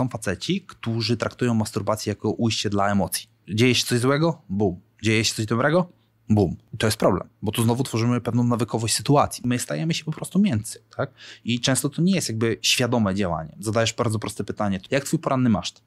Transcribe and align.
są 0.00 0.08
faceci, 0.08 0.60
którzy 0.60 1.16
traktują 1.16 1.54
masturbację 1.54 2.10
jako 2.10 2.30
ujście 2.30 2.70
dla 2.70 2.92
emocji. 2.92 3.28
Dzieje 3.48 3.74
się 3.74 3.84
coś 3.84 3.98
złego? 3.98 4.42
Bum. 4.48 4.80
Dzieje 5.02 5.24
się 5.24 5.34
coś 5.34 5.46
dobrego? 5.46 5.88
Bum. 6.28 6.56
To 6.78 6.86
jest 6.86 6.96
problem, 6.96 7.28
bo 7.42 7.52
tu 7.52 7.62
znowu 7.62 7.84
tworzymy 7.84 8.20
pewną 8.20 8.44
nawykowość 8.44 8.94
sytuacji. 8.94 9.42
My 9.46 9.58
stajemy 9.58 9.94
się 9.94 10.04
po 10.04 10.12
prostu 10.12 10.38
miękcy, 10.38 10.82
tak? 10.96 11.10
I 11.44 11.60
często 11.60 11.88
to 11.88 12.02
nie 12.02 12.14
jest 12.14 12.28
jakby 12.28 12.58
świadome 12.62 13.14
działanie. 13.14 13.56
Zadajesz 13.60 13.92
bardzo 13.92 14.18
proste 14.18 14.44
pytanie, 14.44 14.80
jak 14.90 15.04
twój 15.04 15.18
poranny 15.18 15.50
maszt? 15.50 15.82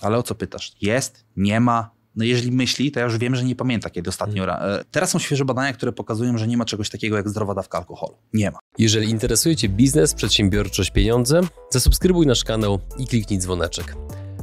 Ale 0.00 0.18
o 0.18 0.22
co 0.22 0.34
pytasz? 0.34 0.72
Jest? 0.80 1.24
Nie 1.36 1.60
ma? 1.60 1.90
No 2.18 2.24
jeżeli 2.24 2.52
myśli, 2.52 2.92
to 2.92 3.00
ja 3.00 3.06
już 3.06 3.18
wiem, 3.18 3.36
że 3.36 3.44
nie 3.44 3.56
pamięta, 3.56 3.90
kiedy 3.90 4.10
ostatnio... 4.10 4.44
E, 4.44 4.84
Teraz 4.90 5.10
są 5.10 5.18
świeże 5.18 5.44
badania, 5.44 5.72
które 5.72 5.92
pokazują, 5.92 6.38
że 6.38 6.46
nie 6.46 6.56
ma 6.56 6.64
czegoś 6.64 6.90
takiego 6.90 7.16
jak 7.16 7.28
zdrowa 7.28 7.54
dawka 7.54 7.78
alkoholu. 7.78 8.16
Nie 8.34 8.50
ma. 8.50 8.58
Jeżeli 8.78 9.10
interesuje 9.10 9.56
Cię 9.56 9.68
biznes, 9.68 10.14
przedsiębiorczość, 10.14 10.90
pieniądze, 10.90 11.40
zasubskrybuj 11.70 12.26
nasz 12.26 12.44
kanał 12.44 12.78
i 12.98 13.06
kliknij 13.06 13.38
dzwoneczek. 13.38 13.96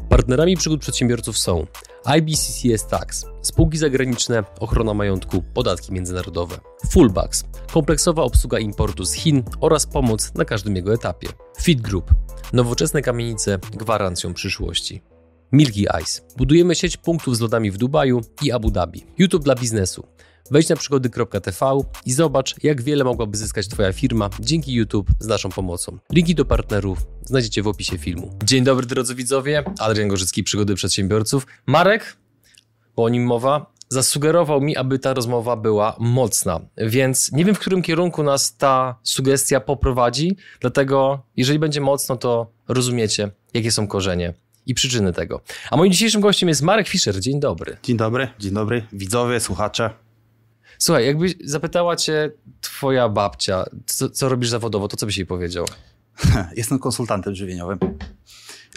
Partnerami 0.09 0.57
przygód 0.57 0.81
przedsiębiorców 0.81 1.37
są 1.37 1.67
IBCCS 2.05 2.87
Tax, 2.87 3.25
spółki 3.41 3.77
zagraniczne, 3.77 4.43
ochrona 4.59 4.93
majątku, 4.93 5.43
podatki 5.53 5.93
międzynarodowe, 5.93 6.57
Fullbacks, 6.89 7.43
kompleksowa 7.73 8.23
obsługa 8.23 8.59
importu 8.59 9.05
z 9.05 9.13
Chin 9.13 9.43
oraz 9.61 9.85
pomoc 9.85 10.33
na 10.33 10.45
każdym 10.45 10.75
jego 10.75 10.93
etapie, 10.93 11.27
Fit 11.61 11.81
Group, 11.81 12.11
nowoczesne 12.53 13.01
kamienice 13.01 13.59
gwarancją 13.73 14.33
przyszłości. 14.33 15.01
Milky 15.51 15.85
Ice. 16.03 16.21
Budujemy 16.37 16.75
sieć 16.75 16.97
punktów 16.97 17.37
z 17.37 17.39
lodami 17.39 17.71
w 17.71 17.77
Dubaju 17.77 18.21
i 18.41 18.51
Abu 18.51 18.71
Dhabi. 18.71 19.05
YouTube 19.17 19.43
dla 19.43 19.55
biznesu. 19.55 20.07
Wejdź 20.51 20.69
na 20.69 20.75
przygody.tv 20.75 21.79
i 22.05 22.13
zobacz, 22.13 22.63
jak 22.63 22.81
wiele 22.81 23.03
mogłaby 23.03 23.37
zyskać 23.37 23.67
Twoja 23.67 23.93
firma 23.93 24.29
dzięki 24.39 24.73
YouTube 24.73 25.07
z 25.19 25.27
naszą 25.27 25.49
pomocą. 25.49 25.97
Linki 26.11 26.35
do 26.35 26.45
partnerów 26.45 27.07
znajdziecie 27.25 27.63
w 27.63 27.67
opisie 27.67 27.97
filmu. 27.97 28.39
Dzień 28.43 28.63
dobry 28.63 28.85
drodzy 28.85 29.15
widzowie, 29.15 29.63
Adrian 29.79 30.07
Gorzycki, 30.07 30.43
Przygody 30.43 30.75
Przedsiębiorców. 30.75 31.47
Marek, 31.65 32.17
bo 32.95 33.03
o 33.03 33.09
nim 33.09 33.25
mowa, 33.25 33.73
zasugerował 33.89 34.61
mi, 34.61 34.75
aby 34.75 34.99
ta 34.99 35.13
rozmowa 35.13 35.55
była 35.55 35.95
mocna, 35.99 36.59
więc 36.77 37.31
nie 37.31 37.45
wiem, 37.45 37.55
w 37.55 37.59
którym 37.59 37.81
kierunku 37.81 38.23
nas 38.23 38.57
ta 38.57 38.99
sugestia 39.03 39.59
poprowadzi, 39.59 40.37
dlatego 40.59 41.23
jeżeli 41.37 41.59
będzie 41.59 41.81
mocno, 41.81 42.15
to 42.15 42.51
rozumiecie, 42.67 43.31
jakie 43.53 43.71
są 43.71 43.87
korzenie 43.87 44.33
i 44.65 44.73
przyczyny 44.73 45.13
tego. 45.13 45.41
A 45.71 45.77
moim 45.77 45.91
dzisiejszym 45.91 46.21
gościem 46.21 46.49
jest 46.49 46.61
Marek 46.61 46.87
Fischer. 46.87 47.19
Dzień 47.19 47.39
dobry. 47.39 47.77
Dzień 47.83 47.97
dobry, 47.97 48.27
dzień 48.39 48.53
dobry, 48.53 48.85
widzowie, 48.93 49.39
słuchacze. 49.39 49.89
Słuchaj, 50.79 51.05
jakby 51.05 51.33
zapytała 51.43 51.95
cię 51.95 52.31
twoja 52.61 53.09
babcia, 53.09 53.65
co, 53.85 54.09
co 54.09 54.29
robisz 54.29 54.49
zawodowo, 54.49 54.87
to 54.87 54.97
co 54.97 55.05
byś 55.05 55.17
jej 55.17 55.25
powiedział? 55.25 55.65
Jestem 56.57 56.79
konsultantem 56.79 57.35
żywieniowym. 57.35 57.79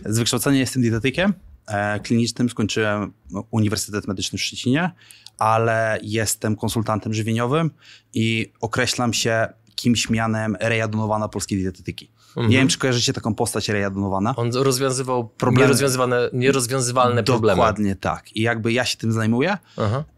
Z 0.07 0.19
wykształcenia 0.19 0.59
jestem 0.59 0.83
dietetykiem 0.83 1.35
e, 1.67 2.01
klinicznym, 2.01 2.51
skończyłem 2.51 3.13
Uniwersytet 3.51 4.09
Medyczny 4.09 4.39
w 4.39 4.43
Szczecinie, 4.43 4.91
ale 5.39 5.99
jestem 6.03 6.57
konsultantem 6.57 7.15
żywieniowym 7.15 7.71
i 8.15 8.53
określam 8.61 9.13
się 9.13 9.49
kimś 9.75 10.11
mianem 10.11 10.57
Reja 10.61 10.89
Donowana 10.89 11.29
polskiej 11.29 11.59
dietetyki. 11.59 12.11
Mhm. 12.39 12.51
Nie 12.51 12.59
wiem, 12.59 12.69
czy 12.69 12.79
kojarzycie 12.79 13.13
taką 13.13 13.35
postać 13.35 13.69
Reja 13.69 13.91
Donowana. 13.91 14.35
On 14.37 14.51
rozwiązywał 14.55 15.29
Problemy. 15.29 15.67
nierozwiązywane, 15.67 16.31
nierozwiązywalne 16.33 17.25
problemy. 17.25 17.57
Dokładnie 17.57 17.97
tak. 17.97 18.37
I 18.37 18.43
jakby 18.43 18.73
ja 18.73 18.85
się 18.85 18.97
tym 18.97 19.13
zajmuję. 19.13 19.59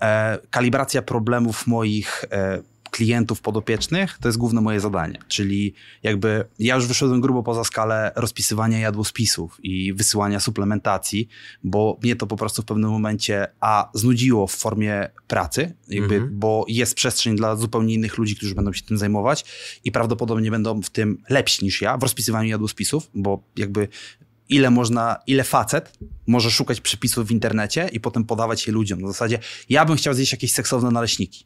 E, 0.02 0.38
kalibracja 0.50 1.02
problemów 1.02 1.66
moich 1.66 2.24
e, 2.30 2.62
klientów 2.90 3.40
podopiecznych 3.40 4.18
to 4.20 4.28
jest 4.28 4.38
główne 4.38 4.60
moje 4.60 4.80
zadanie. 4.80 5.18
Czyli 5.28 5.74
jakby 6.02 6.44
ja 6.58 6.74
już 6.74 6.86
wyszedłem 6.86 7.20
grubo 7.20 7.42
poza 7.42 7.64
skalę 7.64 8.12
rozpisywania 8.16 8.78
jadłospisów 8.78 9.58
i 9.62 9.92
wysyłania 9.92 10.40
suplementacji, 10.40 11.28
bo 11.64 11.98
mnie 12.02 12.16
to 12.16 12.26
po 12.26 12.36
prostu 12.36 12.62
w 12.62 12.64
pewnym 12.64 12.90
momencie 12.90 13.46
a 13.60 13.90
znudziło 13.94 14.46
w 14.46 14.52
formie 14.54 15.08
pracy, 15.28 15.74
jakby, 15.88 16.14
Mhm. 16.14 16.38
bo 16.38 16.64
jest 16.68 16.94
przestrzeń 16.94 17.36
dla 17.36 17.56
zupełnie 17.56 17.94
innych 17.94 18.18
ludzi, 18.18 18.36
którzy 18.36 18.54
będą 18.54 18.72
się 18.72 18.82
tym 18.82 18.98
zajmować 18.98 19.44
i 19.84 19.92
prawdopodobnie 19.92 20.50
będą 20.50 20.82
w 20.82 20.90
tym 20.90 21.22
lepsi 21.28 21.64
niż 21.64 21.82
ja 21.82 21.96
w 21.98 22.02
rozpisywaniu 22.02 22.48
jadłospisów, 22.50 23.10
bo 23.14 23.42
jakby 23.56 23.88
ile 24.48 24.70
można, 24.70 25.16
ile 25.26 25.44
facet 25.44 25.98
może 26.26 26.50
szukać 26.50 26.80
przepisów 26.80 27.26
w 27.26 27.30
internecie 27.30 27.88
i 27.92 28.00
potem 28.00 28.24
podawać 28.24 28.66
je 28.66 28.72
ludziom. 28.72 29.00
Na 29.00 29.08
zasadzie, 29.08 29.38
ja 29.68 29.84
bym 29.84 29.96
chciał 29.96 30.14
zjeść 30.14 30.32
jakieś 30.32 30.52
seksowne 30.52 30.90
naleśniki. 30.90 31.44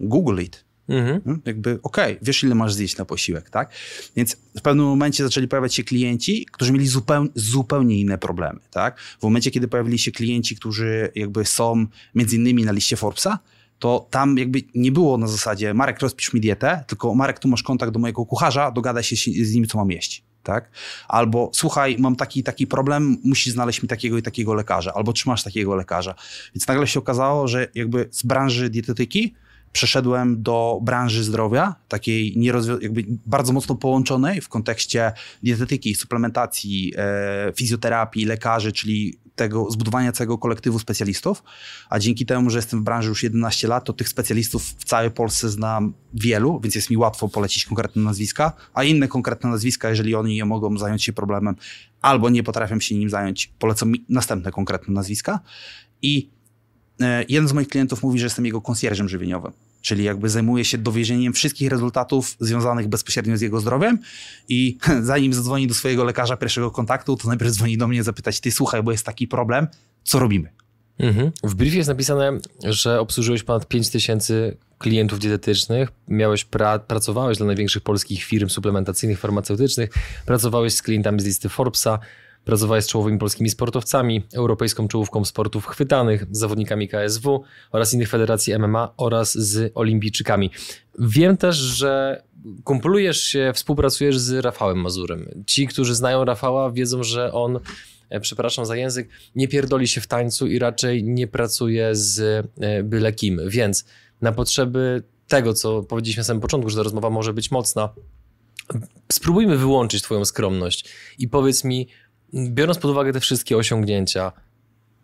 Google 0.00 0.42
it. 0.42 0.64
Mhm. 0.88 1.22
Hmm? 1.22 1.42
Jakby, 1.44 1.78
okej, 1.82 2.18
wiesz 2.22 2.44
ile 2.44 2.54
masz 2.54 2.74
zjeść 2.74 2.96
na 2.96 3.04
posiłek, 3.04 3.50
tak? 3.50 3.72
Więc 4.16 4.36
w 4.58 4.62
pewnym 4.62 4.86
momencie 4.86 5.24
zaczęli 5.24 5.48
pojawiać 5.48 5.74
się 5.74 5.84
klienci, 5.84 6.46
którzy 6.52 6.72
mieli 6.72 6.86
zupełnie, 6.86 7.30
zupełnie 7.34 8.00
inne 8.00 8.18
problemy, 8.18 8.60
tak? 8.70 9.00
W 9.00 9.22
momencie, 9.22 9.50
kiedy 9.50 9.68
pojawili 9.68 9.98
się 9.98 10.12
klienci, 10.12 10.56
którzy 10.56 11.10
jakby 11.14 11.44
są 11.44 11.86
między 12.14 12.36
innymi 12.36 12.64
na 12.64 12.72
liście 12.72 12.96
Forbesa, 12.96 13.38
to 13.78 14.06
tam 14.10 14.38
jakby 14.38 14.62
nie 14.74 14.92
było 14.92 15.18
na 15.18 15.26
zasadzie 15.26 15.74
Marek, 15.74 16.00
rozpisz 16.00 16.32
mi 16.32 16.40
dietę, 16.40 16.84
tylko 16.86 17.14
Marek, 17.14 17.38
tu 17.38 17.48
masz 17.48 17.62
kontakt 17.62 17.92
do 17.92 17.98
mojego 17.98 18.26
kucharza, 18.26 18.70
dogadaj 18.70 19.02
się 19.02 19.16
z 19.44 19.54
nim, 19.54 19.66
co 19.66 19.78
mam 19.78 19.90
jeść. 19.90 20.24
Tak? 20.42 20.70
Albo 21.08 21.50
słuchaj, 21.54 21.96
mam 21.98 22.16
taki 22.16 22.42
taki 22.42 22.66
problem, 22.66 23.16
musisz 23.24 23.52
znaleźć 23.52 23.82
mi 23.82 23.88
takiego 23.88 24.18
i 24.18 24.22
takiego 24.22 24.54
lekarza, 24.54 24.92
albo 24.94 25.12
czy 25.12 25.28
masz 25.28 25.42
takiego 25.42 25.76
lekarza. 25.76 26.14
Więc 26.54 26.68
nagle 26.68 26.86
się 26.86 26.98
okazało, 26.98 27.48
że 27.48 27.68
jakby 27.74 28.08
z 28.10 28.22
branży 28.22 28.70
dietetyki 28.70 29.34
przeszedłem 29.72 30.42
do 30.42 30.78
branży 30.82 31.24
zdrowia, 31.24 31.74
takiej 31.88 32.44
jakby 32.80 33.04
bardzo 33.26 33.52
mocno 33.52 33.74
połączonej 33.74 34.40
w 34.40 34.48
kontekście 34.48 35.12
dietetyki, 35.42 35.94
suplementacji, 35.94 36.92
e, 36.96 37.52
fizjoterapii, 37.56 38.24
lekarzy, 38.24 38.72
czyli 38.72 39.22
tego 39.36 39.70
zbudowania 39.70 40.12
całego 40.12 40.38
kolektywu 40.38 40.78
specjalistów, 40.78 41.42
a 41.90 41.98
dzięki 41.98 42.26
temu, 42.26 42.50
że 42.50 42.58
jestem 42.58 42.80
w 42.80 42.82
branży 42.82 43.08
już 43.08 43.22
11 43.22 43.68
lat, 43.68 43.84
to 43.84 43.92
tych 43.92 44.08
specjalistów 44.08 44.62
w 44.78 44.84
całej 44.84 45.10
Polsce 45.10 45.48
znam 45.48 45.92
wielu, 46.14 46.60
więc 46.60 46.74
jest 46.74 46.90
mi 46.90 46.96
łatwo 46.96 47.28
polecić 47.28 47.64
konkretne 47.64 48.02
nazwiska, 48.02 48.52
a 48.74 48.84
inne 48.84 49.08
konkretne 49.08 49.50
nazwiska, 49.50 49.88
jeżeli 49.88 50.14
oni 50.14 50.34
nie 50.34 50.44
mogą 50.44 50.78
zająć 50.78 51.04
się 51.04 51.12
problemem 51.12 51.56
albo 52.02 52.30
nie 52.30 52.42
potrafią 52.42 52.80
się 52.80 52.94
nim 52.94 53.10
zająć, 53.10 53.52
polecą 53.58 53.86
mi 53.86 54.04
następne 54.08 54.50
konkretne 54.50 54.94
nazwiska. 54.94 55.40
I 56.02 56.30
jeden 57.28 57.48
z 57.48 57.52
moich 57.52 57.68
klientów 57.68 58.02
mówi, 58.02 58.18
że 58.18 58.26
jestem 58.26 58.46
jego 58.46 58.60
konsjerżem 58.60 59.08
żywieniowym. 59.08 59.52
Czyli 59.82 60.04
jakby 60.04 60.28
zajmuję 60.28 60.64
się 60.64 60.78
dowiezieniem 60.78 61.32
wszystkich 61.32 61.70
rezultatów 61.70 62.36
związanych 62.40 62.88
bezpośrednio 62.88 63.36
z 63.36 63.40
jego 63.40 63.60
zdrowiem 63.60 63.98
i 64.48 64.78
zanim 65.02 65.32
zadzwoni 65.32 65.66
do 65.66 65.74
swojego 65.74 66.04
lekarza 66.04 66.36
pierwszego 66.36 66.70
kontaktu, 66.70 67.16
to 67.16 67.28
najpierw 67.28 67.50
dzwoni 67.50 67.78
do 67.78 67.88
mnie 67.88 68.02
zapytać, 68.02 68.40
ty 68.40 68.50
słuchaj, 68.50 68.82
bo 68.82 68.92
jest 68.92 69.06
taki 69.06 69.28
problem, 69.28 69.66
co 70.04 70.18
robimy? 70.18 70.48
Mhm. 70.98 71.32
W 71.44 71.54
briefie 71.54 71.76
jest 71.76 71.88
napisane, 71.88 72.38
że 72.64 73.00
obsłużyłeś 73.00 73.42
ponad 73.42 73.68
5000 73.68 74.56
klientów 74.78 75.18
dietetycznych, 75.18 75.88
miałeś 76.08 76.46
pra- 76.46 76.78
pracowałeś 76.80 77.38
dla 77.38 77.46
największych 77.46 77.82
polskich 77.82 78.24
firm 78.24 78.48
suplementacyjnych, 78.48 79.18
farmaceutycznych, 79.18 79.90
pracowałeś 80.26 80.74
z 80.74 80.82
klientami 80.82 81.20
z 81.20 81.24
listy 81.24 81.48
Forbesa, 81.48 81.98
pracowałeś 82.44 82.84
z 82.84 82.88
czołowymi 82.88 83.18
polskimi 83.18 83.50
sportowcami, 83.50 84.22
europejską 84.34 84.88
czołówką 84.88 85.24
sportów 85.24 85.66
chwytanych, 85.66 86.26
zawodnikami 86.30 86.88
KSW 86.88 87.44
oraz 87.72 87.94
innych 87.94 88.08
federacji 88.08 88.58
MMA 88.58 88.94
oraz 88.96 89.34
z 89.34 89.72
olimpijczykami. 89.74 90.50
Wiem 90.98 91.36
też, 91.36 91.56
że 91.56 92.22
kumplujesz 92.64 93.22
się, 93.22 93.52
współpracujesz 93.54 94.18
z 94.18 94.44
Rafałem 94.44 94.80
Mazurem. 94.80 95.44
Ci, 95.46 95.66
którzy 95.66 95.94
znają 95.94 96.24
Rafała, 96.24 96.70
wiedzą, 96.70 97.02
że 97.02 97.32
on 97.32 97.58
e, 98.10 98.20
przepraszam 98.20 98.66
za 98.66 98.76
język, 98.76 99.08
nie 99.34 99.48
pierdoli 99.48 99.88
się 99.88 100.00
w 100.00 100.06
tańcu 100.06 100.46
i 100.46 100.58
raczej 100.58 101.04
nie 101.04 101.26
pracuje 101.26 101.90
z 101.92 102.20
e, 102.60 102.82
byle 102.82 103.12
kim. 103.12 103.40
Więc 103.48 103.84
na 104.20 104.32
potrzeby 104.32 105.02
tego, 105.28 105.54
co 105.54 105.82
powiedzieliśmy 105.82 106.20
na 106.20 106.24
samym 106.24 106.40
początku, 106.40 106.70
że 106.70 106.76
ta 106.76 106.82
rozmowa 106.82 107.10
może 107.10 107.32
być 107.32 107.50
mocna, 107.50 107.88
spróbujmy 109.12 109.58
wyłączyć 109.58 110.02
twoją 110.02 110.24
skromność 110.24 110.88
i 111.18 111.28
powiedz 111.28 111.64
mi, 111.64 111.88
biorąc 112.34 112.78
pod 112.78 112.90
uwagę 112.90 113.12
te 113.12 113.20
wszystkie 113.20 113.56
osiągnięcia, 113.56 114.32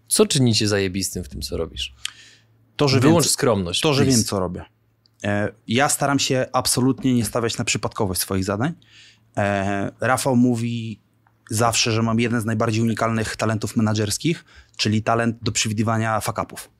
co 0.08 0.26
czyni 0.26 0.54
cię 0.54 0.68
zajebistym 0.68 1.24
w 1.24 1.28
tym, 1.28 1.42
co 1.42 1.56
robisz? 1.56 1.94
To, 2.76 2.88
że 2.88 3.00
Wyłącz 3.00 3.24
wiem, 3.24 3.30
skromność. 3.32 3.80
to, 3.80 3.94
że 3.94 4.02
please. 4.02 4.16
wiem, 4.16 4.24
co 4.24 4.40
robię. 4.40 4.64
E, 5.24 5.52
Ja 5.66 5.88
staram 5.88 6.18
się 6.18 6.46
absolutnie 6.52 7.14
nie 7.14 7.24
stawiać 7.24 7.58
na 7.58 7.64
przypadkowość 7.64 8.20
swoich 8.20 8.44
zadań. 8.44 8.72
E, 9.36 9.92
Rafał 10.00 10.36
mówi 10.36 11.00
zawsze, 11.50 11.92
że 11.92 12.02
mam 12.02 12.20
jeden 12.20 12.40
z 12.40 12.44
najbardziej 12.44 12.82
unikalnych 12.82 13.36
talentów 13.36 13.76
menedżerskich, 13.76 14.44
czyli 14.76 15.02
talent 15.02 15.36
do 15.42 15.52
przewidywania 15.52 16.20
fakapów. 16.20 16.70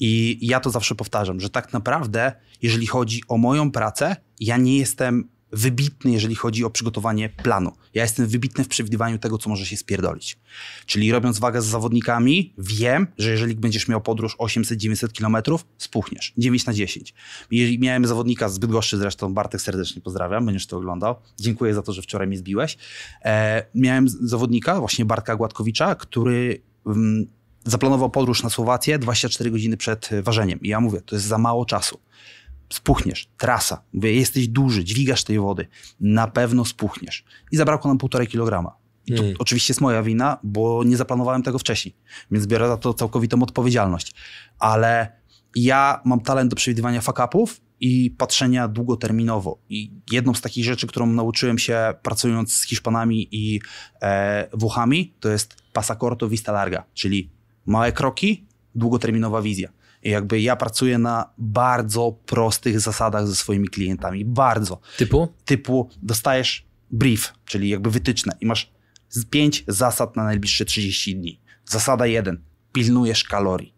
I 0.00 0.38
ja 0.42 0.60
to 0.60 0.70
zawsze 0.70 0.94
powtarzam, 0.94 1.40
że 1.40 1.50
tak 1.50 1.72
naprawdę, 1.72 2.32
jeżeli 2.62 2.86
chodzi 2.86 3.22
o 3.28 3.36
moją 3.38 3.70
pracę, 3.72 4.16
ja 4.40 4.56
nie 4.56 4.78
jestem 4.78 5.28
wybitny, 5.52 6.12
jeżeli 6.12 6.34
chodzi 6.34 6.64
o 6.64 6.70
przygotowanie 6.70 7.28
planu. 7.28 7.72
Ja 7.94 8.02
jestem 8.02 8.26
wybitny 8.26 8.64
w 8.64 8.68
przewidywaniu 8.68 9.18
tego, 9.18 9.38
co 9.38 9.50
może 9.50 9.66
się 9.66 9.76
spierdolić. 9.76 10.38
Czyli 10.86 11.12
robiąc 11.12 11.38
wagę 11.38 11.62
z 11.62 11.66
zawodnikami, 11.66 12.54
wiem, 12.58 13.06
że 13.18 13.30
jeżeli 13.30 13.54
będziesz 13.54 13.88
miał 13.88 14.00
podróż 14.00 14.36
800-900 14.36 15.12
kilometrów, 15.12 15.66
spuchniesz. 15.78 16.32
9 16.38 16.66
na 16.66 16.72
10. 16.72 17.14
Jeżeli 17.50 17.78
miałem 17.78 18.06
zawodnika 18.06 18.48
z 18.48 18.58
Bydgoszczy 18.58 18.98
zresztą, 18.98 19.34
Bartek 19.34 19.60
serdecznie 19.60 20.02
pozdrawiam, 20.02 20.46
będziesz 20.46 20.66
to 20.66 20.76
oglądał. 20.76 21.14
Dziękuję 21.40 21.74
za 21.74 21.82
to, 21.82 21.92
że 21.92 22.02
wczoraj 22.02 22.28
mnie 22.28 22.38
zbiłeś. 22.38 22.78
E, 23.24 23.66
miałem 23.74 24.08
zawodnika, 24.08 24.80
właśnie 24.80 25.04
Bartka 25.04 25.36
Gładkowicza, 25.36 25.94
który... 25.94 26.62
Mm, 26.86 27.26
zaplanował 27.64 28.10
podróż 28.10 28.42
na 28.42 28.50
Słowację 28.50 28.98
24 28.98 29.50
godziny 29.50 29.76
przed 29.76 30.10
ważeniem. 30.22 30.60
I 30.60 30.68
ja 30.68 30.80
mówię, 30.80 31.00
to 31.00 31.16
jest 31.16 31.26
za 31.26 31.38
mało 31.38 31.64
czasu 31.64 32.00
spuchniesz, 32.72 33.28
trasa, 33.38 33.82
mówię, 33.92 34.12
jesteś 34.12 34.48
duży, 34.48 34.84
dźwigasz 34.84 35.24
tej 35.24 35.38
wody, 35.38 35.66
na 36.00 36.26
pewno 36.26 36.64
spuchniesz. 36.64 37.24
I 37.52 37.56
zabrakło 37.56 37.88
nam 37.90 37.98
półtorej 37.98 38.26
kilograma. 38.26 38.76
I 39.06 39.12
to 39.12 39.18
hmm. 39.18 39.36
oczywiście 39.38 39.72
jest 39.72 39.80
moja 39.80 40.02
wina, 40.02 40.38
bo 40.42 40.84
nie 40.84 40.96
zaplanowałem 40.96 41.42
tego 41.42 41.58
wcześniej, 41.58 41.94
więc 42.30 42.46
biorę 42.46 42.68
za 42.68 42.76
to 42.76 42.94
całkowitą 42.94 43.42
odpowiedzialność. 43.42 44.14
Ale 44.58 45.20
ja 45.56 46.00
mam 46.04 46.20
talent 46.20 46.50
do 46.50 46.56
przewidywania 46.56 47.00
fakapów 47.00 47.60
i 47.80 48.10
patrzenia 48.10 48.68
długoterminowo. 48.68 49.58
I 49.68 49.90
jedną 50.10 50.34
z 50.34 50.40
takich 50.40 50.64
rzeczy, 50.64 50.86
którą 50.86 51.06
nauczyłem 51.06 51.58
się 51.58 51.94
pracując 52.02 52.52
z 52.52 52.62
Hiszpanami 52.62 53.28
i 53.30 53.60
e, 54.02 54.48
Włochami, 54.52 55.14
to 55.20 55.28
jest 55.28 55.62
pasacorto 55.72 56.28
vista 56.28 56.52
larga, 56.52 56.84
czyli 56.94 57.30
małe 57.66 57.92
kroki, 57.92 58.46
długoterminowa 58.74 59.42
wizja. 59.42 59.68
I 60.02 60.10
jakby 60.10 60.40
ja 60.40 60.56
pracuję 60.56 60.98
na 60.98 61.30
bardzo 61.38 62.16
prostych 62.26 62.80
zasadach 62.80 63.26
ze 63.26 63.34
swoimi 63.34 63.68
klientami. 63.68 64.24
Bardzo. 64.24 64.80
Typu? 64.96 65.28
Typu 65.44 65.88
dostajesz 66.02 66.66
brief, 66.90 67.32
czyli 67.44 67.68
jakby 67.68 67.90
wytyczne 67.90 68.32
i 68.40 68.46
masz 68.46 68.72
pięć 69.30 69.64
zasad 69.68 70.16
na 70.16 70.24
najbliższe 70.24 70.64
30 70.64 71.16
dni. 71.16 71.40
Zasada 71.64 72.06
jeden. 72.06 72.42
Pilnujesz 72.72 73.24
kalorii. 73.24 73.74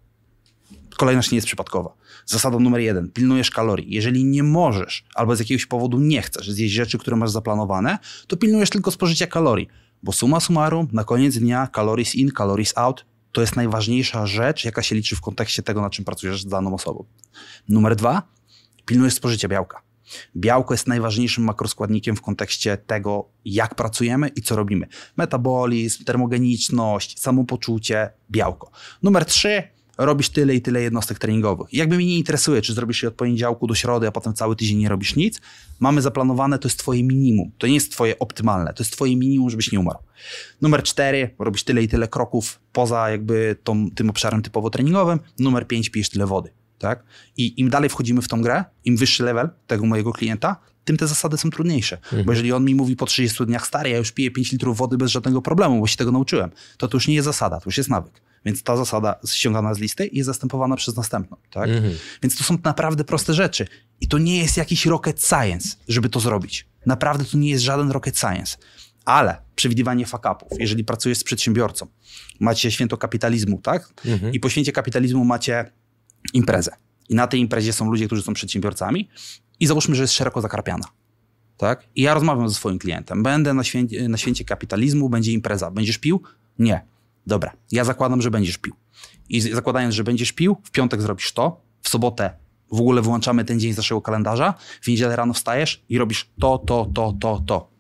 Kolejność 0.97 1.31
nie 1.31 1.37
jest 1.37 1.47
przypadkowa. 1.47 1.95
Zasada 2.27 2.59
numer 2.59 2.81
jeden. 2.81 3.11
Pilnujesz 3.11 3.51
kalorii. 3.51 3.95
Jeżeli 3.95 4.25
nie 4.25 4.43
możesz 4.43 5.05
albo 5.15 5.37
z 5.37 5.39
jakiegoś 5.39 5.67
powodu 5.67 5.99
nie 5.99 6.23
chcesz 6.23 6.51
zjeść 6.51 6.75
rzeczy, 6.75 6.99
które 6.99 7.17
masz 7.17 7.31
zaplanowane, 7.31 7.99
to 8.27 8.37
pilnujesz 8.37 8.71
tylko 8.71 8.91
spożycia 8.91 9.27
kalorii. 9.27 9.69
Bo 10.03 10.13
suma 10.13 10.41
summarum, 10.41 10.89
na 10.93 11.05
koniec 11.05 11.39
dnia 11.39 11.69
calories 11.75 12.15
in, 12.15 12.31
calories 12.31 12.79
out 12.79 13.05
to 13.33 13.41
jest 13.41 13.57
najważniejsza 13.57 14.27
rzecz, 14.27 14.65
jaka 14.65 14.83
się 14.83 14.95
liczy 14.95 15.17
w 15.17 15.21
kontekście 15.21 15.63
tego, 15.63 15.81
na 15.81 15.91
czym 15.91 16.05
pracujesz 16.05 16.43
z 16.43 16.47
daną 16.47 16.75
osobą. 16.75 17.05
Numer 17.69 17.97
dwa, 17.97 18.23
pilnujesz 18.87 19.15
spożycia 19.15 19.49
białka. 19.49 19.83
Białko 20.37 20.75
jest 20.75 20.87
najważniejszym 20.87 21.45
makroskładnikiem 21.45 22.17
w 22.17 22.23
kontekście 22.23 22.77
tego, 22.77 23.29
jak 23.45 23.75
pracujemy 23.75 24.29
i 24.29 24.43
co 24.43 24.57
robimy. 24.57 24.87
Metabolizm, 25.17 26.05
termogeniczność, 26.05 27.21
samopoczucie, 27.21 28.11
białko. 28.31 28.71
Numer 29.03 29.25
trzy, 29.25 29.63
robisz 29.99 30.29
tyle 30.29 30.55
i 30.55 30.63
tyle 30.63 30.83
jednostek 30.83 31.19
treningowych. 31.19 31.73
jakby 31.73 31.97
mnie 31.97 32.07
nie 32.07 32.19
interesuje, 32.19 32.63
czy 32.63 32.75
zrobisz 32.75 33.03
je 33.03 33.09
od 33.09 33.15
poniedziałku 33.15 33.67
do 33.67 33.75
środy, 33.75 34.07
a 34.07 34.13
potem 34.13 34.35
cały 34.35 34.57
tydzień 34.57 34.79
nie 34.79 34.89
robisz 34.89 35.17
nic, 35.17 35.41
mamy 35.81 36.03
zaplanowane, 36.03 36.59
to 36.59 36.69
jest 36.69 36.79
twoje 36.79 37.05
minimum. 37.05 37.51
To 37.59 37.67
nie 37.67 37.75
jest 37.75 37.93
twoje 37.93 38.19
optymalne, 38.19 38.75
to 38.75 38.83
jest 38.83 38.93
twoje 38.93 39.17
minimum, 39.17 39.51
żebyś 39.51 39.73
nie 39.73 39.81
umarł. 39.81 39.99
Numer 40.61 40.83
cztery, 40.83 41.35
robisz 41.39 41.65
tyle 41.65 41.83
i 41.83 41.89
tyle 41.89 42.09
kroków 42.09 42.61
poza 42.73 43.11
jakby 43.11 43.57
tą, 43.65 43.91
tym 43.91 44.11
obszarem 44.11 44.43
typowo 44.43 44.71
treningowym. 44.71 45.21
Numer 45.39 45.67
pięć, 45.67 45.91
pijesz 45.91 46.11
tyle 46.11 46.27
wody. 46.27 46.51
Tak? 46.79 47.05
I 47.37 47.61
im 47.61 47.71
dalej 47.71 47.91
wchodzimy 47.91 48.23
w 48.23 48.29
tą 48.29 48.43
grę, 48.43 48.65
im 48.85 48.97
wyższy 48.97 49.23
level 49.23 49.51
tego 49.67 49.87
mojego 49.87 50.13
klienta, 50.13 50.57
tym 50.85 50.97
te 50.97 51.07
zasady 51.07 51.37
są 51.37 51.51
trudniejsze. 51.51 51.97
Mhm. 51.97 52.25
Bo 52.25 52.33
jeżeli 52.33 52.53
on 52.53 52.65
mi 52.65 52.75
mówi 52.75 52.97
po 52.97 53.07
30 53.07 53.47
dniach, 53.47 53.67
stary, 53.67 53.91
ja 53.91 53.99
już 53.99 54.13
piję 54.13 54.31
5 54.31 54.53
litrów 54.53 54.77
wody 54.77 54.97
bez 54.99 55.11
żadnego 55.11 55.43
problemu, 55.43 55.81
bo 55.81 55.87
się 55.87 55.97
tego 55.97 56.13
nauczyłem, 56.13 56.51
to 56.77 56.89
to 56.89 56.97
już 56.97 57.09
nie 57.09 57.15
jest 57.15 57.25
zasada, 57.25 57.57
to 57.57 57.63
już 57.67 57.79
jest 57.79 57.91
nawyk. 57.91 58.23
Więc 58.45 58.63
ta 58.63 58.77
zasada 58.77 59.21
ściągana 59.27 59.75
z 59.75 59.79
listy 59.79 60.11
jest 60.13 60.27
zastępowana 60.27 60.77
przez 60.77 60.97
następną. 60.97 61.37
Tak? 61.51 61.69
Mhm. 61.69 61.95
Więc 62.23 62.37
to 62.37 62.45
są 62.45 62.59
naprawdę 62.65 63.05
proste 63.05 63.35
rzeczy. 63.35 63.67
I 64.01 64.09
to 64.09 64.19
nie 64.19 64.39
jest 64.39 64.57
jakiś 64.57 64.87
rocket 64.87 65.25
science, 65.25 65.77
żeby 65.89 66.09
to 66.09 66.21
zrobić. 66.21 66.67
Naprawdę 66.87 67.25
to 67.25 67.39
nie 67.39 67.51
jest 67.51 67.65
żaden 67.65 67.91
rocket 67.91 68.19
science. 68.19 68.57
Ale 69.05 69.37
przewidywanie 69.57 70.07
fakapów, 70.07 70.49
jeżeli 70.59 70.85
pracujesz 70.85 71.19
z 71.19 71.25
przedsiębiorcą, 71.25 71.87
macie 72.41 72.71
święto 72.71 72.97
kapitalizmu, 72.97 73.61
tak? 73.61 73.93
Mhm. 74.07 74.33
I 74.33 74.41
po 74.41 74.49
święcie 74.49 74.73
kapitalizmu 74.73 75.25
macie 75.25 75.71
imprezę. 76.33 76.73
I 77.09 77.15
na 77.15 77.27
tej 77.27 77.41
imprezie 77.41 77.73
są 77.73 77.91
ludzie, 77.91 78.07
którzy 78.07 78.23
są 78.23 78.35
przedsiębiorcami 78.35 79.09
i 79.61 79.67
załóżmy, 79.67 79.95
że 79.95 80.03
jest 80.03 80.15
szeroko 80.15 80.41
zakarpiana. 80.41 80.85
Tak? 81.57 81.85
I 81.95 82.03
ja 82.03 82.15
rozmawiam 82.15 82.49
ze 82.49 82.55
swoim 82.55 82.79
klientem. 82.79 83.23
Będę 83.23 83.55
na 83.55 83.65
święcie, 83.65 84.09
na 84.09 84.19
święcie 84.19 84.45
kapitalizmu, 84.45 85.09
będzie 85.09 85.33
impreza. 85.33 85.71
Będziesz 85.71 85.99
pił? 85.99 86.23
Nie. 86.59 86.87
Dobra, 87.27 87.53
ja 87.73 87.85
zakładam, 87.85 88.23
że 88.23 88.31
będziesz 88.31 88.59
pił. 88.59 88.75
I 89.29 89.41
zakładając, 89.41 89.95
że 89.95 90.05
będziesz 90.05 90.33
pił, 90.33 90.57
w 90.65 90.71
piątek 90.71 91.03
zrobisz 91.03 91.33
to, 91.33 91.61
w 91.83 91.89
sobotę 91.89 92.43
w 92.73 92.81
ogóle 92.81 93.03
wyłączamy 93.03 93.45
ten 93.45 93.61
dzień 93.61 93.73
z 93.73 93.77
naszego 93.77 94.03
kalendarza, 94.03 94.55
w 94.83 94.89
niedzielę 94.89 95.17
rano 95.17 95.33
wstajesz 95.33 95.83
i 95.89 95.99
robisz 95.99 96.31
to, 96.41 96.59
to, 96.59 96.91
to, 96.95 97.15
to, 97.21 97.43
to. 97.47 97.71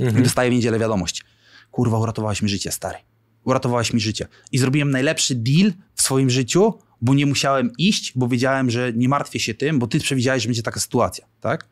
Mhm. 0.00 0.20
I 0.20 0.24
dostaję 0.24 0.50
w 0.50 0.54
niedzielę 0.54 0.78
wiadomość. 0.78 1.24
Kurwa, 1.70 1.98
uratowałeś 1.98 2.42
mi 2.42 2.48
życie, 2.48 2.72
stary. 2.72 2.98
Uratowałeś 3.44 3.92
mi 3.92 4.00
życie. 4.00 4.28
I 4.52 4.58
zrobiłem 4.58 4.90
najlepszy 4.90 5.34
deal 5.34 5.72
w 5.94 6.02
swoim 6.02 6.30
życiu, 6.30 6.74
bo 7.00 7.14
nie 7.14 7.26
musiałem 7.26 7.72
iść, 7.78 8.12
bo 8.16 8.28
wiedziałem, 8.28 8.70
że 8.70 8.92
nie 8.92 9.08
martwię 9.08 9.40
się 9.40 9.54
tym, 9.54 9.78
bo 9.78 9.86
ty 9.86 10.00
przewidziałeś, 10.00 10.42
że 10.42 10.48
będzie 10.48 10.62
taka 10.62 10.80
sytuacja, 10.80 11.26
tak? 11.40 11.68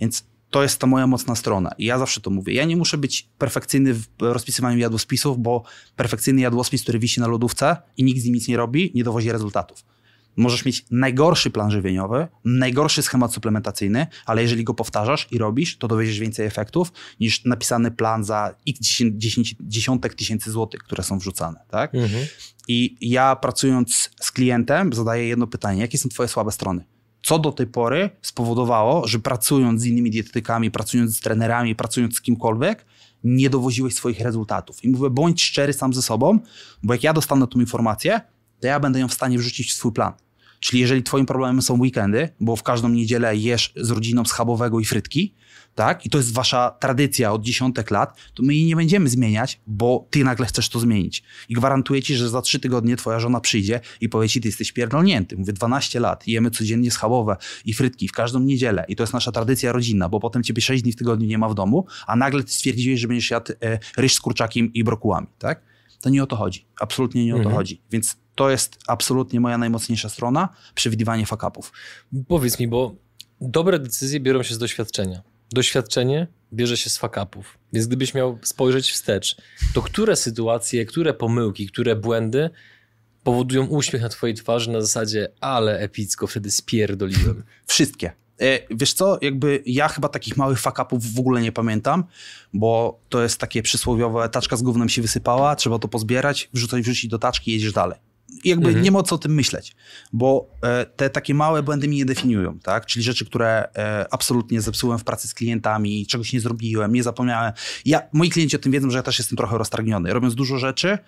Więc 0.00 0.24
to 0.52 0.62
jest 0.62 0.78
ta 0.78 0.86
moja 0.86 1.06
mocna 1.06 1.34
strona. 1.34 1.70
I 1.78 1.84
ja 1.84 1.98
zawsze 1.98 2.20
to 2.20 2.30
mówię. 2.30 2.54
Ja 2.54 2.64
nie 2.64 2.76
muszę 2.76 2.98
być 2.98 3.28
perfekcyjny 3.38 3.94
w 3.94 4.06
rozpisywaniu 4.20 4.78
jadłospisów, 4.78 5.38
bo 5.38 5.62
perfekcyjny 5.96 6.40
jadłospis, 6.40 6.82
który 6.82 6.98
wisi 6.98 7.20
na 7.20 7.26
lodówce 7.26 7.76
i 7.96 8.04
nikt 8.04 8.20
z 8.20 8.24
nim 8.24 8.34
nic 8.34 8.48
nie 8.48 8.56
robi, 8.56 8.92
nie 8.94 9.04
dowozi 9.04 9.32
rezultatów. 9.32 9.84
Możesz 10.36 10.64
mieć 10.64 10.84
najgorszy 10.90 11.50
plan 11.50 11.70
żywieniowy, 11.70 12.28
najgorszy 12.44 13.02
schemat 13.02 13.34
suplementacyjny, 13.34 14.06
ale 14.26 14.42
jeżeli 14.42 14.64
go 14.64 14.74
powtarzasz 14.74 15.28
i 15.30 15.38
robisz, 15.38 15.78
to 15.78 15.88
dowiedziesz 15.88 16.18
więcej 16.18 16.46
efektów 16.46 16.92
niż 17.20 17.44
napisany 17.44 17.90
plan 17.90 18.24
za 18.24 18.54
x 18.68 18.80
dziesiątek 19.60 20.14
tysięcy 20.14 20.50
złotych, 20.50 20.80
które 20.82 21.02
są 21.02 21.18
wrzucane. 21.18 21.60
Tak? 21.70 21.94
Mhm. 21.94 22.26
I 22.68 22.96
ja 23.00 23.36
pracując 23.36 24.10
z 24.20 24.32
klientem 24.32 24.92
zadaję 24.92 25.28
jedno 25.28 25.46
pytanie. 25.46 25.80
Jakie 25.80 25.98
są 25.98 26.08
twoje 26.08 26.28
słabe 26.28 26.52
strony? 26.52 26.84
Co 27.22 27.38
do 27.38 27.52
tej 27.52 27.66
pory 27.66 28.10
spowodowało, 28.22 29.08
że 29.08 29.18
pracując 29.18 29.80
z 29.80 29.86
innymi 29.86 30.10
dietetykami, 30.10 30.70
pracując 30.70 31.16
z 31.16 31.20
trenerami, 31.20 31.74
pracując 31.74 32.16
z 32.16 32.20
kimkolwiek, 32.20 32.86
nie 33.24 33.50
dowoziłeś 33.50 33.94
swoich 33.94 34.20
rezultatów. 34.20 34.84
I 34.84 34.88
mówię, 34.88 35.10
bądź 35.10 35.42
szczery 35.42 35.72
sam 35.72 35.94
ze 35.94 36.02
sobą, 36.02 36.38
bo 36.82 36.94
jak 36.94 37.02
ja 37.02 37.12
dostanę 37.12 37.46
tą 37.46 37.60
informację, 37.60 38.20
to 38.60 38.66
ja 38.66 38.80
będę 38.80 39.00
ją 39.00 39.08
w 39.08 39.14
stanie 39.14 39.38
wrzucić 39.38 39.72
w 39.72 39.74
swój 39.74 39.92
plan. 39.92 40.12
Czyli 40.60 40.80
jeżeli 40.80 41.02
twoim 41.02 41.26
problemem 41.26 41.62
są 41.62 41.80
weekendy, 41.80 42.28
bo 42.40 42.56
w 42.56 42.62
każdą 42.62 42.88
niedzielę 42.88 43.36
jesz 43.36 43.72
z 43.76 43.90
rodziną 43.90 44.24
schabowego 44.24 44.80
i 44.80 44.84
frytki, 44.84 45.34
tak? 45.74 46.06
I 46.06 46.10
to 46.10 46.18
jest 46.18 46.32
wasza 46.32 46.70
tradycja 46.70 47.32
od 47.32 47.42
dziesiątek 47.42 47.90
lat, 47.90 48.16
to 48.34 48.42
my 48.42 48.54
jej 48.54 48.64
nie 48.64 48.76
będziemy 48.76 49.08
zmieniać, 49.08 49.60
bo 49.66 50.06
ty 50.10 50.24
nagle 50.24 50.46
chcesz 50.46 50.68
to 50.68 50.80
zmienić. 50.80 51.22
I 51.48 51.54
gwarantuję 51.54 52.02
ci, 52.02 52.16
że 52.16 52.28
za 52.28 52.42
trzy 52.42 52.60
tygodnie 52.60 52.96
twoja 52.96 53.20
żona 53.20 53.40
przyjdzie 53.40 53.80
i 54.00 54.08
powie 54.08 54.28
ci, 54.28 54.40
ty 54.40 54.48
jesteś 54.48 54.72
pierdolnięty. 54.72 55.36
Mówię, 55.36 55.52
12 55.52 56.00
lat, 56.00 56.28
jemy 56.28 56.50
codziennie 56.50 56.90
schabowe 56.90 57.36
i 57.64 57.74
frytki 57.74 58.08
w 58.08 58.12
każdą 58.12 58.40
niedzielę 58.40 58.84
i 58.88 58.96
to 58.96 59.02
jest 59.02 59.12
nasza 59.12 59.32
tradycja 59.32 59.72
rodzinna, 59.72 60.08
bo 60.08 60.20
potem 60.20 60.42
ciebie 60.42 60.62
6 60.62 60.82
dni 60.82 60.92
w 60.92 60.96
tygodniu 60.96 61.26
nie 61.26 61.38
ma 61.38 61.48
w 61.48 61.54
domu, 61.54 61.86
a 62.06 62.16
nagle 62.16 62.44
ty 62.44 62.52
stwierdziłeś, 62.52 63.00
że 63.00 63.08
będziesz 63.08 63.30
jadł 63.30 63.52
e, 63.62 63.78
ryż 63.96 64.14
z 64.14 64.20
kurczakiem 64.20 64.72
i 64.72 64.84
brokułami, 64.84 65.26
tak? 65.38 65.62
To 66.00 66.10
nie 66.10 66.22
o 66.22 66.26
to 66.26 66.36
chodzi. 66.36 66.66
Absolutnie 66.80 67.24
nie 67.24 67.32
o 67.32 67.36
to 67.36 67.42
mhm. 67.42 67.56
chodzi. 67.56 67.80
Więc 67.90 68.16
to 68.34 68.50
jest 68.50 68.78
absolutnie 68.86 69.40
moja 69.40 69.58
najmocniejsza 69.58 70.08
strona, 70.08 70.48
przewidywanie 70.74 71.26
fakapów. 71.26 71.72
Powiedz 72.28 72.58
mi, 72.58 72.68
bo 72.68 72.94
dobre 73.40 73.78
decyzje 73.78 74.20
biorą 74.20 74.42
się 74.42 74.54
z 74.54 74.58
doświadczenia 74.58 75.31
doświadczenie 75.52 76.26
bierze 76.52 76.76
się 76.76 76.90
z 76.90 76.98
fakapów. 76.98 77.58
Więc 77.72 77.86
gdybyś 77.86 78.14
miał 78.14 78.38
spojrzeć 78.42 78.90
wstecz, 78.90 79.36
to 79.74 79.82
które 79.82 80.16
sytuacje, 80.16 80.84
które 80.84 81.14
pomyłki, 81.14 81.66
które 81.66 81.96
błędy 81.96 82.50
powodują 83.24 83.66
uśmiech 83.66 84.02
na 84.02 84.08
twojej 84.08 84.34
twarzy 84.36 84.70
na 84.70 84.80
zasadzie 84.80 85.28
ale 85.40 85.78
epicko, 85.78 86.26
wtedy 86.26 86.50
spierdoliłem. 86.50 87.44
Wszystkie. 87.66 88.12
E, 88.40 88.58
wiesz 88.70 88.92
co, 88.92 89.18
jakby 89.22 89.62
ja 89.66 89.88
chyba 89.88 90.08
takich 90.08 90.36
małych 90.36 90.60
fakapów 90.60 91.14
w 91.14 91.18
ogóle 91.18 91.42
nie 91.42 91.52
pamiętam, 91.52 92.04
bo 92.52 93.00
to 93.08 93.22
jest 93.22 93.38
takie 93.38 93.62
przysłowiowe, 93.62 94.28
taczka 94.28 94.56
z 94.56 94.62
gównem 94.62 94.88
się 94.88 95.02
wysypała, 95.02 95.56
trzeba 95.56 95.78
to 95.78 95.88
pozbierać, 95.88 96.50
wrzucać, 96.52 96.82
wrzucić 96.82 97.10
do 97.10 97.18
taczki 97.18 97.50
i 97.50 97.54
jedziesz 97.54 97.72
dalej 97.72 98.11
jakby 98.44 98.66
mhm. 98.66 98.84
nie 98.84 98.90
ma 98.90 99.02
co 99.02 99.14
o 99.14 99.18
tym 99.18 99.34
myśleć, 99.34 99.76
bo 100.12 100.50
e, 100.62 100.86
te 100.86 101.10
takie 101.10 101.34
małe 101.34 101.62
błędy 101.62 101.88
mi 101.88 101.96
nie 101.96 102.04
definiują, 102.04 102.58
tak? 102.58 102.86
Czyli 102.86 103.02
rzeczy, 103.02 103.26
które 103.26 103.68
e, 103.76 104.06
absolutnie 104.10 104.60
zepsułem 104.60 104.98
w 104.98 105.04
pracy 105.04 105.28
z 105.28 105.34
klientami, 105.34 106.06
czegoś 106.06 106.32
nie 106.32 106.40
zrobiłem, 106.40 106.92
nie 106.92 107.02
zapomniałem. 107.02 107.52
Ja, 107.84 108.02
moi 108.12 108.30
klienci 108.30 108.56
o 108.56 108.58
tym 108.58 108.72
wiedzą, 108.72 108.90
że 108.90 108.98
ja 108.98 109.02
też 109.02 109.18
jestem 109.18 109.36
trochę 109.36 109.58
roztargniony. 109.58 110.12
Robiąc 110.12 110.34
dużo 110.34 110.58
rzeczy, 110.58 110.98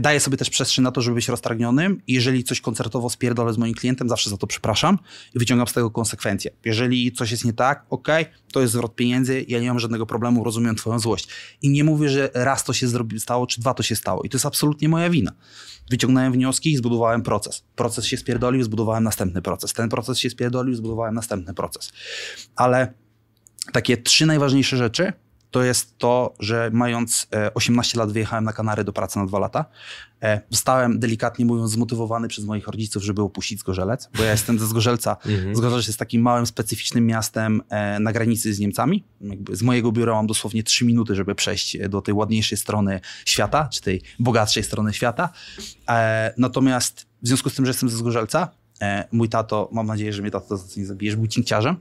daję 0.00 0.20
sobie 0.20 0.36
też 0.36 0.50
przestrzeń 0.50 0.84
na 0.84 0.92
to, 0.92 1.00
żeby 1.00 1.14
być 1.14 1.28
roztargnionym 1.28 2.02
jeżeli 2.06 2.44
coś 2.44 2.60
koncertowo 2.60 3.10
spierdolę 3.10 3.52
z 3.52 3.58
moim 3.58 3.74
klientem, 3.74 4.08
zawsze 4.08 4.30
za 4.30 4.36
to 4.36 4.46
przepraszam 4.46 4.98
i 5.34 5.38
wyciągam 5.38 5.66
z 5.66 5.72
tego 5.72 5.90
konsekwencje. 5.90 6.50
Jeżeli 6.64 7.12
coś 7.12 7.30
jest 7.30 7.44
nie 7.44 7.52
tak, 7.52 7.86
ok, 7.90 8.08
to 8.52 8.60
jest 8.60 8.72
zwrot 8.72 8.94
pieniędzy, 8.94 9.44
ja 9.48 9.60
nie 9.60 9.68
mam 9.68 9.78
żadnego 9.78 10.06
problemu, 10.06 10.44
rozumiem 10.44 10.76
twoją 10.76 10.98
złość. 10.98 11.28
I 11.62 11.70
nie 11.70 11.84
mówię, 11.84 12.08
że 12.08 12.30
raz 12.34 12.64
to 12.64 12.72
się 12.72 12.86
stało, 13.18 13.46
czy 13.46 13.60
dwa 13.60 13.74
to 13.74 13.82
się 13.82 13.96
stało. 13.96 14.22
I 14.22 14.28
to 14.28 14.36
jest 14.36 14.46
absolutnie 14.46 14.88
moja 14.88 15.10
wina. 15.10 15.32
Wyciągnąłem 15.90 16.32
wnioski 16.32 16.72
i 16.72 16.76
zbudowałem 16.76 17.22
proces. 17.22 17.64
Proces 17.76 18.04
się 18.06 18.16
spierdolił, 18.16 18.62
zbudowałem 18.62 19.04
następny 19.04 19.42
proces. 19.42 19.72
Ten 19.72 19.88
proces 19.88 20.18
się 20.18 20.30
spierdolił, 20.30 20.74
zbudowałem 20.74 21.14
następny 21.14 21.54
proces. 21.54 21.92
Ale 22.56 22.92
takie 23.72 23.96
trzy 23.96 24.26
najważniejsze 24.26 24.76
rzeczy 24.76 25.12
to 25.50 25.62
jest 25.62 25.98
to, 25.98 26.34
że 26.40 26.70
mając 26.72 27.28
18 27.54 27.96
e, 27.96 27.98
lat 27.98 28.12
wyjechałem 28.12 28.44
na 28.44 28.52
Kanary 28.52 28.84
do 28.84 28.92
pracy 28.92 29.18
na 29.18 29.26
dwa 29.26 29.38
lata. 29.38 29.64
E, 30.22 30.40
zostałem 30.50 30.98
delikatnie 30.98 31.44
mówiąc 31.44 31.70
zmotywowany 31.70 32.28
przez 32.28 32.44
moich 32.44 32.66
rodziców, 32.66 33.02
żeby 33.02 33.22
opuścić 33.22 33.60
Zgorzelec, 33.60 34.10
bo 34.16 34.22
ja 34.22 34.30
jestem 34.30 34.58
ze 34.58 34.66
Zgorzelca. 34.66 35.16
Mhm. 35.38 35.56
Zgorzelec 35.56 35.86
jest 35.86 35.98
takim 35.98 36.22
małym, 36.22 36.46
specyficznym 36.46 37.06
miastem 37.06 37.62
e, 37.68 38.00
na 38.00 38.12
granicy 38.12 38.54
z 38.54 38.58
Niemcami. 38.58 39.04
Jakby 39.20 39.56
z 39.56 39.62
mojego 39.62 39.92
biura 39.92 40.14
mam 40.14 40.26
dosłownie 40.26 40.62
trzy 40.62 40.84
minuty, 40.84 41.14
żeby 41.14 41.34
przejść 41.34 41.78
do 41.88 42.02
tej 42.02 42.14
ładniejszej 42.14 42.58
strony 42.58 43.00
świata, 43.24 43.68
czy 43.72 43.80
tej 43.80 44.02
bogatszej 44.18 44.62
strony 44.62 44.92
świata. 44.92 45.28
Natomiast 46.36 47.06
w 47.22 47.28
związku 47.28 47.50
z 47.50 47.54
tym, 47.54 47.64
że 47.64 47.70
jestem 47.70 47.88
ze 47.88 47.96
Zgorzelca, 47.96 48.48
mój 49.12 49.28
tato, 49.28 49.68
mam 49.72 49.86
nadzieję, 49.86 50.12
że 50.12 50.22
mnie 50.22 50.30
tato 50.30 50.56
za 50.56 50.74
to 50.74 50.80
nie 50.80 50.86
zabijesz, 50.86 51.16
był 51.16 51.26
cinkciarzem 51.26 51.76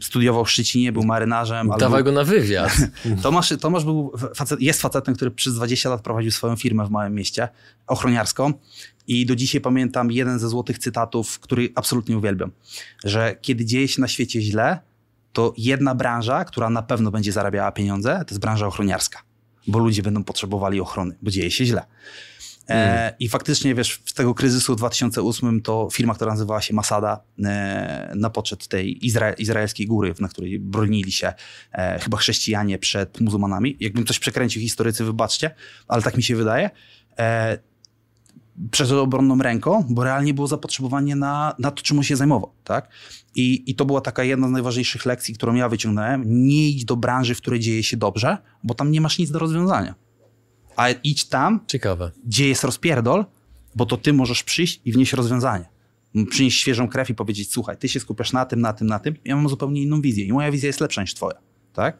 studiował 0.00 0.44
w 0.44 0.50
Szczecinie, 0.50 0.92
był 0.92 1.04
marynarzem. 1.04 1.70
Dawaj 1.78 2.04
go 2.04 2.12
na 2.12 2.24
wywiad. 2.24 2.76
Tomasz, 3.22 3.54
Tomasz 3.60 3.84
był 3.84 4.12
facet, 4.34 4.60
jest 4.60 4.82
facetem, 4.82 5.14
który 5.14 5.30
przez 5.30 5.54
20 5.54 5.88
lat 5.88 6.00
prowadził 6.00 6.30
swoją 6.30 6.56
firmę 6.56 6.86
w 6.86 6.90
małym 6.90 7.14
mieście, 7.14 7.48
ochroniarską. 7.86 8.52
I 9.06 9.26
do 9.26 9.36
dzisiaj 9.36 9.60
pamiętam 9.60 10.10
jeden 10.10 10.38
ze 10.38 10.48
złotych 10.48 10.78
cytatów, 10.78 11.40
który 11.40 11.72
absolutnie 11.74 12.18
uwielbiam, 12.18 12.50
że 13.04 13.36
kiedy 13.40 13.64
dzieje 13.64 13.88
się 13.88 14.00
na 14.00 14.08
świecie 14.08 14.40
źle, 14.40 14.78
to 15.32 15.54
jedna 15.58 15.94
branża, 15.94 16.44
która 16.44 16.70
na 16.70 16.82
pewno 16.82 17.10
będzie 17.10 17.32
zarabiała 17.32 17.72
pieniądze, 17.72 18.24
to 18.26 18.34
jest 18.34 18.40
branża 18.40 18.66
ochroniarska, 18.66 19.22
bo 19.66 19.78
ludzie 19.78 20.02
będą 20.02 20.24
potrzebowali 20.24 20.80
ochrony, 20.80 21.16
bo 21.22 21.30
dzieje 21.30 21.50
się 21.50 21.64
źle. 21.64 21.82
E, 22.68 23.14
I 23.18 23.28
faktycznie, 23.28 23.74
wiesz, 23.74 24.00
z 24.04 24.14
tego 24.14 24.34
kryzysu 24.34 24.74
w 24.74 24.76
2008 24.76 25.62
to 25.62 25.88
firma, 25.92 26.14
która 26.14 26.30
nazywała 26.30 26.60
się 26.60 26.74
Masada, 26.74 27.20
e, 27.44 28.12
na 28.14 28.30
poczet 28.30 28.68
tej 28.68 29.06
izra 29.06 29.32
izraelskiej 29.32 29.86
góry, 29.86 30.14
na 30.20 30.28
której 30.28 30.58
bronili 30.58 31.12
się 31.12 31.32
e, 31.72 31.98
chyba 31.98 32.16
chrześcijanie 32.16 32.78
przed 32.78 33.20
muzułmanami. 33.20 33.76
Jakbym 33.80 34.06
coś 34.06 34.18
przekręcił 34.18 34.62
historycy, 34.62 35.04
wybaczcie, 35.04 35.54
ale 35.88 36.02
tak 36.02 36.16
mi 36.16 36.22
się 36.22 36.36
wydaje. 36.36 36.70
E, 37.18 37.58
przeszedł 38.70 39.00
obronną 39.00 39.38
ręką, 39.38 39.84
bo 39.88 40.04
realnie 40.04 40.34
było 40.34 40.46
zapotrzebowanie 40.46 41.16
na, 41.16 41.54
na 41.58 41.70
to, 41.70 41.82
czym 41.82 41.98
on 41.98 42.04
się 42.04 42.16
zajmował. 42.16 42.52
Tak? 42.64 42.88
I, 43.34 43.70
I 43.70 43.74
to 43.74 43.84
była 43.84 44.00
taka 44.00 44.24
jedna 44.24 44.48
z 44.48 44.50
najważniejszych 44.50 45.06
lekcji, 45.06 45.34
którą 45.34 45.54
ja 45.54 45.68
wyciągnąłem. 45.68 46.24
Nie 46.26 46.68
idź 46.68 46.84
do 46.84 46.96
branży, 46.96 47.34
w 47.34 47.38
której 47.38 47.60
dzieje 47.60 47.82
się 47.82 47.96
dobrze, 47.96 48.38
bo 48.64 48.74
tam 48.74 48.90
nie 48.90 49.00
masz 49.00 49.18
nic 49.18 49.30
do 49.30 49.38
rozwiązania 49.38 49.94
a 50.76 50.90
idź 50.90 51.24
tam, 51.24 51.60
Ciekawe. 51.66 52.10
gdzie 52.24 52.48
jest 52.48 52.64
rozpierdol, 52.64 53.24
bo 53.74 53.86
to 53.86 53.96
ty 53.96 54.12
możesz 54.12 54.42
przyjść 54.42 54.80
i 54.84 54.92
wnieść 54.92 55.12
rozwiązanie. 55.12 55.64
Przynieść 56.30 56.60
świeżą 56.60 56.88
krew 56.88 57.10
i 57.10 57.14
powiedzieć, 57.14 57.52
słuchaj, 57.52 57.76
ty 57.76 57.88
się 57.88 58.00
skupiasz 58.00 58.32
na 58.32 58.44
tym, 58.44 58.60
na 58.60 58.72
tym, 58.72 58.86
na 58.86 58.98
tym, 58.98 59.14
ja 59.24 59.36
mam 59.36 59.48
zupełnie 59.48 59.82
inną 59.82 60.00
wizję 60.00 60.24
i 60.24 60.32
moja 60.32 60.50
wizja 60.50 60.66
jest 60.66 60.80
lepsza 60.80 61.00
niż 61.02 61.14
twoja, 61.14 61.38
tak? 61.72 61.98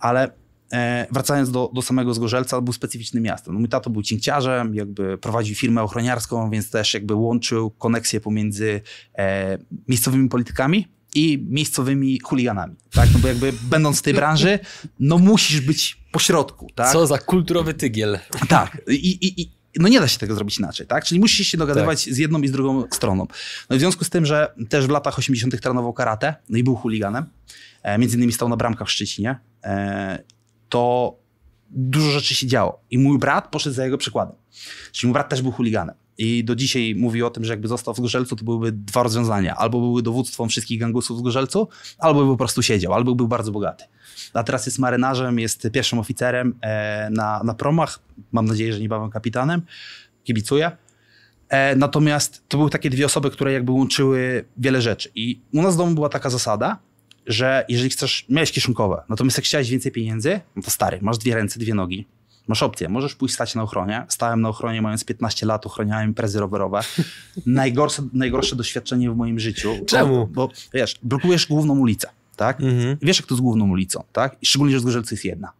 Ale 0.00 0.30
e, 0.72 1.06
wracając 1.10 1.50
do, 1.50 1.70
do 1.74 1.82
samego 1.82 2.14
Zgorzelca, 2.14 2.60
był 2.60 2.72
specyficznym 2.72 3.22
miastem. 3.22 3.54
No, 3.54 3.60
mój 3.60 3.68
tato 3.68 3.90
był 3.90 4.02
cinkciarzem, 4.02 4.74
jakby 4.74 5.18
prowadził 5.18 5.54
firmę 5.54 5.82
ochroniarską, 5.82 6.50
więc 6.50 6.70
też 6.70 6.94
jakby 6.94 7.14
łączył 7.14 7.70
koneksję 7.70 8.20
pomiędzy 8.20 8.80
e, 9.18 9.58
miejscowymi 9.88 10.28
politykami 10.28 10.88
i 11.14 11.46
miejscowymi 11.48 12.18
chuliganami, 12.20 12.76
tak? 12.92 13.08
No 13.12 13.18
bo 13.18 13.28
jakby 13.28 13.52
będąc 13.62 13.98
w 13.98 14.02
tej 14.02 14.14
branży, 14.14 14.58
no 15.00 15.18
musisz 15.18 15.60
być 15.60 15.99
pośrodku, 16.10 16.70
tak? 16.74 16.92
Co 16.92 17.06
za 17.06 17.18
kulturowy 17.18 17.74
tygiel. 17.74 18.18
Tak. 18.48 18.82
I, 18.88 18.92
i, 18.94 19.40
i 19.42 19.50
no 19.76 19.88
nie 19.88 20.00
da 20.00 20.08
się 20.08 20.18
tego 20.18 20.34
zrobić 20.34 20.58
inaczej, 20.58 20.86
tak? 20.86 21.04
Czyli 21.04 21.20
musisz 21.20 21.46
się 21.46 21.58
dogadywać 21.58 22.04
tak. 22.04 22.14
z 22.14 22.18
jedną 22.18 22.40
i 22.40 22.48
z 22.48 22.52
drugą 22.52 22.84
stroną. 22.90 23.26
No 23.70 23.76
i 23.76 23.78
w 23.78 23.80
związku 23.80 24.04
z 24.04 24.10
tym, 24.10 24.26
że 24.26 24.54
też 24.68 24.86
w 24.86 24.90
latach 24.90 25.18
80. 25.18 25.60
trenował 25.60 25.92
karate, 25.92 26.34
no 26.48 26.58
i 26.58 26.64
był 26.64 26.76
chuliganem, 26.76 27.26
e, 27.82 27.98
między 27.98 28.16
innymi 28.16 28.32
stał 28.32 28.48
na 28.48 28.56
bramkach 28.56 28.88
w 28.88 28.90
Szczecinie, 28.90 29.38
e, 29.64 30.22
to 30.68 31.16
dużo 31.70 32.10
rzeczy 32.10 32.34
się 32.34 32.46
działo. 32.46 32.80
I 32.90 32.98
mój 32.98 33.18
brat 33.18 33.48
poszedł 33.50 33.76
za 33.76 33.84
jego 33.84 33.98
przykładem. 33.98 34.36
Czyli 34.92 35.08
mój 35.08 35.12
brat 35.12 35.28
też 35.28 35.42
był 35.42 35.52
chuliganem. 35.52 35.94
I 36.22 36.44
do 36.44 36.54
dzisiaj 36.54 36.94
mówi 36.94 37.22
o 37.22 37.30
tym, 37.30 37.44
że 37.44 37.52
jakby 37.52 37.68
został 37.68 37.94
w 37.94 37.96
Zgorzelcu, 37.96 38.36
to 38.36 38.44
byłyby 38.44 38.72
dwa 38.72 39.02
rozwiązania. 39.02 39.56
Albo 39.56 39.80
były 39.80 40.02
dowództwem 40.02 40.48
wszystkich 40.48 40.80
gangusów 40.80 41.16
w 41.16 41.20
Zgorzelcu, 41.20 41.68
albo 41.98 42.24
by 42.24 42.30
po 42.30 42.36
prostu 42.36 42.62
siedział, 42.62 42.94
albo 42.94 43.14
był 43.14 43.28
bardzo 43.28 43.52
bogaty. 43.52 43.84
A 44.34 44.42
teraz 44.42 44.66
jest 44.66 44.78
marynarzem, 44.78 45.38
jest 45.38 45.68
pierwszym 45.72 45.98
oficerem 45.98 46.54
e, 46.60 47.10
na, 47.10 47.42
na 47.44 47.54
promach. 47.54 48.00
Mam 48.32 48.46
nadzieję, 48.46 48.72
że 48.72 48.80
niebawem 48.80 49.10
kapitanem. 49.10 49.62
Kibicuję. 50.24 50.70
E, 51.48 51.76
natomiast 51.76 52.44
to 52.48 52.58
były 52.58 52.70
takie 52.70 52.90
dwie 52.90 53.06
osoby, 53.06 53.30
które 53.30 53.52
jakby 53.52 53.72
łączyły 53.72 54.44
wiele 54.56 54.82
rzeczy. 54.82 55.10
I 55.14 55.40
u 55.52 55.62
nas 55.62 55.74
w 55.74 55.78
domu 55.78 55.94
była 55.94 56.08
taka 56.08 56.30
zasada, 56.30 56.78
że 57.26 57.64
jeżeli 57.68 57.90
chcesz, 57.90 58.26
miałeś 58.28 58.52
kieszonkowe, 58.52 59.02
natomiast 59.08 59.38
jak 59.38 59.44
chciałeś 59.44 59.70
więcej 59.70 59.92
pieniędzy, 59.92 60.40
no 60.56 60.62
to 60.62 60.70
stary, 60.70 60.98
masz 61.02 61.18
dwie 61.18 61.34
ręce, 61.34 61.60
dwie 61.60 61.74
nogi, 61.74 62.06
Masz 62.50 62.62
opcję, 62.62 62.88
możesz 62.88 63.14
pójść 63.14 63.34
stać 63.34 63.54
na 63.54 63.62
ochronie. 63.62 64.06
Stałem 64.08 64.40
na 64.40 64.48
ochronie 64.48 64.82
mając 64.82 65.04
15 65.04 65.46
lat, 65.46 65.66
ochroniałem 65.66 66.08
imprezy 66.08 66.40
rowerowe. 66.40 66.80
Najgorsze, 67.46 68.02
najgorsze 68.12 68.56
doświadczenie 68.56 69.10
w 69.10 69.16
moim 69.16 69.40
życiu. 69.40 69.76
Czemu? 69.86 70.26
Bo, 70.26 70.48
bo 70.48 70.52
wiesz, 70.74 70.98
blokujesz 71.02 71.46
główną 71.46 71.78
ulicę, 71.78 72.08
tak? 72.36 72.60
Mhm. 72.60 72.96
Wiesz, 73.02 73.18
jak 73.18 73.26
to 73.26 73.36
z 73.36 73.40
główną 73.40 73.70
ulicą, 73.70 74.04
tak? 74.12 74.36
I 74.42 74.46
szczególnie, 74.46 74.74
że 74.74 74.80
z 74.80 74.84
Gorzelcy 74.84 75.14
jest 75.14 75.24
jedna. 75.24 75.52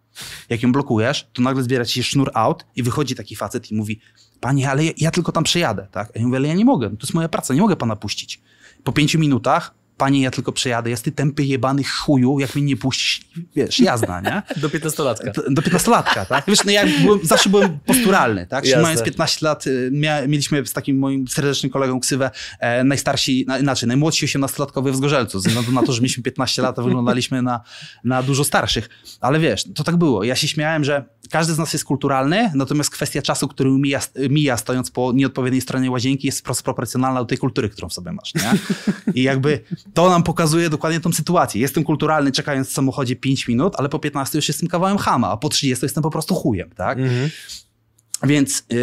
Jak 0.49 0.63
ją 0.63 0.73
blokujesz, 0.73 1.29
to 1.33 1.43
nagle 1.43 1.63
zbiera 1.63 1.85
ci 1.85 1.95
się 1.95 2.03
sznur 2.03 2.31
out 2.35 2.67
i 2.77 2.83
wychodzi 2.83 3.15
taki 3.15 3.37
facet 3.37 3.71
i 3.71 3.75
mówi, 3.75 4.01
panie, 4.41 4.71
ale 4.71 4.85
ja, 4.85 4.93
ja 4.97 5.11
tylko 5.11 5.33
tam 5.33 5.45
przejadę, 5.45 5.87
tak? 5.93 6.13
A 6.17 6.19
ja 6.19 6.27
mówię, 6.27 6.37
ale 6.37 6.49
ja 6.49 6.55
nie 6.55 6.65
mogę, 6.65 6.91
to 6.91 6.97
jest 7.03 7.15
moja 7.15 7.29
praca, 7.29 7.55
nie 7.55 7.61
mogę 7.61 7.77
pana 7.77 7.97
puścić. 7.97 8.41
Po 8.85 8.93
pięciu 8.93 9.19
minutach 9.19 9.75
panie, 10.01 10.23
ja 10.23 10.31
tylko 10.31 10.53
przejadę, 10.53 10.91
jest 10.91 11.05
ty 11.05 11.13
tępy 11.13 11.45
jebany 11.45 11.85
chuju, 11.85 12.41
jak 12.41 12.55
mnie 12.55 12.65
nie 12.65 12.77
puścisz, 12.77 13.21
wiesz, 13.57 13.81
jazda, 13.81 14.21
nie? 14.21 14.43
Do 14.63 14.69
15-latka. 14.69 15.33
Do, 15.33 15.43
do 15.51 15.63
15-latka, 15.63 16.27
tak? 16.27 16.45
Wiesz, 16.49 16.65
no 16.65 16.73
ja 16.73 16.85
byłem, 17.03 17.21
zawsze 17.23 17.51
byłem 17.51 17.79
posturalny, 17.79 18.47
tak? 18.47 18.65
Jasne. 18.65 18.83
Mając 18.83 19.03
15 19.03 19.47
lat, 19.47 19.67
y, 19.67 19.91
mia, 19.93 20.27
mieliśmy 20.27 20.67
z 20.67 20.73
takim 20.73 20.99
moim 20.99 21.29
serdecznym 21.29 21.73
kolegą 21.73 22.01
ksywę 22.01 22.31
e, 22.61 22.85
najstarsi, 22.85 23.45
na, 23.49 23.59
inaczej, 23.59 23.87
najmłodsi 23.87 24.27
18-latkowie 24.27 24.93
w 24.93 24.97
Zgorzelcu, 24.97 25.41
ze 25.41 25.49
względu 25.49 25.73
na 25.73 25.83
to, 25.83 25.93
że 25.93 26.01
mieliśmy 26.01 26.23
15 26.23 26.63
lat, 26.63 26.79
a 26.79 26.83
wyglądaliśmy 26.83 27.43
na, 27.43 27.61
na 28.05 28.23
dużo 28.23 28.45
starszych. 28.45 28.89
Ale 29.21 29.39
wiesz, 29.39 29.65
to 29.75 29.85
tak 29.85 29.97
było. 29.97 30.25
Ja 30.25 30.37
się 30.37 30.49
śmiałem, 30.49 30.85
że 30.85 31.05
każdy 31.31 31.55
z 31.55 31.59
nas 31.59 31.73
jest 31.73 31.85
kulturalny, 31.85 32.51
natomiast 32.55 32.91
kwestia 32.91 33.23
czasu, 33.23 33.49
który 33.49 33.71
mija, 33.71 34.01
mija 34.31 34.57
stojąc 34.57 34.91
po 34.91 35.13
nieodpowiedniej 35.13 35.61
stronie 35.61 35.91
łazienki 35.91 36.27
jest 36.27 36.41
wprost 36.41 36.63
proporcjonalna 36.63 37.21
do 37.21 37.27
tej 37.27 37.39
kultury, 37.39 37.69
którą 37.69 37.89
w 37.89 37.93
sobie 37.93 38.13
masz, 38.13 38.35
nie? 38.35 38.53
I 39.15 39.23
jakby 39.23 39.65
to 39.95 40.11
nam 40.11 40.23
pokazuje 40.23 40.71
dokładnie 40.71 41.01
tą 41.01 41.13
sytuację. 41.13 41.61
Jestem 41.61 41.85
kulturalny 41.85 42.33
czekając 42.33 42.69
w 42.69 42.73
samochodzie 42.73 43.17
5 43.17 43.49
minut, 43.49 43.75
ale 43.77 43.89
po 43.89 43.99
15 43.99 44.39
już 44.39 44.49
jestem 44.49 44.69
kawałem 44.69 44.99
hama, 44.99 45.31
a 45.31 45.37
po 45.37 45.49
30 45.49 45.85
jestem 45.85 46.03
po 46.03 46.11
prostu 46.11 46.35
chujem, 46.35 46.71
tak? 46.71 46.99
Mhm. 46.99 47.31
Więc 48.23 48.65
yy, 48.71 48.79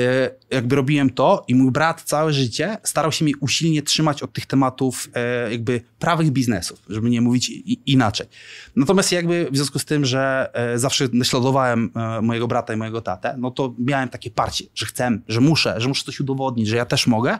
jakby 0.51 0.75
robiłem 0.75 1.09
to 1.09 1.45
i 1.47 1.55
mój 1.55 1.71
brat 1.71 2.01
całe 2.01 2.33
życie 2.33 2.77
starał 2.83 3.11
się 3.11 3.25
mi 3.25 3.35
usilnie 3.35 3.81
trzymać 3.81 4.23
od 4.23 4.33
tych 4.33 4.45
tematów 4.45 5.09
yy, 5.45 5.51
jakby 5.51 5.81
prawych 5.99 6.31
biznesów, 6.31 6.79
żeby 6.89 7.09
nie 7.09 7.21
mówić 7.21 7.49
i, 7.49 7.79
inaczej. 7.85 8.27
Natomiast 8.75 9.11
jakby 9.11 9.47
w 9.51 9.55
związku 9.55 9.79
z 9.79 9.85
tym, 9.85 10.05
że 10.05 10.51
yy, 10.71 10.79
zawsze 10.79 11.07
naśladowałem 11.13 11.91
mojego 12.21 12.47
brata 12.47 12.73
i 12.73 12.77
mojego 12.77 13.01
tatę, 13.01 13.35
no 13.37 13.51
to 13.51 13.73
miałem 13.79 14.09
takie 14.09 14.31
parcie, 14.31 14.65
że 14.75 14.85
chcę, 14.85 15.19
że 15.27 15.41
muszę, 15.41 15.75
że 15.77 15.87
muszę 15.87 16.03
coś 16.03 16.19
udowodnić, 16.19 16.67
że 16.67 16.75
ja 16.75 16.85
też 16.85 17.07
mogę. 17.07 17.39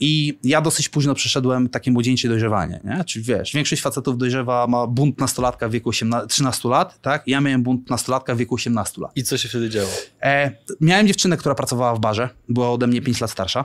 I 0.00 0.38
ja 0.44 0.60
dosyć 0.60 0.88
późno 0.88 1.14
przeszedłem 1.14 1.68
takie 1.68 1.90
młodzieńcze 1.90 2.28
dojrzewanie, 2.28 2.80
nie? 2.84 3.04
Czyli 3.04 3.24
wiesz, 3.24 3.52
większość 3.52 3.82
facetów 3.82 4.18
dojrzewa, 4.18 4.66
ma 4.66 4.86
bunt 4.86 5.20
nastolatka 5.20 5.68
w 5.68 5.72
wieku 5.72 5.88
18, 5.88 6.26
13 6.26 6.68
lat, 6.68 7.00
tak? 7.00 7.22
Ja 7.26 7.40
miałem 7.40 7.62
bunt 7.62 7.90
nastolatka 7.90 8.34
w 8.34 8.38
wieku 8.38 8.54
18 8.54 9.00
lat. 9.00 9.10
I 9.16 9.22
co 9.22 9.38
się 9.38 9.48
wtedy 9.48 9.70
działo? 9.70 9.88
E, 10.22 10.50
miałem 10.80 11.06
dziewczynę, 11.06 11.36
która 11.36 11.54
pracowała 11.54 11.94
w 11.94 12.00
barze, 12.00 12.28
była 12.48 12.70
ode 12.70 12.86
mnie 12.86 13.02
5 13.02 13.20
lat 13.20 13.30
starsza. 13.30 13.64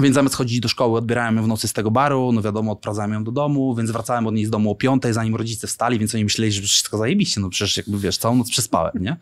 Więc 0.00 0.14
zamiast 0.14 0.34
chodzić 0.34 0.60
do 0.60 0.68
szkoły, 0.68 0.98
odbierałem 0.98 1.36
ją 1.36 1.42
w 1.44 1.48
nocy 1.48 1.68
z 1.68 1.72
tego 1.72 1.90
baru, 1.90 2.32
no 2.32 2.42
wiadomo, 2.42 2.72
odprowadzałem 2.72 3.12
ją 3.12 3.24
do 3.24 3.32
domu, 3.32 3.74
więc 3.74 3.90
wracałem 3.90 4.26
od 4.26 4.34
niej 4.34 4.46
z 4.46 4.50
domu 4.50 4.70
o 4.70 4.74
piątej, 4.74 5.12
zanim 5.12 5.36
rodzice 5.36 5.66
wstali, 5.66 5.98
więc 5.98 6.14
oni 6.14 6.24
myśleli, 6.24 6.52
że 6.52 6.62
wszystko 6.62 6.98
zajebiście, 6.98 7.40
no 7.40 7.48
przecież 7.48 7.76
jakby 7.76 7.98
wiesz, 7.98 8.18
całą 8.18 8.36
noc 8.36 8.50
przespałem, 8.50 8.92
nie? 9.00 9.16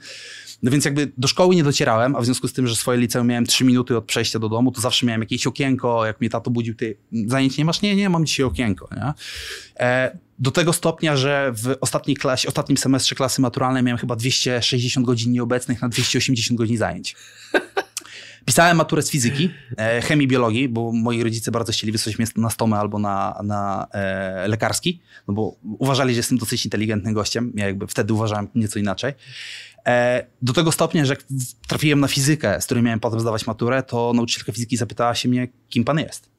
No 0.63 0.71
więc 0.71 0.85
jakby 0.85 1.13
do 1.19 1.29
szkoły 1.29 1.57
nie 1.57 1.63
docierałem, 1.63 2.17
a 2.17 2.21
w 2.21 2.25
związku 2.25 2.49
z 2.49 2.53
tym, 2.53 2.67
że 2.67 2.77
swoje 2.77 2.99
liceum 2.99 3.27
miałem 3.27 3.47
3 3.47 3.65
minuty 3.65 3.97
od 3.97 4.05
przejścia 4.05 4.39
do 4.39 4.49
domu, 4.49 4.73
to 4.73 4.81
zawsze 4.81 5.07
miałem 5.07 5.21
jakieś 5.21 5.47
okienko, 5.47 6.07
jak 6.07 6.21
mnie 6.21 6.31
tato 6.31 6.51
budził, 6.51 6.75
ty 6.75 6.97
zajęć 7.27 7.59
nie 7.59 7.65
masz? 7.65 7.83
Nie, 7.83 7.97
nie, 7.97 8.11
mam 8.11 8.27
dzisiaj 8.27 8.47
okienko, 8.47 8.89
nie? 8.97 9.13
E, 9.87 10.19
do 10.39 10.51
tego 10.51 10.73
stopnia, 10.73 11.17
że 11.17 11.53
w 11.55 11.77
ostatniej 11.81 12.17
klasie, 12.17 12.49
ostatnim 12.49 12.77
semestrze 12.77 13.15
klasy 13.15 13.41
maturalnej 13.41 13.83
miałem 13.83 13.99
chyba 13.99 14.17
260 14.17 15.07
godzin 15.07 15.33
nieobecnych 15.33 15.83
na 15.83 15.89
280 15.89 16.59
godzin 16.59 16.77
zajęć. 16.77 17.17
Pisałem 18.45 18.77
maturę 18.77 19.03
z 19.03 19.11
fizyki, 19.11 19.51
e, 19.77 20.01
chemii, 20.03 20.29
biologii, 20.29 20.69
bo 20.69 20.93
moi 20.93 21.23
rodzice 21.23 21.51
bardzo 21.51 21.73
chcieli 21.73 21.93
wysłać 21.93 22.19
mnie 22.19 22.27
na 22.37 22.51
stomę 22.51 22.77
albo 22.77 22.99
na, 22.99 23.41
na 23.45 23.87
e, 23.93 24.49
lekarski, 24.49 25.01
no 25.29 25.35
bo 25.35 25.57
uważali, 25.63 26.15
że 26.15 26.19
jestem 26.19 26.39
dosyć 26.39 26.65
inteligentnym 26.65 27.15
gościem. 27.15 27.53
Ja 27.55 27.67
jakby 27.67 27.87
wtedy 27.87 28.13
uważałem 28.13 28.49
nieco 28.55 28.79
inaczej. 28.79 29.13
E, 29.87 30.27
do 30.43 30.53
tego 30.53 30.73
stopnia, 30.73 31.05
że 31.05 31.13
jak 31.13 31.25
trafiłem 31.69 32.01
na 32.01 32.09
fizykę, 32.09 32.61
z 32.61 32.65
której 32.65 32.83
miałem 32.85 33.01
potem 33.01 33.21
zdawać 33.21 33.47
maturę, 33.47 33.83
to 33.83 34.13
nauczycielka 34.15 34.53
fizyki 34.53 34.77
zapytała 34.77 35.15
się 35.15 35.29
mnie, 35.29 35.49
kim 35.69 35.85
pan 35.85 35.99
jest. 35.99 36.31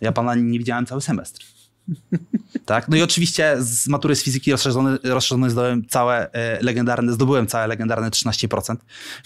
Ja 0.00 0.12
pana 0.12 0.34
nie 0.34 0.58
widziałem 0.58 0.86
cały 0.86 1.00
semestr. 1.00 1.61
Tak? 2.64 2.88
No 2.88 2.96
i 2.96 3.02
oczywiście 3.02 3.56
z 3.58 3.88
matury 3.88 4.16
z 4.16 4.22
fizyki 4.22 4.52
rozszerzonej, 4.52 4.98
rozszerzonej 5.04 5.50
zdobyłem 5.50 5.86
całe 5.86 6.32
e, 6.32 6.62
legendarne, 6.62 7.12
zdobyłem 7.12 7.46
całe 7.46 7.66
legendarne 7.66 8.10
13%. 8.10 8.76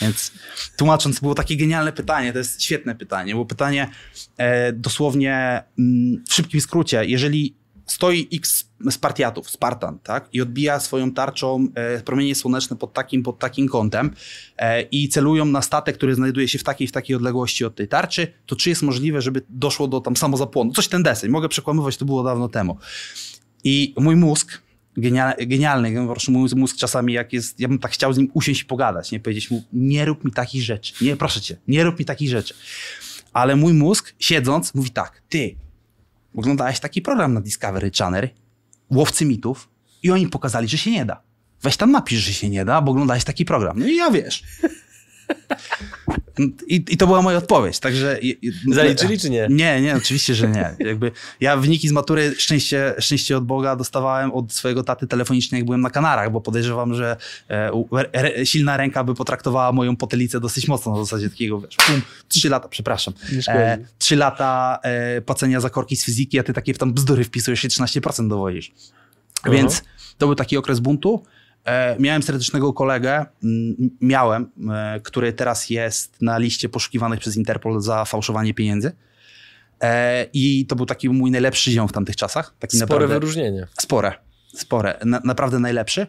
Więc 0.01 0.33
tłumacząc, 0.77 1.21
było 1.21 1.35
takie 1.35 1.57
genialne 1.57 1.93
pytanie, 1.93 2.33
to 2.33 2.39
jest 2.39 2.63
świetne 2.63 2.95
pytanie, 2.95 3.33
było 3.33 3.47
pytanie 3.47 3.91
e, 4.37 4.73
dosłownie 4.73 5.63
mm, 5.79 6.25
w 6.29 6.35
szybkim 6.35 6.61
skrócie, 6.61 7.05
jeżeli 7.05 7.55
stoi 7.97 8.29
x 8.33 8.69
Spartiatów, 8.91 9.50
Spartan, 9.50 9.99
tak? 9.99 10.29
I 10.33 10.41
odbija 10.41 10.81
swoją 10.81 11.12
tarczą 11.12 11.69
e, 11.75 12.00
promienie 12.00 12.35
słoneczne 12.35 12.76
pod 12.76 12.93
takim, 12.93 13.23
pod 13.23 13.38
takim 13.38 13.69
kątem 13.69 14.11
e, 14.59 14.83
i 14.83 15.09
celują 15.09 15.45
na 15.45 15.62
statek, 15.62 15.97
który 15.97 16.15
znajduje 16.15 16.49
się 16.49 16.59
w 16.59 16.65
takiej, 16.65 16.88
w 16.88 16.93
takiej 16.93 17.17
odległości 17.17 17.65
od 17.65 17.75
tej 17.75 17.88
tarczy, 17.88 18.33
to 18.47 18.57
czy 18.57 18.69
jest 18.69 18.83
możliwe, 18.83 19.23
żeby 19.23 19.43
doszło 19.49 19.88
do 19.88 20.00
tam 20.00 20.17
samozapłonu? 20.17 20.73
Coś 20.73 20.88
ten 20.88 21.03
deseń. 21.03 21.31
Mogę 21.31 21.49
przekłamywać, 21.49 21.97
to 21.97 22.05
było 22.05 22.23
dawno 22.23 22.49
temu. 22.49 22.79
I 23.65 23.95
mój 23.99 24.17
mózg, 24.17 24.62
genialny, 24.97 25.47
genialny 25.47 26.07
prostu 26.07 26.33
mój 26.33 26.50
mózg 26.57 26.76
czasami 26.76 27.12
jak 27.12 27.33
jest, 27.33 27.61
ja 27.61 27.69
bym 27.69 27.79
tak 27.79 27.93
chciał 27.93 28.12
z 28.12 28.19
nim 28.19 28.31
usiąść 28.35 28.62
i 28.62 28.65
pogadać, 28.65 29.12
nie? 29.12 29.21
Powiedzieć 29.21 29.50
mu, 29.50 29.65
nie 29.73 30.05
rób 30.05 30.25
mi 30.25 30.33
takich 30.33 30.62
rzeczy. 30.62 30.93
Nie, 31.05 31.17
proszę 31.17 31.41
cię, 31.41 31.57
nie 31.69 31.85
rób 31.85 31.99
mi 31.99 32.05
takich 32.05 32.31
rzeczy. 32.31 32.55
Ale 33.33 33.57
mój 33.57 33.73
mózg, 33.73 34.15
siedząc, 34.19 34.75
mówi 34.75 34.91
tak, 34.91 35.23
ty, 35.29 35.57
oglądałeś 36.37 36.81
taki 36.81 37.02
program 37.02 37.35
na 37.35 37.40
Discovery 37.40 37.90
Channel, 37.99 38.28
Łowcy 38.90 39.25
Mitów, 39.25 39.69
i 40.02 40.11
oni 40.11 40.28
pokazali, 40.28 40.69
że 40.69 40.78
się 40.78 40.90
nie 40.90 41.05
da. 41.05 41.23
Weź 41.62 41.76
tam 41.76 41.90
napisz, 41.90 42.21
że 42.21 42.33
się 42.33 42.50
nie 42.50 42.64
da, 42.64 42.83
bo 42.83 42.93
oglądałeś 42.93 43.25
taki 43.25 43.45
program. 43.45 43.78
No 43.78 43.87
i 43.87 43.97
ja 43.97 44.11
wiesz. 44.11 44.45
I, 46.66 46.85
I, 46.88 46.97
to 46.97 47.06
była 47.06 47.23
moja 47.23 47.38
odpowiedź, 47.38 47.78
także... 47.78 48.18
Zaliczyli 48.73 49.18
czy 49.18 49.30
nie? 49.30 49.47
Nie, 49.50 49.80
nie, 49.80 49.97
oczywiście, 49.97 50.35
że 50.35 50.49
nie. 50.49 50.76
Jakby 50.78 51.12
ja 51.40 51.56
wyniki 51.56 51.88
z 51.88 51.92
matury, 51.92 52.35
szczęście, 52.38 52.95
szczęście 52.99 53.37
od 53.37 53.45
Boga, 53.45 53.76
dostawałem 53.76 54.33
od 54.33 54.52
swojego 54.52 54.83
taty 54.83 55.06
telefonicznie, 55.06 55.59
jak 55.59 55.64
byłem 55.66 55.80
na 55.80 55.90
Kanarach, 55.90 56.33
bo 56.33 56.40
podejrzewam, 56.40 56.95
że 56.95 57.16
e, 57.50 57.71
re, 58.12 58.47
silna 58.47 58.76
ręka 58.76 59.04
by 59.04 59.14
potraktowała 59.14 59.73
moją 59.73 59.97
potylicę 59.97 60.40
dosyć 60.40 60.68
mocno 60.68 60.92
na 60.92 61.04
zasadzie 61.04 61.30
takiego, 61.30 61.61
wiesz, 61.61 61.76
pum, 61.76 62.02
trzy 62.28 62.49
lata, 62.49 62.68
przepraszam. 62.68 63.14
E, 63.49 63.78
trzy 63.99 64.16
lata 64.16 64.78
e, 64.83 65.21
płacenia 65.21 65.61
za 65.61 65.71
korki 65.71 65.97
z 65.97 66.04
fizyki, 66.04 66.38
a 66.38 66.42
ty 66.42 66.52
takie 66.52 66.75
tam 66.75 66.92
bzdury 66.92 67.25
wpisujesz 67.25 67.64
i 67.64 67.68
13% 67.68 68.28
dowodzisz. 68.28 68.73
Więc 69.50 69.83
to 70.18 70.26
był 70.26 70.35
taki 70.35 70.56
okres 70.56 70.80
buntu. 70.80 71.25
E, 71.66 71.96
miałem 71.99 72.23
serdecznego 72.23 72.73
kolegę, 72.73 73.26
miałem, 74.00 74.50
e, 74.70 75.00
który 75.00 75.32
teraz 75.32 75.70
jest 75.70 76.23
na 76.23 76.38
liście 76.38 76.68
poszukiwanych 76.68 77.20
przez 77.20 77.37
Interpol 77.37 77.80
za 77.80 78.04
fałszowanie 78.04 78.54
pieniędzy. 78.54 78.92
E, 79.80 80.26
I 80.32 80.66
to 80.66 80.76
był 80.76 80.87
taki 80.87 81.08
mój 81.08 81.30
najlepszy 81.30 81.70
ziom 81.70 81.88
w 81.88 81.92
tamtych 81.92 82.16
czasach. 82.16 82.54
Taki 82.58 82.76
spore 82.76 82.88
naprawdę, 82.88 83.14
wyróżnienie. 83.14 83.66
Spore, 83.80 84.12
spore. 84.54 84.99
Na, 85.04 85.20
naprawdę 85.25 85.58
najlepszy. 85.58 86.06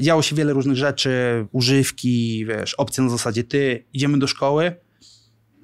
Działo 0.00 0.22
się 0.22 0.36
wiele 0.36 0.52
różnych 0.52 0.76
rzeczy, 0.76 1.46
używki, 1.52 2.46
wiesz, 2.46 2.74
opcje 2.74 3.04
na 3.04 3.10
zasadzie 3.10 3.44
ty, 3.44 3.84
idziemy 3.92 4.18
do 4.18 4.26
szkoły, 4.26 4.74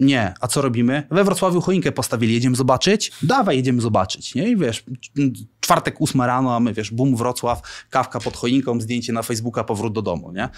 nie. 0.01 0.35
A 0.41 0.49
co 0.49 0.63
robimy? 0.63 1.03
We 1.11 1.25
Wrocławiu 1.25 1.61
choinkę 1.61 1.93
postawili, 1.93 2.35
jedziemy 2.35 2.57
zobaczyć? 2.57 3.13
Dawaj, 3.23 3.57
jedziemy 3.57 3.81
zobaczyć. 3.81 4.35
Nie? 4.35 4.49
I 4.49 4.57
wiesz, 4.57 4.85
czwartek, 5.61 6.01
ósma 6.01 6.27
rano, 6.27 6.57
a 6.57 6.61
my, 6.61 6.75
wiesz, 6.75 6.91
bum, 6.91 7.17
Wrocław, 7.17 7.87
kawka 7.91 8.21
pod 8.21 8.37
choinką, 8.37 8.81
zdjęcie 8.81 9.13
na 9.13 9.23
Facebooka, 9.23 9.65
powrót 9.65 9.93
do 9.93 10.03
domu, 10.03 10.33
nie? 10.33 10.49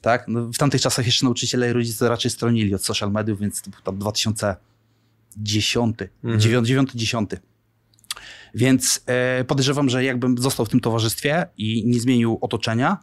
Tak? 0.00 0.24
No, 0.28 0.46
w 0.46 0.56
tamtych 0.58 0.80
czasach 0.80 1.06
jeszcze 1.06 1.24
nauczyciele 1.24 1.70
i 1.70 1.72
rodzice 1.72 2.08
raczej 2.08 2.30
stronili 2.30 2.74
od 2.74 2.84
social 2.84 3.12
mediów, 3.12 3.40
więc 3.40 3.62
to 3.62 3.70
był 3.70 3.80
tam 3.80 3.98
2010, 3.98 5.96
mhm. 6.24 6.40
9, 6.40 6.68
9 6.68 6.90
10. 6.94 7.30
Więc 8.54 9.00
e, 9.06 9.44
podejrzewam, 9.44 9.90
że 9.90 10.04
jakbym 10.04 10.38
został 10.38 10.66
w 10.66 10.68
tym 10.68 10.80
towarzystwie 10.80 11.46
i 11.58 11.82
nie 11.86 12.00
zmienił 12.00 12.38
otoczenia, 12.40 12.98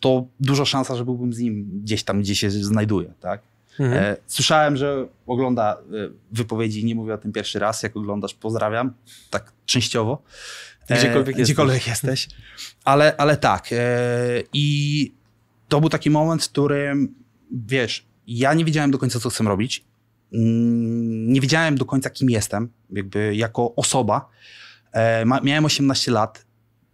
to 0.00 0.26
duża 0.40 0.64
szansa, 0.64 0.96
że 0.96 1.04
byłbym 1.04 1.32
z 1.32 1.38
nim 1.38 1.80
gdzieś 1.82 2.02
tam, 2.02 2.20
gdzie 2.20 2.36
się 2.36 2.50
znajduje, 2.50 3.14
tak? 3.20 3.42
Mhm. 3.80 4.04
E, 4.04 4.16
słyszałem, 4.26 4.76
że 4.76 5.06
ogląda 5.26 5.72
e, 5.72 5.76
wypowiedzi, 6.32 6.84
nie 6.84 6.94
mówię 6.94 7.14
o 7.14 7.18
tym 7.18 7.32
pierwszy 7.32 7.58
raz, 7.58 7.82
jak 7.82 7.96
oglądasz, 7.96 8.34
pozdrawiam, 8.34 8.92
tak 9.30 9.52
częściowo. 9.66 10.22
E, 10.88 10.96
gdziekolwiek, 10.98 11.36
Gdziekolwiek 11.36 11.86
jesteś. 11.86 12.28
Ale, 12.84 13.16
ale 13.16 13.36
tak. 13.36 13.70
I 14.52 15.12
to 15.68 15.80
był 15.80 15.90
taki 15.90 16.10
moment, 16.10 16.44
w 16.44 16.48
którym, 16.48 17.14
wiesz, 17.50 18.06
ja 18.26 18.54
nie 18.54 18.64
wiedziałem 18.64 18.90
do 18.90 18.98
końca, 18.98 19.20
co 19.20 19.30
chcę 19.30 19.44
robić. 19.44 19.84
Mm, 20.32 21.32
nie 21.32 21.40
wiedziałem 21.40 21.78
do 21.78 21.84
końca, 21.84 22.10
kim 22.10 22.30
jestem, 22.30 22.68
jakby 22.90 23.36
jako 23.36 23.74
osoba. 23.74 24.28
Miałem 25.42 25.64
18 25.64 26.12
lat 26.12 26.46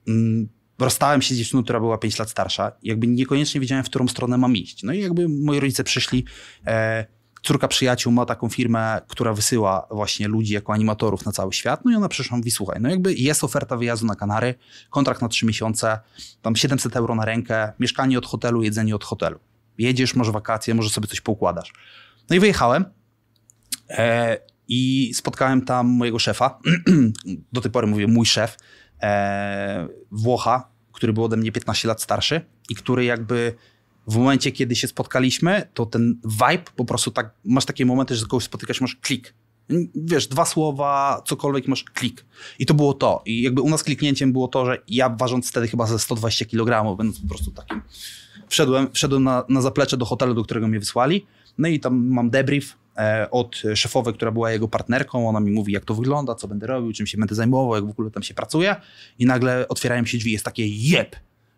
mm, 0.09 0.49
rozstałem 0.85 1.23
się 1.23 1.35
z 1.35 1.39
dziewczyną, 1.39 1.63
która 1.63 1.81
była 1.81 1.99
5 1.99 2.19
lat 2.19 2.31
starsza. 2.31 2.73
Jakby 2.83 3.07
niekoniecznie 3.07 3.61
wiedziałem, 3.61 3.85
w 3.85 3.89
którą 3.89 4.09
stronę 4.09 4.39
mam 4.39 4.57
iść. 4.57 4.83
No 4.83 4.93
i 4.93 5.01
jakby 5.01 5.29
moi 5.29 5.61
rodzice 5.61 5.85
przyszli. 5.85 6.25
E, 6.67 7.07
córka 7.43 7.69
przyjaciół 7.69 8.13
ma 8.13 8.27
taką 8.27 8.49
firmę, 8.49 9.01
która 9.09 9.33
wysyła 9.33 9.87
właśnie 9.91 10.29
ludzi 10.29 10.55
jako 10.55 10.73
animatorów 10.73 11.27
na 11.27 11.33
cały 11.33 11.53
świat. 11.53 11.85
No 11.85 11.93
i 11.93 11.95
ona 11.95 12.09
przyszła 12.09 12.37
mówi, 12.37 12.51
słuchaj, 12.51 12.81
no 12.81 12.89
jakby 12.89 13.15
jest 13.15 13.45
oferta 13.45 13.77
wyjazdu 13.77 14.07
na 14.07 14.15
Kanary, 14.15 14.55
kontrakt 14.91 15.23
na 15.23 15.29
3 15.29 15.47
miesiące, 15.47 15.99
tam 16.43 16.57
700 16.57 16.97
euro 16.97 17.15
na 17.15 17.25
rękę, 17.25 17.73
mieszkanie 17.81 18.19
od 18.19 18.27
hotelu, 18.27 18.63
jedzenie 18.63 18.95
od 18.95 19.05
hotelu. 19.05 19.39
Jedziesz, 19.79 20.15
może 20.15 20.33
wakacje, 20.33 20.75
może 20.75 20.91
sobie 20.91 21.09
coś 21.09 21.21
poukładasz. 21.21 21.73
No 22.31 22.37
i 22.37 22.41
wyjechałem 22.41 22.85
e, 23.89 24.39
i 24.69 25.13
spotkałem 25.15 25.63
tam 25.65 25.87
mojego 25.87 26.19
szefa. 26.19 26.59
Do 27.53 27.61
tej 27.61 27.71
pory 27.71 27.87
mówię 27.87 28.07
mój 28.07 28.27
szef, 28.27 28.57
e, 29.03 29.89
Włocha, 30.11 30.69
który 30.93 31.13
był 31.13 31.25
ode 31.25 31.37
mnie 31.37 31.53
15 31.53 31.89
lat 31.89 32.03
starszy 32.03 32.41
i 32.69 32.75
który 32.75 33.05
jakby 33.05 33.55
w 34.07 34.17
momencie, 34.17 34.53
kiedy 34.53 34.77
się 34.77 34.89
spotkaliśmy, 34.89 35.69
to 35.75 35.87
ten 35.87 36.21
vibe 36.25 36.71
po 36.77 36.85
prostu 36.85 37.11
tak, 37.11 37.35
masz 37.45 37.65
takie 37.65 37.87
momenty, 37.87 38.17
że 38.17 38.27
kogoś 38.27 38.45
spotykasz, 38.45 38.81
masz 38.81 38.97
klik. 38.97 39.35
Wiesz, 39.95 40.27
dwa 40.27 40.45
słowa, 40.45 41.23
cokolwiek, 41.27 41.69
masz 41.69 41.85
klik. 41.85 42.25
I 42.59 42.67
to 42.67 42.75
było 42.75 42.95
to. 42.95 43.23
I 43.27 43.43
jakby 43.43 43.61
u 43.61 43.71
nas 43.71 43.83
kliknięciem 43.83 44.33
było 44.33 44.49
to, 44.49 44.67
że 44.67 44.79
ja 44.89 45.09
ważąc 45.09 45.49
wtedy 45.49 45.69
chyba 45.69 45.87
ze 45.87 45.99
120 45.99 46.45
kg, 46.45 46.97
będąc 46.97 47.21
po 47.21 47.29
prostu 47.29 47.51
takim, 47.51 47.83
wszedłem, 48.49 48.89
wszedłem 48.93 49.25
na, 49.25 49.45
na 49.49 49.61
zaplecze 49.61 49.97
do 49.97 50.05
hotelu, 50.05 50.35
do 50.35 50.45
którego 50.45 50.69
mnie 50.69 50.79
wysłali, 50.79 51.27
no 51.59 51.69
i 51.69 51.81
tam 51.81 52.09
mam 52.09 52.31
debrief, 52.31 52.77
od 53.31 53.63
szefowej, 53.75 54.15
która 54.15 54.31
była 54.31 54.51
jego 54.51 54.69
partnerką. 54.69 55.29
Ona 55.29 55.41
mi 55.41 55.51
mówi, 55.51 55.73
jak 55.73 55.85
to 55.85 55.95
wygląda, 55.95 56.35
co 56.35 56.49
będę 56.49 56.67
robił, 56.67 56.93
czym 56.93 57.07
się 57.07 57.19
będę 57.19 57.35
zajmował, 57.35 57.75
jak 57.75 57.87
w 57.87 57.91
ogóle 57.91 58.11
tam 58.11 58.23
się 58.23 58.35
pracuje. 58.35 58.77
I 59.19 59.27
nagle 59.27 59.69
otwierają 59.69 60.07
się 60.07 60.19
drzwi, 60.19 60.33
jest 60.33 60.45
takie 60.45 60.69
jeb. 60.69 61.17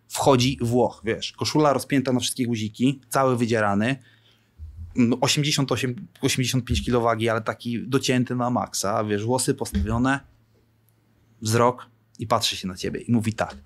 Wchodzi 0.09 0.59
Włoch, 0.61 1.03
wiesz, 1.05 1.33
koszula 1.33 1.73
rozpięta 1.73 2.13
na 2.13 2.21
wszystkie 2.21 2.47
guziki, 2.47 3.01
cały 3.09 3.37
wydzierany, 3.37 3.97
88, 5.21 6.09
85 6.21 6.85
kg 6.85 7.03
wagi, 7.03 7.29
ale 7.29 7.41
taki 7.41 7.89
docięty 7.89 8.35
na 8.35 8.51
maksa, 8.51 9.05
wiesz, 9.05 9.25
włosy 9.25 9.55
postawione, 9.55 10.21
wzrok 11.43 11.87
i 12.19 12.27
patrzy 12.27 12.57
się 12.57 12.69
na 12.69 12.77
ciebie 12.77 13.01
i 13.01 13.13
mówi 13.13 13.33
tak 13.33 13.57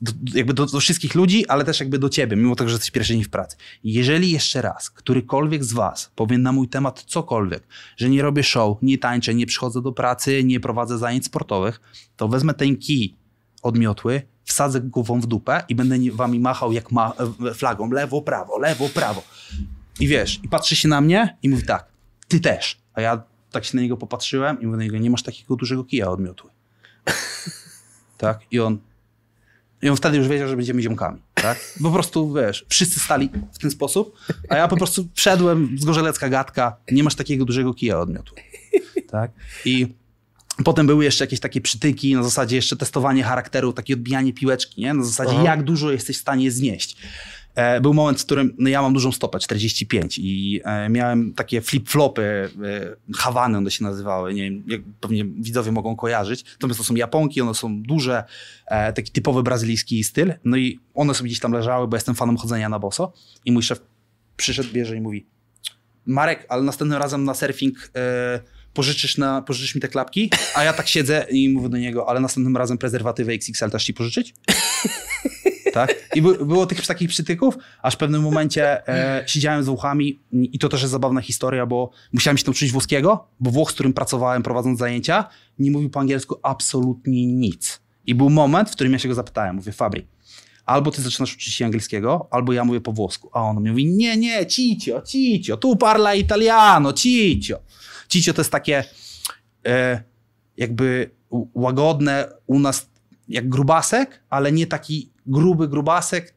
do, 0.00 0.12
jakby 0.34 0.54
do, 0.54 0.66
do, 0.66 0.80
wszystkich 0.80 1.14
ludzi, 1.14 1.46
ale 1.46 1.64
też 1.64 1.80
jakby 1.80 1.98
do 1.98 2.08
ciebie, 2.08 2.36
mimo 2.36 2.56
tego, 2.56 2.70
że 2.70 2.74
jesteś 2.74 2.90
pierwszy 2.90 3.12
dzień 3.12 3.24
w 3.24 3.28
pracy. 3.28 3.56
Jeżeli 3.84 4.30
jeszcze 4.30 4.62
raz 4.62 4.90
którykolwiek 4.90 5.64
z 5.64 5.72
was 5.72 6.10
powie 6.14 6.38
na 6.38 6.52
mój 6.52 6.68
temat 6.68 7.02
cokolwiek, 7.02 7.62
że 7.96 8.08
nie 8.08 8.22
robię 8.22 8.42
show, 8.42 8.78
nie 8.82 8.98
tańczę, 8.98 9.34
nie 9.34 9.46
przychodzę 9.46 9.82
do 9.82 9.92
pracy, 9.92 10.44
nie 10.44 10.60
prowadzę 10.60 10.98
zajęć 10.98 11.24
sportowych, 11.24 11.80
to 12.16 12.28
wezmę 12.28 12.54
ten 12.54 12.76
kij 12.76 13.14
odmiotły, 13.62 14.22
wsadzę 14.44 14.80
głową 14.80 15.20
w 15.20 15.26
dupę 15.26 15.64
i 15.68 15.74
będę 15.74 15.96
wami 16.12 16.40
machał 16.40 16.72
jak 16.72 16.92
ma, 16.92 17.12
flagą 17.54 17.90
lewo, 17.90 18.22
prawo, 18.22 18.58
lewo, 18.58 18.88
prawo. 18.88 19.22
I 20.00 20.08
wiesz, 20.08 20.40
i 20.42 20.48
patrzy 20.48 20.76
się 20.76 20.88
na 20.88 21.00
mnie 21.00 21.36
i 21.42 21.48
mówi 21.48 21.62
tak, 21.62 21.88
ty 22.28 22.40
też. 22.40 22.78
A 22.94 23.00
ja 23.00 23.22
tak 23.50 23.64
się 23.64 23.76
na 23.76 23.82
niego 23.82 23.96
popatrzyłem 23.96 24.60
i 24.60 24.66
mówię 24.66 24.76
do 24.78 24.82
niego, 24.82 24.98
nie 24.98 25.10
masz 25.10 25.22
takiego 25.22 25.56
dużego 25.56 25.84
kija 25.84 26.08
odmiotły. 26.08 26.50
Tak? 28.18 28.40
I 28.50 28.60
on, 28.60 28.78
i 29.82 29.88
on 29.88 29.96
wtedy 29.96 30.16
już 30.16 30.28
wiedział, 30.28 30.48
że 30.48 30.56
będziemy 30.56 30.82
ziomkami, 30.82 31.22
tak? 31.34 31.58
Po 31.82 31.90
prostu, 31.90 32.32
wiesz, 32.32 32.66
wszyscy 32.68 33.00
stali 33.00 33.30
w 33.52 33.58
ten 33.58 33.70
sposób, 33.70 34.16
a 34.48 34.56
ja 34.56 34.68
po 34.68 34.76
prostu 34.76 35.08
wszedłem 35.14 35.76
z 35.78 35.84
gorzelecka 35.84 36.28
gadka, 36.28 36.76
nie 36.92 37.04
masz 37.04 37.14
takiego 37.14 37.44
dużego 37.44 37.74
kija 37.74 38.00
odmiotu, 38.00 38.34
tak? 39.10 39.30
I 39.64 39.94
potem 40.64 40.86
były 40.86 41.04
jeszcze 41.04 41.24
jakieś 41.24 41.40
takie 41.40 41.60
przytyki, 41.60 42.14
na 42.14 42.22
zasadzie 42.22 42.56
jeszcze 42.56 42.76
testowanie 42.76 43.22
charakteru, 43.22 43.72
takie 43.72 43.94
odbijanie 43.94 44.32
piłeczki, 44.32 44.80
nie? 44.80 44.94
Na 44.94 45.04
zasadzie 45.04 45.32
Aha. 45.34 45.42
jak 45.44 45.62
dużo 45.62 45.92
jesteś 45.92 46.16
w 46.16 46.20
stanie 46.20 46.50
znieść. 46.50 46.96
E, 47.56 47.80
był 47.80 47.94
moment, 47.94 48.20
w 48.20 48.24
którym 48.24 48.54
no 48.58 48.68
ja 48.68 48.82
mam 48.82 48.92
dużą 48.92 49.12
stopę, 49.12 49.38
45 49.38 50.18
i 50.18 50.60
e, 50.64 50.88
miałem 50.88 51.34
takie 51.34 51.60
flip-flopy, 51.60 52.20
e, 52.20 52.48
Hawany 53.14 53.58
one 53.58 53.70
się 53.70 53.84
nazywały, 53.84 54.34
nie 54.34 54.42
wiem, 54.42 54.84
pewnie 55.00 55.24
widzowie 55.24 55.72
mogą 55.72 55.96
kojarzyć. 55.96 56.44
Natomiast 56.52 56.78
to 56.78 56.84
są 56.84 56.94
Japonki, 56.94 57.40
one 57.40 57.54
są 57.54 57.82
duże, 57.82 58.24
taki 58.94 59.12
typowy 59.12 59.42
brazylijski 59.42 60.04
styl. 60.04 60.34
No 60.44 60.56
i 60.56 60.80
one 60.94 61.14
sobie 61.14 61.28
gdzieś 61.28 61.40
tam 61.40 61.52
leżały, 61.52 61.88
bo 61.88 61.96
jestem 61.96 62.14
fanem 62.14 62.36
chodzenia 62.36 62.68
na 62.68 62.78
boso 62.78 63.12
i 63.44 63.52
mój 63.52 63.62
szef 63.62 63.80
przyszedł, 64.36 64.68
bierze 64.72 64.96
i 64.96 65.00
mówi 65.00 65.26
Marek, 66.06 66.46
ale 66.48 66.62
następnym 66.62 66.98
razem 66.98 67.24
na 67.24 67.34
surfing 67.34 67.90
pożyczysz, 68.74 69.18
na, 69.18 69.42
pożyczysz 69.42 69.74
mi 69.74 69.80
te 69.80 69.88
klapki? 69.88 70.30
A 70.54 70.64
ja 70.64 70.72
tak 70.72 70.88
siedzę 70.88 71.26
i 71.30 71.48
mówię 71.48 71.68
do 71.68 71.76
niego, 71.76 72.08
ale 72.08 72.20
następnym 72.20 72.56
razem 72.56 72.78
prezerwatywy 72.78 73.32
XXL 73.32 73.70
też 73.70 73.84
ci 73.84 73.94
pożyczyć? 73.94 74.34
tak? 75.76 75.94
I 76.14 76.22
by, 76.22 76.44
było 76.44 76.66
tych 76.66 76.86
takich 76.86 77.08
przytyków, 77.08 77.58
aż 77.82 77.94
w 77.94 77.96
pewnym 77.96 78.22
momencie 78.22 78.88
e, 78.88 79.24
siedziałem 79.26 79.62
z 79.62 79.66
Włochami 79.66 80.20
i 80.32 80.58
to 80.58 80.68
też 80.68 80.80
jest 80.80 80.92
zabawna 80.92 81.20
historia, 81.20 81.66
bo 81.66 81.90
musiałem 82.12 82.38
się 82.38 82.44
nauczyć 82.46 82.72
włoskiego, 82.72 83.28
bo 83.40 83.50
Włoch, 83.50 83.70
z 83.70 83.74
którym 83.74 83.92
pracowałem 83.92 84.42
prowadząc 84.42 84.78
zajęcia, 84.78 85.28
nie 85.58 85.70
mówił 85.70 85.90
po 85.90 86.00
angielsku 86.00 86.36
absolutnie 86.42 87.26
nic. 87.26 87.80
I 88.06 88.14
był 88.14 88.30
moment, 88.30 88.70
w 88.70 88.72
którym 88.72 88.92
ja 88.92 88.98
się 88.98 89.08
go 89.08 89.14
zapytałem, 89.14 89.56
mówię, 89.56 89.72
Fabri, 89.72 90.06
albo 90.66 90.90
ty 90.90 91.02
zaczynasz 91.02 91.34
uczyć 91.34 91.54
się 91.54 91.64
angielskiego, 91.64 92.28
albo 92.30 92.52
ja 92.52 92.64
mówię 92.64 92.80
po 92.80 92.92
włosku. 92.92 93.30
A 93.32 93.42
on 93.42 93.62
mi 93.62 93.70
mówi, 93.70 93.86
nie, 93.86 94.16
nie, 94.16 94.46
cicio, 94.46 95.02
cicio, 95.02 95.56
tu 95.56 95.76
parla 95.76 96.14
italiano, 96.14 96.92
cicio. 96.92 97.58
Cicio 98.08 98.32
to 98.32 98.40
jest 98.40 98.52
takie 98.52 98.84
e, 99.66 100.02
jakby 100.56 101.10
łagodne 101.54 102.28
u 102.46 102.58
nas 102.58 102.86
jak 103.28 103.48
grubasek, 103.48 104.22
ale 104.30 104.52
nie 104.52 104.66
taki 104.66 105.10
gruby 105.26 105.68
grubasek. 105.68 106.34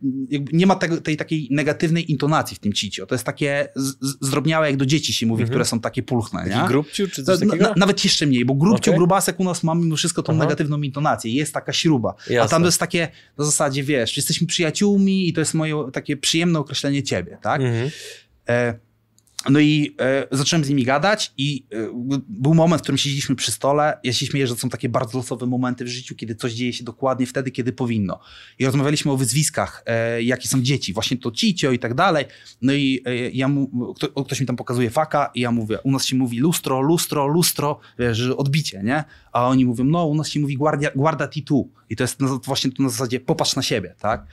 Nie 0.54 0.67
ma 0.67 0.75
tego, 0.75 1.02
tej 1.02 1.17
takiej 1.17 1.47
negatywnej 1.52 2.12
intonacji 2.12 2.58
w 2.58 2.60
tym 2.60 2.73
cicio. 2.73 3.06
To 3.06 3.15
jest 3.15 3.25
takie 3.25 3.69
z, 3.75 3.88
z, 3.89 4.17
zdrobniałe, 4.21 4.67
jak 4.67 4.78
do 4.78 4.86
dzieci 4.86 5.13
się 5.13 5.25
mówi, 5.25 5.41
mhm. 5.41 5.49
które 5.49 5.65
są 5.65 5.80
takie 5.80 6.04
pulchne. 6.04 6.43
Taki 6.43 6.62
nie? 6.62 6.67
grubciu 6.67 7.08
czy 7.08 7.23
coś 7.23 7.39
takiego? 7.39 7.58
Na, 7.58 7.73
nawet 7.78 8.04
jeszcze 8.04 8.25
mniej, 8.25 8.45
bo 8.45 8.56
grubciu, 8.56 8.91
okay. 8.91 8.97
grubasek 8.97 9.39
u 9.39 9.43
nas 9.43 9.63
ma 9.63 9.75
mimo 9.75 9.95
wszystko 9.95 10.23
tą 10.23 10.34
Aha. 10.34 10.43
negatywną 10.43 10.82
intonację. 10.82 11.32
Jest 11.32 11.54
taka 11.54 11.73
śruba. 11.73 12.15
Jasne. 12.19 12.41
A 12.41 12.47
tam 12.47 12.62
to 12.62 12.67
jest 12.67 12.80
takie 12.80 13.08
na 13.38 13.45
zasadzie, 13.45 13.84
wiesz, 13.84 14.17
jesteśmy 14.17 14.47
przyjaciółmi 14.47 15.30
i 15.30 15.34
to 15.34 15.41
jest 15.41 15.54
moje 15.54 15.75
takie 15.93 16.17
przyjemne 16.17 16.60
określenie 16.60 17.04
ciebie, 17.04 17.38
tak? 17.41 17.62
Mhm. 17.62 17.89
E, 18.49 18.88
no 19.49 19.60
i 19.60 19.95
e, 20.02 20.28
zacząłem 20.32 20.65
z 20.65 20.69
nimi 20.69 20.84
gadać 20.84 21.34
i 21.38 21.65
e, 21.73 22.21
był 22.28 22.54
moment, 22.54 22.82
w 22.82 22.84
którym 22.84 22.97
siedzieliśmy 22.97 23.36
przy 23.36 23.52
stole. 23.52 23.97
Ja 24.04 24.13
się 24.13 24.25
śmieję, 24.25 24.47
że 24.47 24.56
to 24.56 24.62
są 24.62 24.69
takie 24.69 24.89
bardzo 24.89 25.17
losowe 25.17 25.45
momenty 25.45 25.86
w 25.86 25.88
życiu, 25.88 26.15
kiedy 26.15 26.36
coś 26.36 26.54
dzieje 26.54 26.73
się 26.73 26.84
dokładnie 26.84 27.25
wtedy, 27.25 27.52
kiedy 27.52 27.73
powinno. 27.73 28.19
I 28.60 28.65
rozmawialiśmy 28.65 29.12
o 29.12 29.17
wyzwiskach, 29.17 29.84
e, 29.86 30.23
jakie 30.23 30.47
są 30.47 30.62
dzieci, 30.62 30.93
właśnie 30.93 31.17
to 31.17 31.32
cicio 31.32 31.71
i 31.71 31.80
tak 31.80 31.93
dalej. 31.93 32.25
No 32.62 32.73
i 32.73 33.02
e, 33.06 33.30
ja 33.30 33.47
mu, 33.47 33.93
kto, 33.93 34.23
ktoś 34.23 34.39
mi 34.39 34.45
tam 34.45 34.56
pokazuje 34.56 34.89
faka 34.89 35.32
i 35.36 35.41
ja 35.41 35.52
mówię, 35.52 35.80
u 35.84 35.91
nas 35.91 36.06
się 36.06 36.15
mówi 36.15 36.39
lustro, 36.39 36.82
lustro, 36.82 37.28
lustro, 37.28 37.80
wiesz, 37.99 38.21
odbicie, 38.21 38.84
nie? 38.84 39.04
A 39.32 39.47
oni 39.47 39.65
mówią, 39.65 39.84
no 39.84 40.06
u 40.06 40.15
nas 40.15 40.30
się 40.30 40.39
mówi 40.39 40.58
guardia, 40.58 40.89
guarda 40.95 41.28
titu. 41.28 41.69
I 41.89 41.95
to 41.95 42.04
jest 42.04 42.17
właśnie 42.45 42.71
to 42.71 42.84
na 42.84 42.89
zasadzie 42.89 43.19
popatrz 43.19 43.56
na 43.56 43.62
siebie, 43.62 43.95
tak? 43.99 44.25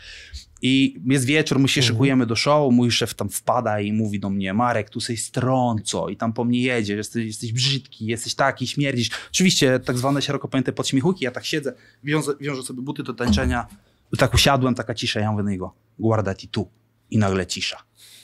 I 0.63 1.01
jest 1.07 1.25
wieczór, 1.25 1.59
my 1.59 1.69
się 1.69 1.81
mhm. 1.81 1.95
szykujemy 1.95 2.27
do 2.27 2.37
show, 2.37 2.73
mój 2.73 2.91
szef 2.91 3.15
tam 3.15 3.29
wpada 3.29 3.81
i 3.81 3.93
mówi 3.93 4.21
do 4.21 4.31
mnie, 4.31 4.55
Marek, 4.55 4.91
tu 4.97 5.01
jesteś 5.01 5.25
strąco 5.25 6.09
i 6.09 6.17
tam 6.17 6.33
po 6.33 6.45
mnie 6.45 6.61
jedzie, 6.61 6.97
jesteś, 6.97 7.27
jesteś 7.27 7.53
brzydki, 7.53 8.07
jesteś 8.07 8.35
taki, 8.35 8.67
śmierdzisz. 8.67 9.11
Oczywiście 9.31 9.81
tak 9.81 9.99
zwane 9.99 10.23
szeroko 10.23 10.49
pojęte 10.49 10.73
podśmiechuki, 10.73 11.25
ja 11.25 11.31
tak 11.31 11.45
siedzę, 11.45 11.75
wiążę, 12.05 12.33
wiążę 12.41 12.63
sobie 12.63 12.83
buty 12.83 13.03
do 13.03 13.15
tańczenia, 13.15 13.67
tak 14.19 14.35
usiadłem, 14.35 14.75
taka 14.75 14.95
cisza, 14.95 15.21
ja 15.21 15.33
mówię 15.33 15.45
do 15.45 15.51
niego, 15.51 15.75
guarda 15.99 16.35
ti 16.35 16.49
tu. 16.49 16.69
I 17.11 17.19
nagle 17.19 17.47
cisza. 17.47 17.77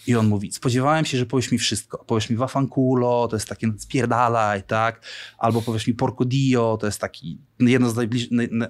I 0.06 0.14
on 0.14 0.28
mówi, 0.28 0.52
spodziewałem 0.52 1.04
się, 1.04 1.18
że 1.18 1.26
powiesz 1.26 1.52
mi 1.52 1.58
wszystko. 1.58 2.04
Powiesz 2.04 2.30
mi 2.30 2.37
wafankulo, 2.37 3.28
to 3.28 3.37
jest 3.37 3.48
takie 3.48 3.72
spierdalaj, 3.78 4.62
tak? 4.62 5.04
Albo 5.38 5.62
powiesz 5.62 5.87
mi 5.87 5.94
porco 5.94 6.24
dio, 6.24 6.78
to 6.80 6.87
jest 6.87 7.00
taki 7.00 7.38
jedno 7.61 7.90
z 7.90 7.96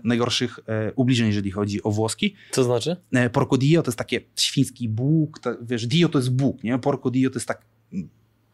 najgorszych 0.04 0.58
e, 0.66 0.92
ubliżeń, 0.92 1.26
jeżeli 1.26 1.50
chodzi 1.50 1.82
o 1.82 1.90
włoski. 1.90 2.34
Co 2.50 2.64
znaczy? 2.64 2.96
E, 3.12 3.30
porco 3.30 3.58
dio 3.58 3.82
to 3.82 3.88
jest 3.88 3.98
takie 3.98 4.20
świński 4.36 4.88
Bóg, 4.88 5.38
to, 5.38 5.50
wiesz, 5.62 5.86
dio 5.86 6.08
to 6.08 6.18
jest 6.18 6.32
Bóg, 6.32 6.64
nie? 6.64 6.78
Porco 6.78 7.10
dio 7.10 7.30
to 7.30 7.36
jest 7.36 7.48
tak 7.48 7.71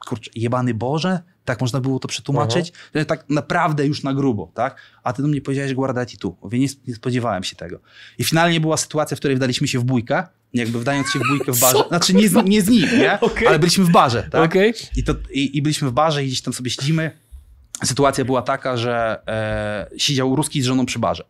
kurczę, 0.07 0.31
jebany 0.35 0.75
Boże, 0.75 1.21
tak 1.45 1.61
można 1.61 1.81
było 1.81 1.99
to 1.99 2.09
przetłumaczyć, 2.09 2.73
uh-huh. 2.95 3.05
tak 3.05 3.31
naprawdę 3.31 3.87
już 3.87 4.03
na 4.03 4.15
grubo, 4.15 4.53
tak? 4.55 4.77
A 5.03 5.13
ty 5.13 5.23
do 5.23 5.29
mnie 5.29 5.41
powiedziałeś 5.41 5.75
guardati 5.75 6.19
tu. 6.19 6.37
Mówię, 6.43 6.59
nie, 6.59 6.67
nie 6.89 6.95
spodziewałem 6.95 7.45
się 7.45 7.57
tego. 7.57 7.81
I 8.19 8.25
finalnie 8.25 8.61
była 8.61 8.77
sytuacja, 8.77 9.17
w 9.17 9.19
której 9.21 9.37
wdaliśmy 9.37 9.69
się 9.69 9.79
w 9.79 9.85
bójkę, 9.85 10.27
jakby 10.55 10.81
wdając 10.81 11.11
się 11.11 11.19
w 11.19 11.23
bójkę 11.29 11.53
w 11.53 11.61
barze. 11.65 11.85
Znaczy 11.89 12.15
nie 12.15 12.29
z, 12.29 12.45
nie 12.45 12.63
z 12.63 12.69
nim, 12.69 12.99
nie? 12.99 13.21
Okay. 13.21 13.49
Ale 13.49 13.59
byliśmy 13.59 13.85
w 13.85 13.91
barze, 13.91 14.29
tak? 14.31 14.51
Okay. 14.51 14.73
I, 14.97 15.05
to, 15.05 15.15
i, 15.31 15.57
I 15.57 15.63
byliśmy 15.63 15.89
w 15.89 15.93
barze 15.93 16.25
i 16.25 16.27
gdzieś 16.27 16.43
tam 16.43 16.55
sobie 16.55 16.71
siedzimy. 16.71 17.11
Sytuacja 17.85 18.25
była 18.25 18.43
taka, 18.43 18.77
że 18.77 19.23
e, 19.27 19.99
siedział 19.99 20.37
Ruski 20.37 20.63
z 20.63 20.65
żoną 20.65 20.87
przy 20.87 20.99
barze. 20.99 21.25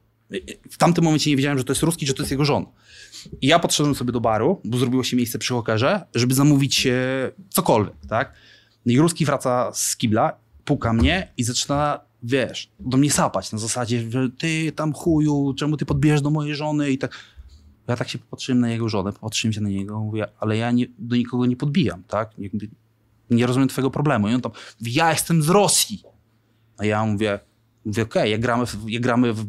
W 0.71 0.79
tamtym 0.79 1.05
momencie 1.05 1.31
nie 1.31 1.37
wiedziałem, 1.37 1.59
że 1.59 1.65
to 1.65 1.73
jest 1.73 1.83
Ruski, 1.83 2.07
że 2.07 2.15
to 2.15 2.23
jest 2.23 2.31
jego 2.31 2.45
żona. 2.45 2.67
I 3.41 3.47
ja 3.47 3.59
podszedłem 3.59 3.95
sobie 3.95 4.13
do 4.13 4.21
baru, 4.21 4.61
bo 4.65 4.79
zrobiło 4.79 5.05
się 5.05 5.17
miejsce 5.17 5.39
przy 5.39 5.55
hokerze, 5.55 6.05
żeby 6.15 6.35
zamówić 6.35 6.87
e, 6.87 6.93
cokolwiek, 7.49 8.07
tak? 8.09 8.33
No 8.87 8.93
i 8.93 8.99
Ruski 8.99 9.25
wraca 9.25 9.73
z 9.75 9.97
kibla, 9.97 10.33
puka 10.65 10.93
mnie 10.93 11.33
i 11.37 11.45
zaczyna, 11.45 12.01
wiesz, 12.23 12.71
do 12.81 12.97
mnie 12.97 13.11
sapać 13.11 13.53
na 13.53 13.59
zasadzie, 13.59 14.11
że 14.11 14.29
ty 14.39 14.73
tam 14.73 14.93
chuju, 14.93 15.55
czemu 15.55 15.77
ty 15.77 15.87
podbierzesz 15.87 16.23
do 16.23 16.31
mojej 16.31 16.55
żony 16.55 16.91
i 16.91 16.99
tak. 16.99 17.13
Ja 17.89 17.97
tak 17.97 18.09
się 18.09 18.19
popatrzyłem 18.19 18.61
na 18.61 18.71
jego 18.71 18.89
żonę, 18.89 19.13
popatrzyłem 19.13 19.53
się 19.53 19.61
na 19.61 19.69
niego, 19.69 20.01
mówię, 20.01 20.27
ale 20.41 20.57
ja 20.57 20.71
nie, 20.71 20.87
do 20.99 21.17
nikogo 21.17 21.47
nie 21.47 21.57
podbijam, 21.57 22.03
tak? 22.05 22.39
Jakby 22.39 22.69
nie 23.31 23.47
rozumiem 23.47 23.69
twojego 23.69 23.91
problemu. 23.91 24.29
I 24.29 24.35
on 24.35 24.41
tam, 24.41 24.53
ja 24.81 25.11
jestem 25.11 25.43
z 25.43 25.49
Rosji. 25.49 26.03
A 26.79 26.85
ja 26.85 27.07
mówię, 27.07 27.41
mówię 27.89 28.03
okej, 28.03 28.23
okay, 28.23 28.29
jak, 28.29 28.41
gramy 28.41 28.67
w, 28.67 28.89
jak 28.89 29.03
gramy 29.03 29.33
w 29.33 29.47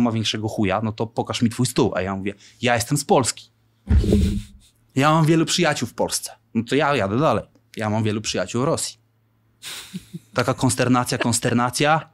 ma 0.00 0.12
większego 0.12 0.48
chuja, 0.48 0.80
no 0.84 0.92
to 0.92 1.06
pokaż 1.06 1.42
mi 1.42 1.50
twój 1.50 1.66
stół. 1.66 1.94
A 1.94 2.02
ja 2.02 2.16
mówię, 2.16 2.34
ja 2.62 2.74
jestem 2.74 2.98
z 2.98 3.04
Polski. 3.04 3.50
Ja 4.94 5.10
mam 5.10 5.26
wielu 5.26 5.44
przyjaciół 5.44 5.88
w 5.88 5.94
Polsce. 5.94 6.30
No 6.54 6.62
to 6.68 6.74
ja 6.74 6.96
jadę 6.96 7.18
dalej. 7.18 7.44
Ja 7.76 7.90
mam 7.90 8.04
wielu 8.04 8.20
przyjaciół 8.20 8.62
w 8.62 8.64
Rosji. 8.64 8.98
Taka 10.34 10.54
konsternacja, 10.54 11.18
konsternacja. 11.18 12.10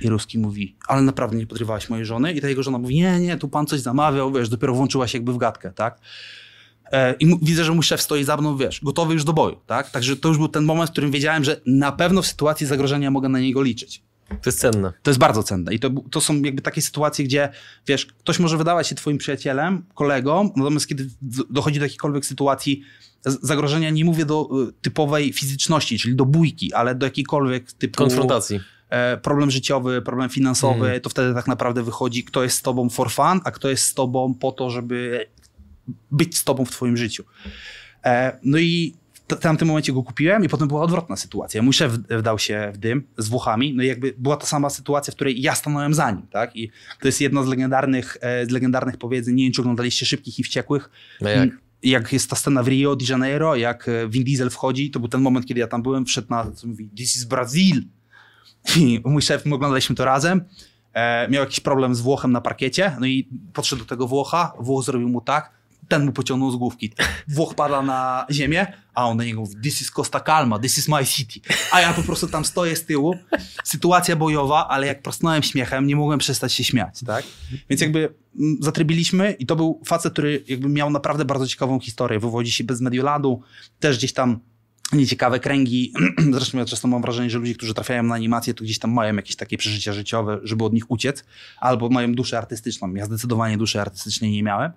I 0.00 0.08
Ruski 0.08 0.38
mówi, 0.38 0.76
ale 0.88 1.02
naprawdę 1.02 1.36
nie 1.36 1.46
podrywałeś 1.46 1.90
mojej 1.90 2.06
żony? 2.06 2.32
I 2.32 2.40
ta 2.40 2.48
jego 2.48 2.62
żona 2.62 2.78
mówi, 2.78 2.94
nie, 2.94 3.20
nie, 3.20 3.36
tu 3.36 3.48
pan 3.48 3.66
coś 3.66 3.80
zamawiał, 3.80 4.32
wiesz, 4.32 4.48
dopiero 4.48 4.74
włączyła 4.74 5.08
się 5.08 5.18
jakby 5.18 5.32
w 5.32 5.36
gadkę, 5.36 5.72
tak? 5.72 6.00
E, 6.92 7.14
I 7.20 7.38
widzę, 7.42 7.64
że 7.64 7.72
mój 7.72 7.82
szef 7.82 8.02
stoi 8.02 8.24
za 8.24 8.36
mną, 8.36 8.56
wiesz, 8.56 8.80
gotowy 8.82 9.14
już 9.14 9.24
do 9.24 9.32
boju, 9.32 9.60
tak? 9.66 9.90
Także 9.90 10.16
to 10.16 10.28
już 10.28 10.38
był 10.38 10.48
ten 10.48 10.64
moment, 10.64 10.90
w 10.90 10.92
którym 10.92 11.10
wiedziałem, 11.10 11.44
że 11.44 11.60
na 11.66 11.92
pewno 11.92 12.22
w 12.22 12.26
sytuacji 12.26 12.66
zagrożenia 12.66 13.10
mogę 13.10 13.28
na 13.28 13.40
niego 13.40 13.62
liczyć. 13.62 14.02
To 14.28 14.50
jest 14.50 14.60
cenne. 14.60 14.92
To 15.02 15.10
jest 15.10 15.20
bardzo 15.20 15.42
cenne. 15.42 15.74
I 15.74 15.78
to, 15.78 15.90
to 16.10 16.20
są 16.20 16.42
jakby 16.42 16.62
takie 16.62 16.82
sytuacje, 16.82 17.24
gdzie 17.24 17.48
wiesz, 17.86 18.06
ktoś 18.06 18.38
może 18.38 18.56
wydawać 18.56 18.88
się 18.88 18.94
twoim 18.94 19.18
przyjacielem, 19.18 19.84
kolegą, 19.94 20.52
natomiast 20.56 20.86
kiedy 20.86 21.08
dochodzi 21.50 21.78
do 21.78 21.84
jakiejkolwiek 21.84 22.26
sytuacji 22.26 22.82
zagrożenia, 23.24 23.90
nie 23.90 24.04
mówię 24.04 24.24
do 24.24 24.48
y, 24.68 24.72
typowej 24.82 25.32
fizyczności, 25.32 25.98
czyli 25.98 26.16
do 26.16 26.24
bójki, 26.24 26.72
ale 26.72 26.94
do 26.94 27.06
jakiejkolwiek 27.06 27.72
typu... 27.72 27.98
Konfrontacji. 27.98 28.60
E, 28.88 29.16
problem 29.16 29.50
życiowy, 29.50 30.02
problem 30.02 30.30
finansowy, 30.30 30.86
mm. 30.86 31.00
to 31.00 31.10
wtedy 31.10 31.34
tak 31.34 31.46
naprawdę 31.46 31.82
wychodzi, 31.82 32.24
kto 32.24 32.42
jest 32.42 32.58
z 32.58 32.62
tobą 32.62 32.90
for 32.90 33.10
fun, 33.10 33.40
a 33.44 33.50
kto 33.50 33.68
jest 33.68 33.84
z 33.84 33.94
tobą 33.94 34.34
po 34.34 34.52
to, 34.52 34.70
żeby 34.70 35.26
być 36.10 36.38
z 36.38 36.44
tobą 36.44 36.64
w 36.64 36.70
twoim 36.70 36.96
życiu. 36.96 37.24
E, 38.04 38.38
no 38.42 38.58
i 38.58 38.94
w 39.28 39.34
tamtym 39.34 39.68
momencie 39.68 39.92
go 39.92 40.02
kupiłem 40.02 40.44
i 40.44 40.48
potem 40.48 40.68
była 40.68 40.82
odwrotna 40.82 41.16
sytuacja. 41.16 41.62
Mój 41.62 41.72
szef 41.72 41.92
wdał 41.92 42.38
się 42.38 42.70
w 42.74 42.78
dym 42.78 43.02
z 43.18 43.28
Włochami, 43.28 43.74
no 43.74 43.82
i 43.82 43.86
jakby 43.86 44.14
była 44.18 44.36
to 44.36 44.46
sama 44.46 44.70
sytuacja, 44.70 45.12
w 45.12 45.14
której 45.14 45.42
ja 45.42 45.54
stanąłem 45.54 45.94
za 45.94 46.10
nim, 46.10 46.26
tak? 46.26 46.56
I 46.56 46.70
to 47.00 47.08
jest 47.08 47.20
jedno 47.20 47.44
z 47.44 47.48
legendarnych, 47.48 48.16
e, 48.20 48.46
z 48.46 48.50
legendarnych 48.50 48.96
powiedzeń, 48.96 49.34
nie 49.34 49.44
wiem 49.44 49.52
czy 49.52 49.60
oglądaliście 49.60 50.06
Szybkich 50.06 50.38
i 50.38 50.42
Wściekłych. 50.42 50.90
No 51.20 51.30
jak? 51.30 51.50
Jak 51.82 52.12
jest 52.12 52.30
ta 52.30 52.36
scena 52.36 52.62
w 52.62 52.68
Rio 52.68 52.96
de 52.96 53.04
Janeiro, 53.08 53.56
jak 53.56 53.88
e, 53.88 54.08
Vin 54.08 54.24
Diesel 54.24 54.50
wchodzi, 54.50 54.90
to 54.90 55.00
był 55.00 55.08
ten 55.08 55.20
moment, 55.20 55.46
kiedy 55.46 55.60
ja 55.60 55.66
tam 55.66 55.82
byłem, 55.82 56.04
wszedł 56.04 56.28
na, 56.30 56.50
co 56.50 56.66
mówi, 56.66 56.88
this 56.96 57.16
is 57.16 57.24
Brazil. 57.24 57.82
I 58.76 59.00
mój 59.04 59.22
szef, 59.22 59.46
my 59.46 59.54
oglądaliśmy 59.54 59.96
to 59.96 60.04
razem, 60.04 60.44
e, 60.92 61.28
miał 61.28 61.44
jakiś 61.44 61.60
problem 61.60 61.94
z 61.94 62.00
Włochem 62.00 62.32
na 62.32 62.40
parkiecie, 62.40 62.96
no 63.00 63.06
i 63.06 63.28
podszedł 63.52 63.82
do 63.82 63.88
tego 63.88 64.06
Włocha, 64.06 64.52
Włoch 64.60 64.84
zrobił 64.84 65.08
mu 65.08 65.20
tak, 65.20 65.55
ten 65.88 66.04
mu 66.04 66.12
pociągnął 66.12 66.50
z 66.50 66.56
główki. 66.56 66.92
Włoch 67.28 67.54
pada 67.54 67.82
na 67.82 68.26
ziemię, 68.30 68.66
a 68.94 69.06
on 69.06 69.16
do 69.16 69.24
niego 69.24 69.40
mówi, 69.40 69.56
this 69.62 69.82
is 69.82 69.90
Costa 69.90 70.20
Calma, 70.20 70.58
this 70.58 70.78
is 70.78 70.88
my 70.88 71.06
city. 71.06 71.40
A 71.70 71.80
ja 71.80 71.92
po 71.92 72.02
prostu 72.02 72.28
tam 72.28 72.44
stoję 72.44 72.76
z 72.76 72.84
tyłu, 72.84 73.14
sytuacja 73.64 74.16
bojowa, 74.16 74.68
ale 74.68 74.86
jak 74.86 75.02
prosnąłem 75.02 75.42
śmiechem, 75.42 75.86
nie 75.86 75.96
mogłem 75.96 76.18
przestać 76.18 76.52
się 76.52 76.64
śmiać, 76.64 77.00
tak? 77.06 77.24
Więc 77.70 77.80
jakby 77.80 78.14
mm, 78.40 78.56
zatrybiliśmy 78.60 79.32
i 79.32 79.46
to 79.46 79.56
był 79.56 79.82
facet, 79.86 80.12
który 80.12 80.44
jakby 80.48 80.68
miał 80.68 80.90
naprawdę 80.90 81.24
bardzo 81.24 81.46
ciekawą 81.46 81.80
historię. 81.80 82.20
Wywodzi 82.20 82.52
się 82.52 82.64
bez 82.64 82.80
Medioladu, 82.80 83.42
też 83.80 83.98
gdzieś 83.98 84.12
tam 84.12 84.40
nieciekawe 84.92 85.40
kręgi. 85.40 85.92
Zresztą 86.32 86.58
ja 86.58 86.64
często 86.64 86.88
mam 86.88 87.02
wrażenie, 87.02 87.30
że 87.30 87.38
ludzie, 87.38 87.54
którzy 87.54 87.74
trafiają 87.74 88.02
na 88.02 88.14
animację, 88.14 88.54
to 88.54 88.64
gdzieś 88.64 88.78
tam 88.78 88.92
mają 88.92 89.16
jakieś 89.16 89.36
takie 89.36 89.58
przeżycia 89.58 89.92
życiowe, 89.92 90.40
żeby 90.42 90.64
od 90.64 90.72
nich 90.72 90.90
uciec, 90.90 91.24
albo 91.60 91.88
mają 91.88 92.14
duszę 92.14 92.38
artystyczną. 92.38 92.94
Ja 92.94 93.06
zdecydowanie 93.06 93.58
duszy 93.58 93.80
artystycznej 93.80 94.30
nie 94.30 94.42
miałem. 94.42 94.72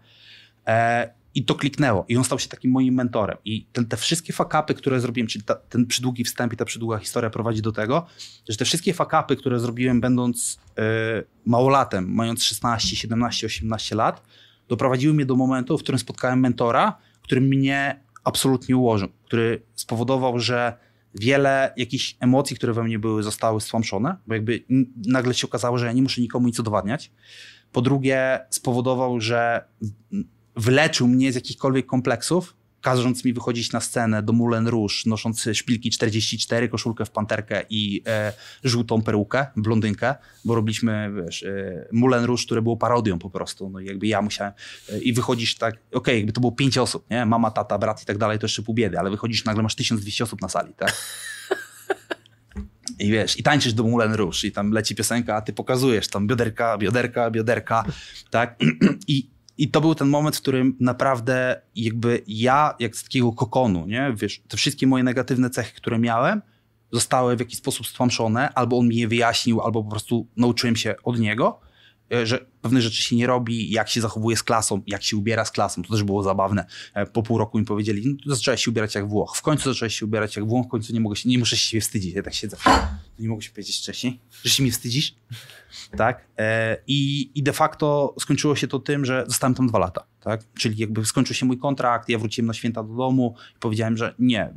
E, 0.70 1.10
i 1.36 1.46
to 1.46 1.56
kliknęło. 1.56 2.06
I 2.08 2.18
on 2.18 2.24
stał 2.24 2.40
się 2.40 2.48
takim 2.48 2.72
moim 2.72 2.94
mentorem. 2.94 3.38
I 3.46 3.66
te 3.90 3.98
wszystkie 3.98 4.34
fakapy, 4.34 4.74
które 4.74 5.00
zrobiłem, 5.00 5.28
czyli 5.28 5.46
ta, 5.46 5.56
ten 5.56 5.86
przydługi 5.86 6.24
wstęp 6.24 6.54
i 6.54 6.58
ta 6.58 6.66
przydługa 6.66 6.98
historia 6.98 7.30
prowadzi 7.30 7.62
do 7.62 7.72
tego, 7.72 8.06
że 8.50 8.58
te 8.58 8.66
wszystkie 8.66 8.94
fakapy, 8.94 9.36
które 9.36 9.60
zrobiłem 9.60 10.02
będąc 10.02 10.60
yy, 10.78 10.84
małolatem, 11.46 12.14
mając 12.14 12.44
16, 12.44 12.96
17, 12.96 13.48
18 13.48 13.96
lat, 13.96 14.24
doprowadziły 14.68 15.14
mnie 15.14 15.26
do 15.26 15.36
momentu, 15.36 15.78
w 15.78 15.84
którym 15.84 16.00
spotkałem 16.00 16.40
mentora, 16.40 16.98
który 17.22 17.42
mnie 17.42 18.04
absolutnie 18.24 18.78
ułożył, 18.78 19.10
który 19.26 19.62
spowodował, 19.76 20.40
że 20.40 20.74
wiele 21.16 21.74
jakichś 21.78 22.16
emocji, 22.20 22.56
które 22.56 22.74
we 22.74 22.84
mnie 22.84 23.00
były, 23.00 23.24
zostały 23.24 23.62
stłamszone, 23.62 24.16
bo 24.28 24.34
jakby 24.34 24.64
nagle 25.08 25.34
się 25.34 25.48
okazało, 25.48 25.78
że 25.78 25.86
ja 25.86 25.92
nie 25.92 26.02
muszę 26.02 26.22
nikomu 26.22 26.48
nic 26.48 26.60
udowadniać. 26.60 27.12
Po 27.72 27.82
drugie, 27.82 28.40
spowodował, 28.50 29.22
że 29.22 29.64
wyleczył 30.60 31.08
mnie 31.08 31.32
z 31.32 31.36
jakichkolwiek 31.36 31.86
kompleksów, 31.86 32.56
każąc 32.82 33.26
mi 33.26 33.34
wychodzić 33.34 33.72
na 33.72 33.80
scenę 33.80 34.24
do 34.24 34.34
Moulin 34.34 34.68
Rouge, 34.68 34.94
nosząc 35.06 35.50
szpilki 35.54 35.90
44, 35.90 36.70
koszulkę 36.70 37.06
w 37.06 37.12
panterkę 37.12 37.64
i 37.70 38.04
e, 38.08 38.34
żółtą 38.64 39.02
perukę, 39.02 39.46
blondynkę, 39.56 40.16
bo 40.46 40.56
robiliśmy, 40.56 41.12
wiesz, 41.26 41.44
e, 41.44 41.88
Moulin 41.92 42.24
Rouge, 42.24 42.46
które 42.46 42.62
było 42.62 42.78
parodią 42.78 43.20
po 43.20 43.30
prostu, 43.30 43.70
no 43.70 43.80
i 43.80 43.86
jakby 43.86 44.08
ja 44.08 44.22
musiałem, 44.22 44.54
e, 44.90 45.00
i 45.00 45.14
wychodzisz 45.14 45.56
tak, 45.56 45.74
okej, 45.74 45.92
okay, 45.94 46.18
jakby 46.18 46.32
to 46.32 46.42
było 46.42 46.52
pięć 46.52 46.78
osób, 46.78 47.10
nie, 47.10 47.26
mama, 47.26 47.52
tata, 47.52 47.78
brat 47.78 48.04
i 48.04 48.06
tak 48.06 48.18
dalej, 48.18 48.40
to 48.40 48.46
jeszcze 48.46 48.62
pół 48.62 48.76
biedy, 48.76 49.00
ale 49.00 49.10
wychodzisz, 49.10 49.46
nagle 49.46 49.64
masz 49.64 49.76
1200 49.76 50.24
osób 50.24 50.42
na 50.42 50.50
sali, 50.50 50.74
tak? 50.74 50.94
I 53.00 53.12
wiesz, 53.12 53.40
i 53.40 53.44
tańczysz 53.44 53.74
do 53.74 53.84
Moulin 53.84 54.14
Rouge 54.14 54.44
i 54.44 54.52
tam 54.52 54.72
leci 54.72 54.96
piosenka, 54.96 55.36
a 55.36 55.42
ty 55.42 55.54
pokazujesz 55.54 56.08
tam 56.08 56.28
bioderka, 56.28 56.78
bioderka, 56.78 57.32
bioderka, 57.32 57.86
tak? 58.30 58.60
I 59.08 59.30
i 59.60 59.72
to 59.72 59.82
był 59.82 59.96
ten 59.96 60.08
moment, 60.08 60.38
w 60.38 60.42
którym 60.42 60.76
naprawdę 60.80 61.62
jakby 61.76 62.22
ja, 62.28 62.76
jak 62.80 62.96
z 62.96 63.04
takiego 63.04 63.32
kokonu, 63.32 63.86
nie? 63.86 64.14
Wiesz, 64.16 64.42
te 64.48 64.58
wszystkie 64.58 64.88
moje 64.88 65.04
negatywne 65.04 65.50
cechy, 65.50 65.76
które 65.76 66.00
miałem, 66.00 66.42
zostały 66.92 67.36
w 67.36 67.40
jakiś 67.40 67.58
sposób 67.58 67.88
stłamszone, 67.88 68.54
albo 68.54 68.78
on 68.78 68.88
mi 68.88 68.96
je 68.96 69.08
wyjaśnił, 69.08 69.62
albo 69.62 69.84
po 69.84 69.90
prostu 69.90 70.28
nauczyłem 70.38 70.76
się 70.76 70.96
od 71.04 71.20
niego, 71.20 71.60
e, 72.14 72.26
że 72.26 72.46
pewne 72.62 72.82
rzeczy 72.82 73.02
się 73.02 73.16
nie 73.16 73.28
robi, 73.28 73.72
jak 73.72 73.90
się 73.90 74.02
zachowuje 74.02 74.38
z 74.38 74.44
klasą, 74.44 74.82
jak 74.88 75.04
się 75.04 75.18
ubiera 75.18 75.46
z 75.46 75.52
klasą. 75.52 75.84
To 75.84 75.90
też 75.90 76.04
było 76.04 76.24
zabawne. 76.24 76.66
E, 76.94 77.06
po 77.06 77.24
pół 77.24 77.38
roku 77.38 77.60
mi 77.60 77.66
powiedzieli, 77.66 78.18
no 78.26 78.36
zacząłeś 78.36 78.64
się 78.64 78.72
ubierać 78.72 78.96
jak 78.96 79.08
Włoch. 79.08 79.36
W 79.38 79.42
końcu 79.42 79.74
zacząłeś 79.74 80.00
się 80.00 80.06
ubierać 80.06 80.36
jak 80.36 80.48
Włoch, 80.48 80.66
w 80.66 80.70
końcu 80.70 80.94
nie, 80.94 81.00
mogę 81.00 81.16
się, 81.16 81.30
nie 81.30 81.40
muszę 81.40 81.58
się 81.58 81.82
wstydzić. 81.82 82.16
Ja 82.16 82.24
tak 82.24 82.34
siedzę. 82.34 82.58
Nie 83.20 83.30
mogę 83.30 83.42
się 83.42 83.52
powiedzieć 83.52 83.78
wcześniej, 83.78 84.20
że 84.44 84.50
się 84.50 84.64
mi 84.64 84.72
wstydzisz 84.72 85.16
tak? 85.98 86.26
E, 86.38 86.78
I, 86.88 87.32
I 87.36 87.44
de 87.44 87.54
facto 87.54 88.16
skończyło 88.20 88.56
się 88.56 88.68
to 88.68 88.80
tym, 88.80 89.06
że 89.06 89.24
zostałem 89.28 89.56
tam 89.56 89.68
dwa 89.68 89.80
lata, 89.80 90.04
tak? 90.22 90.42
Czyli 90.54 90.78
jakby 90.78 91.06
skończył 91.06 91.36
się 91.36 91.46
mój 91.46 91.58
kontrakt, 91.58 92.10
ja 92.10 92.20
wróciłem 92.20 92.48
na 92.48 92.54
święta 92.54 92.84
do 92.84 92.94
domu 92.94 93.36
i 93.56 93.60
powiedziałem, 93.60 93.98
że 93.98 94.16
nie. 94.20 94.54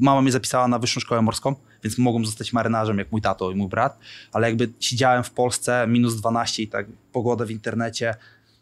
Mama 0.00 0.22
mnie 0.22 0.32
zapisała 0.32 0.68
na 0.68 0.78
wyższą 0.78 1.00
szkołę 1.00 1.22
morską, 1.22 1.54
więc 1.84 1.98
mogłem 1.98 2.26
zostać 2.26 2.52
marynarzem 2.52 2.98
jak 2.98 3.12
mój 3.12 3.22
tato 3.22 3.50
i 3.50 3.54
mój 3.54 3.68
brat, 3.68 3.98
ale 4.32 4.48
jakby 4.48 4.72
siedziałem 4.80 5.24
w 5.24 5.30
Polsce, 5.30 5.86
minus 5.88 6.16
12 6.16 6.62
i 6.62 6.68
tak 6.68 6.86
pogoda 7.16 7.44
w 7.44 7.50
internecie, 7.50 8.14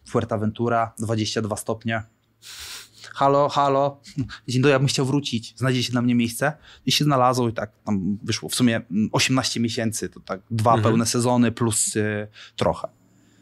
Fuerteventura, 0.09 0.93
22 0.99 1.57
stopnie, 1.57 2.03
halo, 3.14 3.49
halo, 3.49 4.01
dzień 4.49 4.62
dobry, 4.62 4.71
ja 4.73 4.79
bym 4.79 4.88
chciał 4.88 5.07
wrócić, 5.07 5.55
znajdzie 5.57 5.83
się 5.83 5.93
dla 5.93 6.03
mnie 6.03 6.14
miejsce. 6.14 6.53
I 6.87 6.93
się 6.93 7.05
znalazło 7.05 7.49
i 7.49 7.53
tak 7.53 7.73
tam 7.85 8.19
wyszło 8.23 8.49
w 8.49 8.55
sumie 8.55 8.81
18 9.12 9.61
miesięcy, 9.61 10.09
to 10.09 10.21
tak 10.21 10.40
dwa 10.51 10.71
mhm. 10.71 10.83
pełne 10.83 11.07
sezony 11.07 11.53
plus 11.53 11.97
y, 11.97 12.29
trochę. 12.57 12.88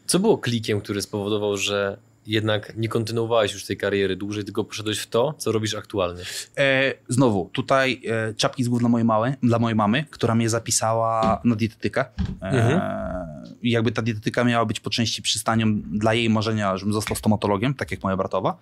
Co 0.05 0.19
było 0.19 0.37
klikiem, 0.37 0.81
który 0.81 1.01
spowodował, 1.01 1.57
że 1.57 1.97
jednak 2.27 2.77
nie 2.77 2.89
kontynuowałeś 2.89 3.53
już 3.53 3.65
tej 3.65 3.77
kariery 3.77 4.15
dłużej, 4.15 4.43
tylko 4.43 4.63
poszedłeś 4.63 4.99
w 4.99 5.07
to, 5.07 5.33
co 5.37 5.51
robisz 5.51 5.75
aktualnie? 5.75 6.23
E, 6.57 6.93
znowu, 7.09 7.49
tutaj 7.53 8.01
e, 8.07 8.33
czapki 8.33 8.63
z 8.63 8.67
głów 8.67 8.79
dla 8.79 8.89
mojej, 8.89 9.05
mały, 9.05 9.35
dla 9.43 9.59
mojej 9.59 9.75
mamy, 9.75 10.05
która 10.09 10.35
mnie 10.35 10.49
zapisała 10.49 11.41
na 11.43 11.55
dietetykę. 11.55 12.05
E, 12.41 12.45
mhm. 12.45 12.81
I 13.61 13.71
jakby 13.71 13.91
ta 13.91 14.01
dietetyka 14.01 14.43
miała 14.43 14.65
być 14.65 14.79
po 14.79 14.89
części 14.89 15.21
przystanią 15.21 15.81
dla 15.81 16.13
jej 16.13 16.29
marzenia, 16.29 16.77
żebym 16.77 16.93
został 16.93 17.17
stomatologiem, 17.17 17.73
tak 17.73 17.91
jak 17.91 18.03
moja 18.03 18.17
bratowa. 18.17 18.57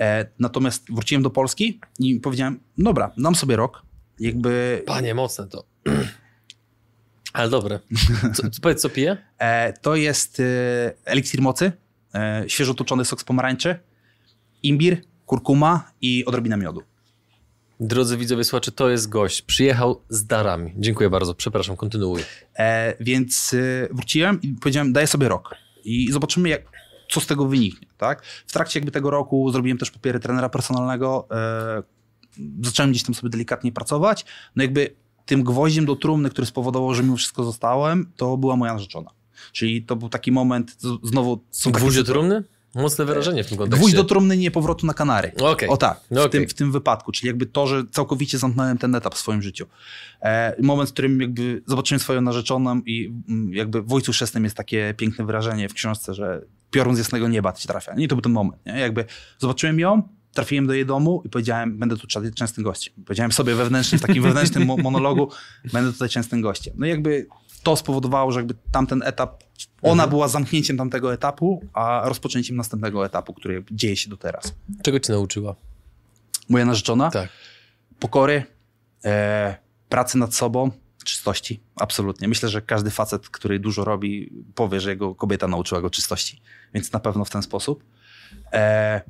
E, 0.00 0.26
natomiast 0.38 0.92
wróciłem 0.92 1.22
do 1.22 1.30
Polski 1.30 1.80
i 1.98 2.20
powiedziałem, 2.20 2.60
dobra, 2.78 3.10
dam 3.16 3.34
sobie 3.34 3.56
rok. 3.56 3.82
Jakby... 4.20 4.82
Panie, 4.86 5.14
mocne 5.14 5.46
to. 5.46 5.64
Ale 7.32 7.50
dobre. 7.50 7.80
Co, 8.34 8.50
co, 8.50 8.60
powiedz, 8.62 8.80
co 8.80 8.88
piję? 8.88 9.16
E, 9.38 9.72
to 9.72 9.96
jest 9.96 10.40
e, 10.40 10.44
eliksir 11.04 11.40
mocy, 11.40 11.72
e, 12.14 12.44
świeżo 12.46 12.74
toczony 12.74 13.04
sok 13.04 13.20
z 13.20 13.24
pomarańczy, 13.24 13.78
imbir, 14.62 15.02
kurkuma 15.26 15.92
i 16.00 16.24
odrobina 16.24 16.56
miodu. 16.56 16.82
Drodzy 17.80 18.16
widzowie, 18.16 18.44
słuchacze, 18.44 18.72
to 18.72 18.90
jest 18.90 19.08
gość. 19.08 19.42
Przyjechał 19.42 20.00
z 20.08 20.26
darami. 20.26 20.72
Dziękuję 20.76 21.10
bardzo. 21.10 21.34
Przepraszam, 21.34 21.76
kontynuuj. 21.76 22.22
E, 22.58 22.94
więc 23.00 23.54
e, 23.54 23.88
wróciłem 23.94 24.42
i 24.42 24.48
powiedziałem, 24.48 24.92
daję 24.92 25.06
sobie 25.06 25.28
rok. 25.28 25.54
I 25.84 26.12
zobaczymy, 26.12 26.48
jak, 26.48 26.62
co 27.10 27.20
z 27.20 27.26
tego 27.26 27.46
wyniknie. 27.46 27.88
Tak? 27.98 28.24
W 28.24 28.52
trakcie 28.52 28.78
jakby 28.78 28.92
tego 28.92 29.10
roku 29.10 29.50
zrobiłem 29.50 29.78
też 29.78 29.90
papiery 29.90 30.20
trenera 30.20 30.48
personalnego, 30.48 31.28
e, 31.30 31.82
zacząłem 32.62 32.90
gdzieś 32.90 33.02
tam 33.02 33.14
sobie 33.14 33.30
delikatnie 33.30 33.72
pracować, 33.72 34.24
no 34.56 34.62
jakby 34.62 34.96
tym 35.26 35.42
gwoździem 35.42 35.86
do 35.86 35.96
trumny, 35.96 36.30
który 36.30 36.46
spowodował, 36.46 36.94
że 36.94 37.02
mimo 37.02 37.16
wszystko 37.16 37.44
zostałem, 37.44 38.12
to 38.16 38.36
była 38.36 38.56
moja 38.56 38.72
narzeczona. 38.72 39.10
Czyli 39.52 39.82
to 39.82 39.96
był 39.96 40.08
taki 40.08 40.32
moment, 40.32 40.76
znowu... 41.02 41.44
Gwoźdź 41.66 41.96
do 41.96 42.04
trumny? 42.04 42.44
Mocne 42.74 43.04
wyrażenie 43.04 43.44
w 43.44 43.48
tym 43.48 43.58
kontekście. 43.58 43.80
Gwóźdź 43.80 43.96
do 43.96 44.04
trumny, 44.04 44.36
nie 44.36 44.50
powrotu 44.50 44.86
na 44.86 44.94
Kanary. 44.94 45.32
Okay. 45.40 45.68
O 45.68 45.76
tak, 45.76 46.00
w, 46.10 46.12
okay. 46.12 46.28
tym, 46.28 46.48
w 46.48 46.54
tym 46.54 46.72
wypadku. 46.72 47.12
Czyli 47.12 47.26
jakby 47.26 47.46
to, 47.46 47.66
że 47.66 47.84
całkowicie 47.90 48.38
zamknąłem 48.38 48.78
ten 48.78 48.94
etap 48.94 49.14
w 49.14 49.18
swoim 49.18 49.42
życiu. 49.42 49.66
E, 50.22 50.62
moment, 50.62 50.90
w 50.90 50.92
którym 50.92 51.20
jakby 51.20 51.62
zobaczyłem 51.66 52.00
swoją 52.00 52.20
narzeczoną 52.20 52.80
i 52.86 53.12
mm, 53.28 53.54
jakby 53.54 53.82
w 53.82 53.92
ojcu 53.92 54.12
chrzestnym 54.12 54.44
jest 54.44 54.56
takie 54.56 54.94
piękne 54.96 55.24
wyrażenie 55.24 55.68
w 55.68 55.74
książce, 55.74 56.14
że 56.14 56.42
piorun 56.70 56.94
z 56.94 56.98
jasnego 56.98 57.28
nieba 57.28 57.52
ci 57.52 57.68
trafia. 57.68 57.94
I 57.96 58.08
to 58.08 58.14
był 58.16 58.22
ten 58.22 58.32
moment. 58.32 58.66
Nie? 58.66 58.80
Jakby 58.80 59.04
zobaczyłem 59.38 59.80
ją, 59.80 60.02
trafiłem 60.32 60.66
do 60.66 60.74
jej 60.74 60.86
domu 60.86 61.22
i 61.24 61.28
powiedziałem, 61.28 61.78
będę 61.78 61.96
tu 61.96 62.06
częstym 62.34 62.64
gościem. 62.64 62.94
Powiedziałem 63.04 63.32
sobie 63.32 63.54
wewnętrznie, 63.54 63.98
w 63.98 64.02
takim 64.02 64.22
wewnętrznym 64.22 64.66
monologu, 64.82 65.30
będę 65.72 65.92
tutaj 65.92 66.08
częstym 66.08 66.40
gościem. 66.40 66.74
No 66.78 66.86
i 66.86 66.88
jakby 66.88 67.26
to 67.62 67.76
spowodowało, 67.76 68.32
że 68.32 68.40
jakby 68.40 68.54
tamten 68.72 69.02
etap, 69.02 69.44
ona 69.82 69.92
mhm. 69.92 70.10
była 70.10 70.28
zamknięciem 70.28 70.76
tamtego 70.76 71.14
etapu, 71.14 71.64
a 71.72 72.02
rozpoczęciem 72.04 72.56
następnego 72.56 73.06
etapu, 73.06 73.34
który 73.34 73.64
dzieje 73.70 73.96
się 73.96 74.10
do 74.10 74.16
teraz. 74.16 74.54
Czego 74.82 75.00
cię 75.00 75.12
nauczyła? 75.12 75.56
Moja 76.48 76.64
narzeczona? 76.64 77.10
Tak. 77.10 77.28
Pokory, 77.98 78.44
e, 79.04 79.56
pracy 79.88 80.18
nad 80.18 80.34
sobą, 80.34 80.70
czystości. 81.04 81.60
Absolutnie. 81.76 82.28
Myślę, 82.28 82.48
że 82.48 82.62
każdy 82.62 82.90
facet, 82.90 83.28
który 83.28 83.58
dużo 83.58 83.84
robi, 83.84 84.32
powie, 84.54 84.80
że 84.80 84.90
jego 84.90 85.14
kobieta 85.14 85.48
nauczyła 85.48 85.80
go 85.80 85.90
czystości. 85.90 86.42
Więc 86.74 86.92
na 86.92 87.00
pewno 87.00 87.24
w 87.24 87.30
ten 87.30 87.42
sposób. 87.42 87.84
E, 88.52 89.00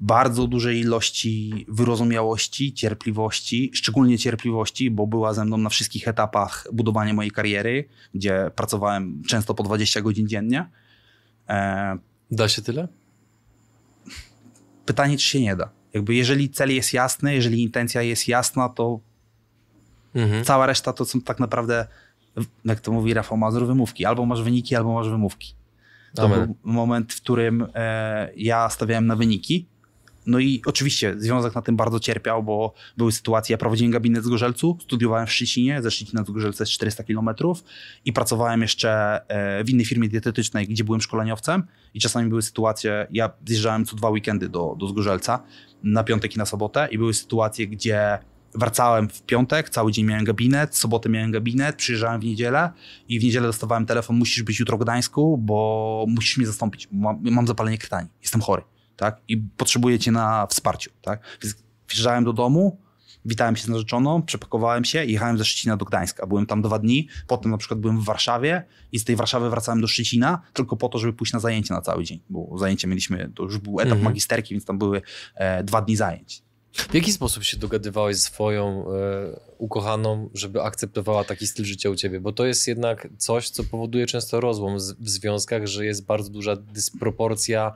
bardzo 0.00 0.46
dużej 0.46 0.80
ilości 0.80 1.66
wyrozumiałości, 1.68 2.72
cierpliwości, 2.72 3.70
szczególnie 3.74 4.18
cierpliwości, 4.18 4.90
bo 4.90 5.06
była 5.06 5.34
ze 5.34 5.44
mną 5.44 5.56
na 5.56 5.68
wszystkich 5.68 6.08
etapach 6.08 6.66
budowania 6.72 7.14
mojej 7.14 7.30
kariery, 7.30 7.84
gdzie 8.14 8.50
pracowałem 8.56 9.22
często 9.26 9.54
po 9.54 9.62
20 9.62 10.00
godzin 10.00 10.28
dziennie. 10.28 10.66
E... 11.48 11.98
Da 12.30 12.48
się 12.48 12.62
tyle? 12.62 12.88
Pytanie, 14.86 15.18
czy 15.18 15.26
się 15.26 15.40
nie 15.40 15.56
da. 15.56 15.70
Jakby 15.94 16.14
jeżeli 16.14 16.50
cel 16.50 16.74
jest 16.74 16.92
jasny, 16.92 17.34
jeżeli 17.34 17.62
intencja 17.62 18.02
jest 18.02 18.28
jasna, 18.28 18.68
to 18.68 19.00
mhm. 20.14 20.44
cała 20.44 20.66
reszta 20.66 20.92
to 20.92 21.04
są 21.04 21.20
tak 21.20 21.40
naprawdę, 21.40 21.86
jak 22.64 22.80
to 22.80 22.92
mówi 22.92 23.14
Rafał 23.14 23.38
Mazur, 23.38 23.66
wymówki. 23.66 24.04
Albo 24.04 24.26
masz 24.26 24.42
wyniki, 24.42 24.76
albo 24.76 24.94
masz 24.94 25.08
wymówki. 25.08 25.54
To 26.14 26.22
Amen. 26.24 26.46
był 26.46 26.56
moment, 26.62 27.12
w 27.12 27.20
którym 27.20 27.66
e, 27.74 28.30
ja 28.36 28.68
stawiałem 28.68 29.06
na 29.06 29.16
wyniki, 29.16 29.66
no 30.26 30.38
i 30.38 30.62
oczywiście 30.66 31.14
związek 31.18 31.54
na 31.54 31.62
tym 31.62 31.76
bardzo 31.76 32.00
cierpiał, 32.00 32.42
bo 32.42 32.74
były 32.96 33.12
sytuacje, 33.12 33.54
ja 33.54 33.58
prowadziłem 33.58 33.92
gabinet 33.92 34.24
z 34.24 34.28
Gorzelcu, 34.28 34.78
studiowałem 34.82 35.26
w 35.26 35.32
Szczecinie, 35.32 35.82
ze 35.82 35.90
Szczecina 35.90 36.22
do 36.22 36.32
Gorzelca 36.32 36.62
jest 36.62 36.72
400 36.72 37.04
kilometrów 37.04 37.64
i 38.04 38.12
pracowałem 38.12 38.62
jeszcze 38.62 39.20
e, 39.28 39.64
w 39.64 39.70
innej 39.70 39.86
firmie 39.86 40.08
dietetycznej, 40.08 40.68
gdzie 40.68 40.84
byłem 40.84 41.00
szkoleniowcem 41.00 41.62
i 41.94 42.00
czasami 42.00 42.28
były 42.28 42.42
sytuacje, 42.42 43.06
ja 43.10 43.30
zjeżdżałem 43.46 43.84
co 43.84 43.96
dwa 43.96 44.10
weekendy 44.10 44.48
do, 44.48 44.76
do 44.78 44.88
Zgorzelca, 44.88 45.42
na 45.82 46.04
piątek 46.04 46.34
i 46.34 46.38
na 46.38 46.46
sobotę 46.46 46.88
i 46.90 46.98
były 46.98 47.14
sytuacje, 47.14 47.66
gdzie 47.66 48.18
wracałem 48.54 49.08
w 49.08 49.22
piątek, 49.22 49.70
cały 49.70 49.92
dzień 49.92 50.04
miałem 50.04 50.24
gabinet, 50.24 50.76
sobotę 50.76 51.08
miałem 51.08 51.30
gabinet, 51.30 51.76
przyjeżdżałem 51.76 52.20
w 52.20 52.24
niedzielę 52.24 52.70
i 53.08 53.20
w 53.20 53.24
niedzielę 53.24 53.46
dostawałem 53.46 53.86
telefon, 53.86 54.16
musisz 54.16 54.42
być 54.42 54.60
jutro 54.60 54.76
w 54.76 54.80
Gdańsku, 54.80 55.38
bo 55.38 56.04
musisz 56.08 56.36
mnie 56.36 56.46
zastąpić, 56.46 56.88
mam, 56.92 57.20
mam 57.22 57.46
zapalenie 57.46 57.78
krtani, 57.78 58.08
jestem 58.22 58.40
chory 58.40 58.62
tak? 59.00 59.20
I 59.28 59.36
potrzebujecie 59.36 60.12
na 60.12 60.46
wsparciu, 60.46 60.90
tak? 61.02 61.20
Więc 61.42 61.56
wjeżdżałem 61.88 62.24
do 62.24 62.32
domu, 62.32 62.78
witałem 63.24 63.56
się 63.56 63.64
z 63.64 63.68
narzeczoną, 63.68 64.22
przepakowałem 64.22 64.84
się 64.84 65.04
i 65.04 65.12
jechałem 65.12 65.38
ze 65.38 65.44
Szczecina 65.44 65.76
do 65.76 65.84
Gdańska. 65.84 66.26
Byłem 66.26 66.46
tam 66.46 66.62
dwa 66.62 66.78
dni, 66.78 67.08
potem 67.26 67.50
na 67.50 67.58
przykład 67.58 67.80
byłem 67.80 68.00
w 68.00 68.04
Warszawie 68.04 68.64
i 68.92 68.98
z 68.98 69.04
tej 69.04 69.16
Warszawy 69.16 69.50
wracałem 69.50 69.80
do 69.80 69.86
Szczecina 69.86 70.42
tylko 70.52 70.76
po 70.76 70.88
to, 70.88 70.98
żeby 70.98 71.12
pójść 71.12 71.32
na 71.32 71.40
zajęcie 71.40 71.74
na 71.74 71.80
cały 71.80 72.04
dzień, 72.04 72.20
bo 72.30 72.58
zajęcia 72.58 72.88
mieliśmy, 72.88 73.32
to 73.34 73.42
już 73.42 73.58
był 73.58 73.80
etap 73.80 73.92
mhm. 73.92 74.04
magisterki, 74.04 74.54
więc 74.54 74.64
tam 74.64 74.78
były 74.78 75.02
e, 75.34 75.64
dwa 75.64 75.82
dni 75.82 75.96
zajęć. 75.96 76.42
W 76.72 76.94
jaki 76.94 77.12
sposób 77.12 77.44
się 77.44 77.56
dogadywałeś 77.56 78.16
z 78.16 78.22
swoją 78.22 78.84
e, 78.88 79.40
ukochaną, 79.58 80.30
żeby 80.34 80.62
akceptowała 80.62 81.24
taki 81.24 81.46
styl 81.46 81.64
życia 81.64 81.90
u 81.90 81.94
ciebie? 81.94 82.20
Bo 82.20 82.32
to 82.32 82.46
jest 82.46 82.68
jednak 82.68 83.08
coś, 83.18 83.50
co 83.50 83.64
powoduje 83.64 84.06
często 84.06 84.40
rozłam 84.40 84.76
w 84.98 85.08
związkach, 85.10 85.66
że 85.66 85.86
jest 85.86 86.06
bardzo 86.06 86.30
duża 86.30 86.56
dysproporcja 86.56 87.72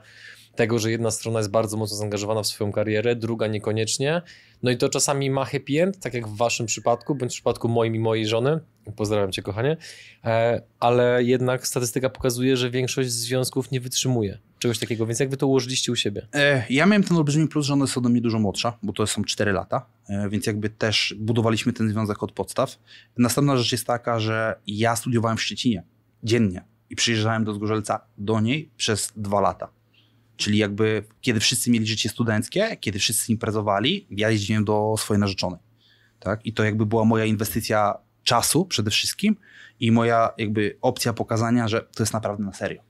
tego, 0.55 0.79
że 0.79 0.91
jedna 0.91 1.11
strona 1.11 1.39
jest 1.39 1.51
bardzo 1.51 1.77
mocno 1.77 1.97
zaangażowana 1.97 2.43
w 2.43 2.47
swoją 2.47 2.71
karierę, 2.71 3.15
druga 3.15 3.47
niekoniecznie. 3.47 4.21
No 4.63 4.71
i 4.71 4.77
to 4.77 4.89
czasami 4.89 5.29
ma 5.29 5.45
happy 5.45 5.81
end, 5.81 5.99
tak 5.99 6.13
jak 6.13 6.27
w 6.27 6.37
waszym 6.37 6.65
przypadku, 6.65 7.15
bądź 7.15 7.31
w 7.31 7.35
przypadku 7.35 7.67
moim 7.67 7.95
i 7.95 7.99
mojej 7.99 8.27
żony. 8.27 8.59
Pozdrawiam 8.95 9.31
cię, 9.31 9.41
kochanie. 9.41 9.77
E, 10.23 10.61
ale 10.79 11.23
jednak 11.23 11.67
statystyka 11.67 12.09
pokazuje, 12.09 12.57
że 12.57 12.69
większość 12.69 13.11
związków 13.11 13.71
nie 13.71 13.79
wytrzymuje 13.79 14.39
czegoś 14.59 14.79
takiego, 14.79 15.05
więc 15.05 15.19
jak 15.19 15.29
wy 15.29 15.37
to 15.37 15.47
ułożyliście 15.47 15.91
u 15.91 15.95
siebie? 15.95 16.27
E, 16.33 16.65
ja 16.69 16.85
miałem 16.85 17.03
ten 17.03 17.17
olbrzymi 17.17 17.47
plus, 17.47 17.65
że 17.65 17.73
one 17.73 17.87
są 17.87 18.01
do 18.01 18.09
mnie 18.09 18.21
dużo 18.21 18.39
młodsza, 18.39 18.77
bo 18.83 18.93
to 18.93 19.07
są 19.07 19.23
4 19.23 19.51
lata, 19.51 19.85
e, 20.09 20.29
więc 20.29 20.45
jakby 20.45 20.69
też 20.69 21.15
budowaliśmy 21.17 21.73
ten 21.73 21.89
związek 21.89 22.23
od 22.23 22.31
podstaw. 22.31 22.79
Następna 23.17 23.57
rzecz 23.57 23.71
jest 23.71 23.87
taka, 23.87 24.19
że 24.19 24.55
ja 24.67 24.95
studiowałem 24.95 25.37
w 25.37 25.41
Szczecinie 25.41 25.83
dziennie 26.23 26.63
i 26.89 26.95
przyjeżdżałem 26.95 27.43
do 27.43 27.53
Zgorzelca 27.53 27.99
do 28.17 28.41
niej 28.41 28.69
przez 28.77 29.13
dwa 29.15 29.41
lata. 29.41 29.74
Czyli 30.37 30.57
jakby 30.57 31.03
kiedy 31.21 31.39
wszyscy 31.39 31.71
mieli 31.71 31.87
życie 31.87 32.09
studenckie, 32.09 32.77
kiedy 32.77 32.99
wszyscy 32.99 33.31
imprezowali, 33.31 34.07
ja 34.09 34.29
jeździłem 34.29 34.65
do 34.65 34.95
swojej 34.97 35.19
narzeczonej. 35.19 35.59
Tak? 36.19 36.45
I 36.45 36.53
to 36.53 36.63
jakby 36.63 36.85
była 36.85 37.05
moja 37.05 37.25
inwestycja 37.25 37.97
czasu 38.23 38.65
przede 38.65 38.91
wszystkim 38.91 39.35
i 39.79 39.91
moja 39.91 40.33
jakby 40.37 40.77
opcja 40.81 41.13
pokazania, 41.13 41.67
że 41.67 41.81
to 41.81 42.03
jest 42.03 42.13
naprawdę 42.13 42.43
na 42.43 42.53
serio. 42.53 42.81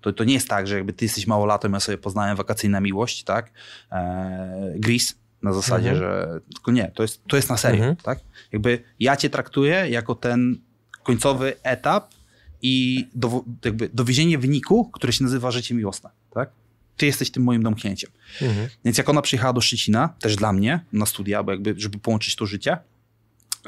To, 0.00 0.12
to 0.12 0.24
nie 0.24 0.34
jest 0.34 0.48
tak, 0.48 0.66
że 0.66 0.74
jakby 0.74 0.92
ty 0.92 1.04
jesteś 1.04 1.26
małolatem, 1.26 1.72
ja 1.72 1.80
sobie 1.80 1.98
poznałem 1.98 2.36
wakacyjna 2.36 2.80
miłość, 2.80 3.24
tak? 3.24 3.50
Eee, 3.90 4.80
Gris 4.80 5.18
na 5.42 5.52
zasadzie, 5.52 5.90
mhm. 5.90 5.98
że 5.98 6.40
tylko 6.54 6.72
nie, 6.72 6.90
to 6.94 7.02
jest, 7.02 7.24
to 7.28 7.36
jest 7.36 7.48
na 7.48 7.56
serio, 7.56 7.78
mhm. 7.78 7.96
tak? 7.96 8.18
Jakby 8.52 8.82
ja 9.00 9.16
cię 9.16 9.30
traktuję 9.30 9.86
jako 9.88 10.14
ten 10.14 10.58
końcowy 11.02 11.54
etap 11.62 12.14
i 12.62 13.06
do, 13.14 13.44
jakby 13.64 13.90
dowiezienie 13.92 14.38
wyniku, 14.38 14.90
który 14.90 15.12
się 15.12 15.24
nazywa 15.24 15.50
życie 15.50 15.74
miłosne, 15.74 16.10
tak? 16.34 16.50
Ty 16.96 17.06
jesteś 17.06 17.30
tym 17.30 17.42
moim 17.42 17.62
domknięciem. 17.62 18.10
Mhm. 18.42 18.68
Więc 18.84 18.98
jak 18.98 19.08
ona 19.08 19.22
przyjechała 19.22 19.52
do 19.52 19.60
Szczecina, 19.60 20.08
też 20.08 20.36
dla 20.36 20.52
mnie, 20.52 20.84
na 20.92 21.06
studia, 21.06 21.42
bo 21.42 21.52
jakby, 21.52 21.74
żeby 21.76 21.98
połączyć 21.98 22.36
to 22.36 22.46
życie, 22.46 22.78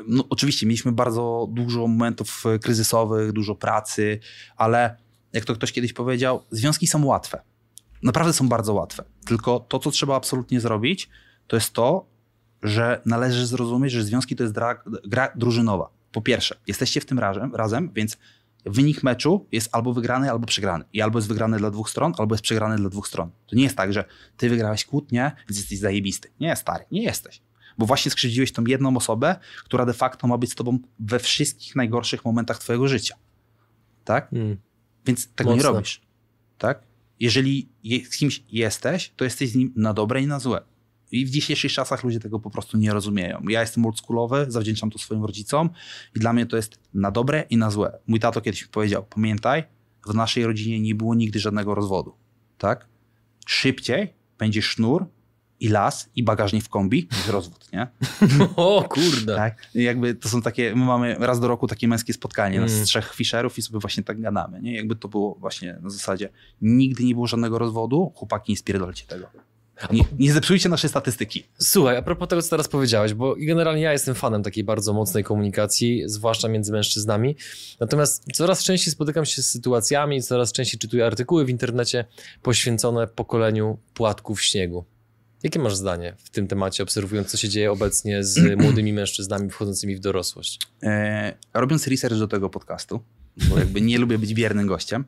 no 0.09 0.25
oczywiście 0.31 0.67
mieliśmy 0.67 0.93
bardzo 0.93 1.49
dużo 1.51 1.81
momentów 1.81 2.45
kryzysowych, 2.63 3.33
dużo 3.33 3.55
pracy, 3.55 4.21
ale 4.57 4.97
jak 5.33 5.45
to 5.45 5.55
ktoś 5.55 5.73
kiedyś 5.73 5.93
powiedział, 5.93 6.45
związki 6.51 6.87
są 6.87 7.05
łatwe. 7.05 7.41
Naprawdę 8.03 8.33
są 8.33 8.49
bardzo 8.49 8.75
łatwe. 8.75 9.05
Tylko 9.27 9.61
to, 9.61 9.79
co 9.79 9.91
trzeba 9.91 10.17
absolutnie 10.17 10.61
zrobić, 10.61 11.09
to 11.47 11.57
jest 11.57 11.73
to, 11.73 12.07
że 12.63 13.01
należy 13.07 13.47
zrozumieć, 13.47 13.93
że 13.93 14.05
związki 14.05 14.37
to 14.37 14.43
jest 14.43 14.55
gra, 14.55 14.83
gra 15.07 15.33
drużynowa. 15.37 15.89
Po 16.13 16.23
pierwsze, 16.23 16.57
jesteście 16.67 17.01
w 17.01 17.07
tym 17.07 17.19
razem, 17.19 17.55
razem, 17.55 17.91
więc 17.95 18.17
wynik 18.67 19.03
meczu 19.03 19.47
jest 19.53 19.69
albo 19.73 19.93
wygrany, 19.93 20.31
albo 20.31 20.47
przegrany. 20.47 20.85
I 20.93 21.03
albo 21.03 21.19
jest 21.19 21.29
wygrany 21.29 21.59
dla 21.59 21.71
dwóch 21.71 21.91
stron, 21.91 22.13
albo 22.19 22.35
jest 22.35 22.45
przegrany 22.45 22.77
dla 22.77 22.91
dwóch 22.91 23.09
stron. 23.09 23.31
To 23.47 23.57
nie 23.57 23.63
jest 23.63 23.77
tak, 23.77 23.93
że 23.93 24.05
ty 24.37 24.49
wygrałeś 24.49 24.85
kłótnię, 24.85 25.33
więc 25.49 25.59
jesteś 25.59 25.79
zajebisty. 25.79 26.31
Nie, 26.41 26.57
stary, 26.57 26.85
nie 26.91 27.03
jesteś. 27.03 27.43
Bo 27.79 27.87
właśnie 27.87 28.11
skrzywdziłeś 28.11 28.53
tą 28.53 28.65
jedną 28.65 28.97
osobę, 28.97 29.37
która 29.65 29.87
de 29.87 29.93
facto 29.93 30.27
ma 30.27 30.39
być 30.39 30.53
z 30.53 30.55
tobą 30.55 30.79
we 30.99 31.19
wszystkich 31.19 31.77
najgorszych 31.77 32.25
momentach 32.25 32.59
twojego 32.59 32.89
życia. 32.89 33.17
Tak? 34.05 34.33
Mm. 34.33 34.57
Więc 35.07 35.29
tego 35.29 35.57
nie 35.57 35.63
robisz. 35.63 36.01
Tak? 36.59 36.83
Jeżeli 37.21 37.69
z 38.11 38.17
kimś 38.17 38.43
jesteś, 38.49 39.13
to 39.17 39.25
jesteś 39.25 39.51
z 39.51 39.55
nim 39.55 39.73
na 39.77 39.95
dobre 39.95 40.23
i 40.23 40.27
na 40.27 40.39
złe. 40.39 40.63
I 41.11 41.27
w 41.27 41.31
dzisiejszych 41.31 41.73
czasach 41.73 42.05
ludzie 42.05 42.21
tego 42.21 42.41
po 42.41 42.51
prostu 42.51 42.77
nie 42.77 42.93
rozumieją. 42.93 43.43
Ja 43.49 43.61
jestem 43.61 43.87
oldschoolowy, 43.87 44.47
zawdzięczam 44.49 44.91
to 44.91 44.99
swoim 44.99 45.25
rodzicom 45.25 45.71
i 46.17 46.21
dla 46.21 46.33
mnie 46.33 46.47
to 46.47 46.57
jest 46.57 46.79
na 46.95 47.11
dobre 47.11 47.45
i 47.51 47.57
na 47.57 47.71
złe. 47.71 47.99
Mój 48.07 48.21
tato 48.21 48.41
kiedyś 48.41 48.63
mi 48.63 48.69
powiedział, 48.69 49.05
pamiętaj, 49.05 49.65
w 50.07 50.15
naszej 50.15 50.47
rodzinie 50.47 50.81
nie 50.81 50.95
było 50.95 51.15
nigdy 51.15 51.39
żadnego 51.39 51.75
rozwodu. 51.75 52.15
Tak? 52.59 52.89
Szybciej 53.47 54.15
będzie 54.39 54.63
sznur 54.63 55.07
i 55.61 55.69
las, 55.69 56.11
i 56.17 56.23
bagażnik 56.23 56.65
w 56.65 56.69
kombi, 56.69 57.09
niż 57.13 57.29
rozwód, 57.29 57.73
nie? 57.73 57.87
O 58.57 58.85
kurde. 58.89 59.37
Tak, 59.37 59.69
jakby 59.75 60.15
to 60.15 60.29
są 60.29 60.43
takie, 60.43 60.75
my 60.77 60.85
mamy 60.85 61.17
raz 61.19 61.41
do 61.41 61.49
roku 61.49 61.67
takie 61.67 61.89
męskie 61.89 62.13
spotkanie 62.13 62.57
mm. 62.57 62.69
z 62.69 62.83
trzech 62.83 63.15
fisherów 63.15 63.59
i 63.59 63.63
sobie 63.63 63.79
właśnie 63.79 64.03
tak 64.03 64.21
gadamy, 64.21 64.63
nie? 64.63 64.77
Jakby 64.77 64.97
to 64.97 65.09
było 65.09 65.35
właśnie 65.35 65.79
na 65.83 65.91
zasadzie, 65.91 66.29
nigdy 66.63 67.05
nie 67.05 67.15
było 67.15 67.27
żadnego 67.27 67.59
rozwodu, 67.59 68.13
chłopaki 68.15 68.53
nie 68.53 68.57
spierdolcie 68.57 69.07
tego. 69.07 69.27
Nie, 69.93 70.05
nie 70.19 70.33
zepsujcie 70.33 70.69
naszej 70.69 70.91
statystyki. 70.91 71.45
Słuchaj, 71.59 71.97
a 71.97 72.03
propos 72.03 72.29
tego, 72.29 72.43
co 72.43 72.51
teraz 72.51 72.69
powiedziałeś, 72.69 73.15
bo 73.15 73.35
generalnie 73.39 73.83
ja 73.83 73.93
jestem 73.93 74.15
fanem 74.15 74.43
takiej 74.43 74.65
bardzo 74.65 74.93
mocnej 74.93 75.25
komunikacji, 75.25 76.03
zwłaszcza 76.07 76.49
między 76.49 76.73
mężczyznami. 76.73 77.37
Natomiast 77.81 78.25
coraz 78.35 78.65
częściej 78.65 78.93
spotykam 78.93 79.25
się 79.25 79.43
z 79.43 79.51
sytuacjami, 79.51 80.23
coraz 80.23 80.53
częściej 80.53 80.81
czytuję 80.81 81.07
artykuły 81.07 81.45
w 81.45 81.51
internecie 81.51 82.05
poświęcone 82.43 83.07
pokoleniu 83.07 83.79
płatków 83.95 84.43
śniegu. 84.43 84.85
Jakie 85.43 85.59
masz 85.59 85.77
zdanie 85.77 86.15
w 86.19 86.31
tym 86.31 86.47
temacie, 86.47 86.83
obserwując, 86.83 87.31
co 87.31 87.37
się 87.37 87.49
dzieje 87.49 87.73
obecnie 87.73 88.25
z 88.25 88.39
młodymi 88.63 88.93
mężczyznami 88.93 89.51
wchodzącymi 89.51 89.97
w 89.97 90.01
dorosłość? 90.01 90.59
E, 90.83 91.35
robiąc 91.55 91.87
research 91.87 92.19
do 92.19 92.29
tego 92.29 92.51
podcastu, 92.51 93.01
bo 93.49 93.59
jakby 93.59 93.81
nie 93.81 93.99
lubię 93.99 94.19
być 94.19 94.35
wiernym 94.35 94.67
gościem, 94.67 95.05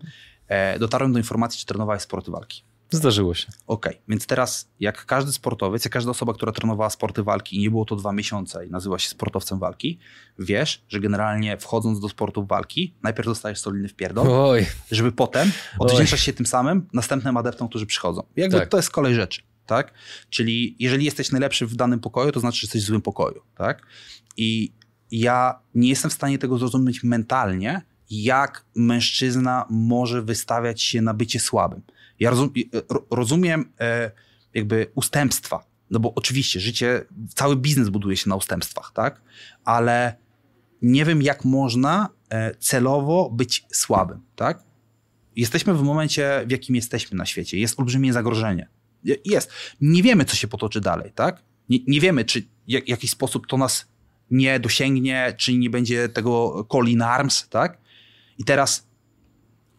e, 0.48 0.78
dotarłem 0.78 1.12
do 1.12 1.18
informacji, 1.18 1.60
czy 1.60 1.66
trenowałeś 1.66 2.02
sporty 2.02 2.30
walki. 2.30 2.65
Zdarzyło 2.90 3.34
się. 3.34 3.46
Okej, 3.66 3.92
okay. 3.92 4.02
więc 4.08 4.26
teraz 4.26 4.68
jak 4.80 5.06
każdy 5.06 5.32
sportowiec, 5.32 5.84
jak 5.84 5.92
każda 5.92 6.10
osoba, 6.10 6.34
która 6.34 6.52
trenowała 6.52 6.90
sporty 6.90 7.22
walki 7.22 7.56
i 7.56 7.60
nie 7.60 7.70
było 7.70 7.84
to 7.84 7.96
dwa 7.96 8.12
miesiące 8.12 8.66
i 8.66 8.70
nazywa 8.70 8.98
się 8.98 9.08
sportowcem 9.08 9.58
walki, 9.58 9.98
wiesz, 10.38 10.82
że 10.88 11.00
generalnie 11.00 11.58
wchodząc 11.58 12.00
do 12.00 12.08
sportu 12.08 12.46
walki, 12.46 12.94
najpierw 13.02 13.26
dostajesz 13.26 13.60
solidny 13.60 13.88
wpierdol, 13.88 14.26
Oj. 14.30 14.66
żeby 14.90 15.12
potem 15.12 15.52
odwdzięczać 15.78 16.20
się 16.20 16.32
tym 16.32 16.46
samym 16.46 16.88
następnym 16.92 17.36
adeptom, 17.36 17.68
którzy 17.68 17.86
przychodzą. 17.86 18.22
Jakby 18.36 18.58
tak. 18.58 18.68
to 18.68 18.76
jest 18.76 18.90
kolej 18.90 19.14
rzeczy 19.14 19.42
tak? 19.66 19.92
Czyli 20.30 20.76
jeżeli 20.78 21.04
jesteś 21.04 21.32
najlepszy 21.32 21.66
w 21.66 21.76
danym 21.76 22.00
pokoju, 22.00 22.32
to 22.32 22.40
znaczy, 22.40 22.60
że 22.60 22.64
jesteś 22.64 22.82
w 22.82 22.86
złym 22.86 23.02
pokoju, 23.02 23.42
tak? 23.56 23.86
I 24.36 24.72
ja 25.10 25.58
nie 25.74 25.88
jestem 25.88 26.10
w 26.10 26.14
stanie 26.14 26.38
tego 26.38 26.58
zrozumieć 26.58 27.04
mentalnie, 27.04 27.82
jak 28.10 28.64
mężczyzna 28.74 29.66
może 29.70 30.22
wystawiać 30.22 30.82
się 30.82 31.02
na 31.02 31.14
bycie 31.14 31.40
słabym. 31.40 31.82
Ja 32.20 32.30
rozum, 32.30 32.50
rozumiem 33.10 33.72
e, 33.80 34.10
jakby 34.54 34.86
ustępstwa, 34.94 35.66
no 35.90 36.00
bo 36.00 36.14
oczywiście 36.14 36.60
życie, 36.60 37.04
cały 37.34 37.56
biznes 37.56 37.88
buduje 37.88 38.16
się 38.16 38.28
na 38.28 38.36
ustępstwach, 38.36 38.92
tak? 38.94 39.22
Ale 39.64 40.16
nie 40.82 41.04
wiem, 41.04 41.22
jak 41.22 41.44
można 41.44 42.08
e, 42.30 42.54
celowo 42.54 43.30
być 43.30 43.66
słabym, 43.72 44.20
tak? 44.36 44.62
Jesteśmy 45.36 45.74
w 45.74 45.82
momencie, 45.82 46.44
w 46.46 46.50
jakim 46.50 46.76
jesteśmy 46.76 47.18
na 47.18 47.26
świecie. 47.26 47.58
Jest 47.58 47.80
olbrzymie 47.80 48.12
zagrożenie. 48.12 48.68
Jest. 49.24 49.52
Nie 49.80 50.02
wiemy, 50.02 50.24
co 50.24 50.36
się 50.36 50.48
potoczy 50.48 50.80
dalej, 50.80 51.12
tak? 51.14 51.42
Nie, 51.68 51.78
nie 51.86 52.00
wiemy, 52.00 52.24
czy 52.24 52.42
w 52.42 52.88
jakiś 52.88 53.10
sposób 53.10 53.46
to 53.46 53.56
nas 53.56 53.86
nie 54.30 54.60
dosięgnie, 54.60 55.34
czy 55.36 55.54
nie 55.54 55.70
będzie 55.70 56.08
tego 56.08 56.66
call 56.72 56.86
in 56.86 57.02
arms, 57.02 57.48
tak? 57.48 57.78
I 58.38 58.44
teraz 58.44 58.88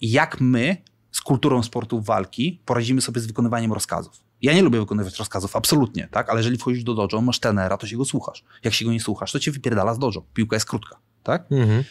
jak 0.02 0.42
my 0.42 0.78
z 1.18 1.22
kulturą 1.22 1.64
sportu 1.64 2.02
walki 2.02 2.62
poradzimy 2.66 3.02
sobie 3.02 3.22
z 3.22 3.28
wykonywaniem 3.28 3.74
rozkazów? 3.74 4.22
Ja 4.42 4.54
nie 4.54 4.62
lubię 4.62 4.80
wykonywać 4.80 5.20
rozkazów, 5.20 5.56
absolutnie, 5.56 6.08
tak? 6.12 6.30
Ale 6.30 6.40
jeżeli 6.40 6.58
wchodzisz 6.58 6.84
do 6.84 6.94
dojo, 6.94 7.22
masz 7.22 7.40
tenera, 7.40 7.78
to 7.78 7.88
się 7.88 7.98
go 7.98 8.06
słuchasz. 8.06 8.44
Jak 8.64 8.74
się 8.74 8.86
go 8.86 8.92
nie 8.92 9.00
słuchasz, 9.00 9.32
to 9.32 9.40
cię 9.40 9.52
wypierdala 9.52 9.94
z 9.94 10.00
dojo. 10.00 10.22
Piłka 10.34 10.56
jest 10.56 10.66
krótka, 10.66 10.98
tak? 11.24 11.52
Mhm. 11.52 11.84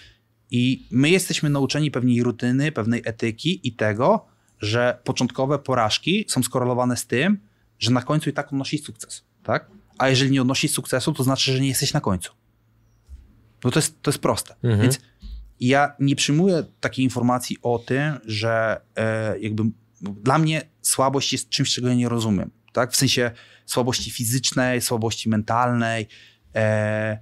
I 0.50 0.86
my 0.90 1.10
jesteśmy 1.10 1.50
nauczeni 1.50 1.90
pewnej 1.90 2.22
rutyny, 2.22 2.72
pewnej 2.72 3.02
etyki 3.04 3.60
i 3.68 3.72
tego, 3.72 4.26
że 4.60 4.98
początkowe 5.04 5.58
porażki 5.58 6.24
są 6.28 6.42
skorelowane 6.42 6.96
z 6.96 7.06
tym, 7.06 7.38
że 7.78 7.90
na 7.90 8.02
końcu 8.02 8.30
i 8.30 8.32
tak 8.32 8.46
odnosisz 8.48 8.82
sukces, 8.82 9.24
tak? 9.42 9.70
A 9.98 10.08
jeżeli 10.08 10.30
nie 10.30 10.42
odnosisz 10.42 10.70
sukcesu, 10.70 11.12
to 11.12 11.22
znaczy, 11.22 11.52
że 11.52 11.60
nie 11.60 11.68
jesteś 11.68 11.92
na 11.92 12.00
końcu. 12.00 12.32
No 13.64 13.70
to 13.70 13.78
jest, 13.78 14.02
to 14.02 14.10
jest 14.10 14.18
proste. 14.18 14.54
Mhm. 14.54 14.82
Więc 14.82 15.00
ja 15.60 15.96
nie 16.00 16.16
przyjmuję 16.16 16.64
takiej 16.80 17.04
informacji 17.04 17.56
o 17.62 17.78
tym, 17.78 18.18
że 18.24 18.80
e, 18.96 19.38
jakby 19.38 19.62
dla 20.00 20.38
mnie 20.38 20.62
słabość 20.82 21.32
jest 21.32 21.48
czymś, 21.48 21.74
czego 21.74 21.88
ja 21.88 21.94
nie 21.94 22.08
rozumiem. 22.08 22.50
Tak? 22.72 22.92
W 22.92 22.96
sensie 22.96 23.30
słabości 23.66 24.10
fizycznej, 24.10 24.80
słabości 24.80 25.28
mentalnej. 25.28 26.08
E, 26.54 27.18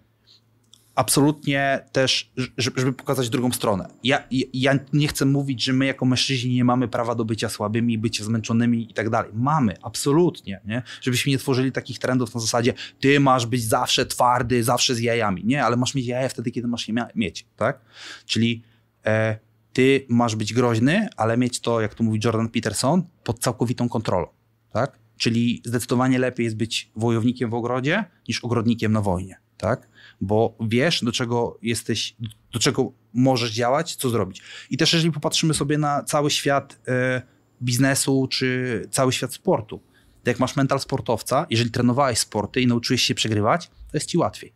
absolutnie 0.94 1.84
też, 1.92 2.32
żeby 2.56 2.92
pokazać 2.92 3.30
drugą 3.30 3.52
stronę. 3.52 3.88
Ja, 4.04 4.24
ja 4.52 4.78
nie 4.92 5.08
chcę 5.08 5.24
mówić, 5.24 5.64
że 5.64 5.72
my 5.72 5.86
jako 5.86 6.06
mężczyźni 6.06 6.54
nie 6.54 6.64
mamy 6.64 6.88
prawa 6.88 7.14
do 7.14 7.24
bycia 7.24 7.48
słabymi, 7.48 7.98
bycia 7.98 8.24
zmęczonymi 8.24 8.90
i 8.90 8.94
tak 8.94 9.10
dalej. 9.10 9.30
Mamy, 9.34 9.76
absolutnie. 9.82 10.60
Nie? 10.64 10.82
Żebyśmy 11.00 11.32
nie 11.32 11.38
tworzyli 11.38 11.72
takich 11.72 11.98
trendów 11.98 12.34
na 12.34 12.40
zasadzie 12.40 12.74
ty 13.00 13.20
masz 13.20 13.46
być 13.46 13.64
zawsze 13.64 14.06
twardy, 14.06 14.64
zawsze 14.64 14.94
z 14.94 15.00
jajami. 15.00 15.42
Nie, 15.44 15.64
ale 15.64 15.76
masz 15.76 15.94
mieć 15.94 16.06
jaja 16.06 16.28
wtedy, 16.28 16.50
kiedy 16.50 16.68
masz 16.68 16.88
je 16.88 16.94
mieć. 17.14 17.46
Tak? 17.56 17.80
Czyli 18.26 18.62
e, 19.06 19.38
ty 19.72 20.06
masz 20.08 20.36
być 20.36 20.54
groźny, 20.54 21.08
ale 21.16 21.36
mieć 21.36 21.60
to, 21.60 21.80
jak 21.80 21.94
to 21.94 22.04
mówi 22.04 22.20
Jordan 22.24 22.48
Peterson, 22.48 23.02
pod 23.24 23.38
całkowitą 23.38 23.88
kontrolą. 23.88 24.26
Tak? 24.72 24.98
Czyli 25.16 25.62
zdecydowanie 25.64 26.18
lepiej 26.18 26.44
jest 26.44 26.56
być 26.56 26.90
wojownikiem 26.96 27.50
w 27.50 27.54
ogrodzie 27.54 28.04
niż 28.28 28.44
ogrodnikiem 28.44 28.92
na 28.92 29.00
wojnie. 29.00 29.43
Tak? 29.56 29.88
bo 30.20 30.56
wiesz, 30.60 31.04
do 31.04 31.12
czego 31.12 31.58
jesteś, 31.62 32.16
do 32.52 32.58
czego 32.58 32.92
możesz 33.14 33.50
działać, 33.50 33.96
co 33.96 34.10
zrobić. 34.10 34.42
I 34.70 34.76
też 34.76 34.92
jeżeli 34.92 35.12
popatrzymy 35.12 35.54
sobie 35.54 35.78
na 35.78 36.02
cały 36.02 36.30
świat 36.30 36.78
e, 36.88 37.22
biznesu, 37.62 38.26
czy 38.30 38.82
cały 38.90 39.12
świat 39.12 39.34
sportu, 39.34 39.80
to 40.22 40.30
jak 40.30 40.40
masz 40.40 40.56
mental 40.56 40.80
sportowca, 40.80 41.46
jeżeli 41.50 41.70
trenowałeś 41.70 42.18
sporty 42.18 42.60
i 42.60 42.66
nauczyłeś 42.66 43.02
się 43.02 43.14
przegrywać, 43.14 43.68
to 43.68 43.96
jest 43.96 44.06
ci 44.06 44.18
łatwiej. 44.18 44.52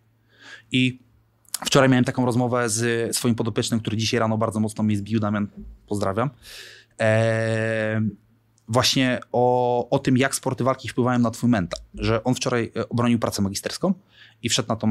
I 0.72 0.98
wczoraj 1.66 1.88
miałem 1.88 2.04
taką 2.04 2.26
rozmowę 2.26 2.68
z 2.68 3.16
swoim 3.16 3.34
podopiecznym, 3.34 3.80
który 3.80 3.96
dzisiaj 3.96 4.20
rano 4.20 4.38
bardzo 4.38 4.60
mocno 4.60 4.84
mnie 4.84 4.96
zbił, 4.96 5.20
Damian, 5.20 5.48
pozdrawiam. 5.86 6.30
E, 7.00 8.00
właśnie 8.68 9.20
o, 9.32 9.88
o 9.90 9.98
tym, 9.98 10.16
jak 10.16 10.34
sporty 10.34 10.64
walki 10.64 10.88
wpływają 10.88 11.18
na 11.18 11.30
twój 11.30 11.50
mental. 11.50 11.80
Że 11.94 12.24
on 12.24 12.34
wczoraj 12.34 12.72
e, 12.76 12.88
obronił 12.88 13.18
pracę 13.18 13.42
magisterską 13.42 13.94
i 14.42 14.48
wszedł 14.48 14.68
na 14.68 14.76
tą 14.76 14.86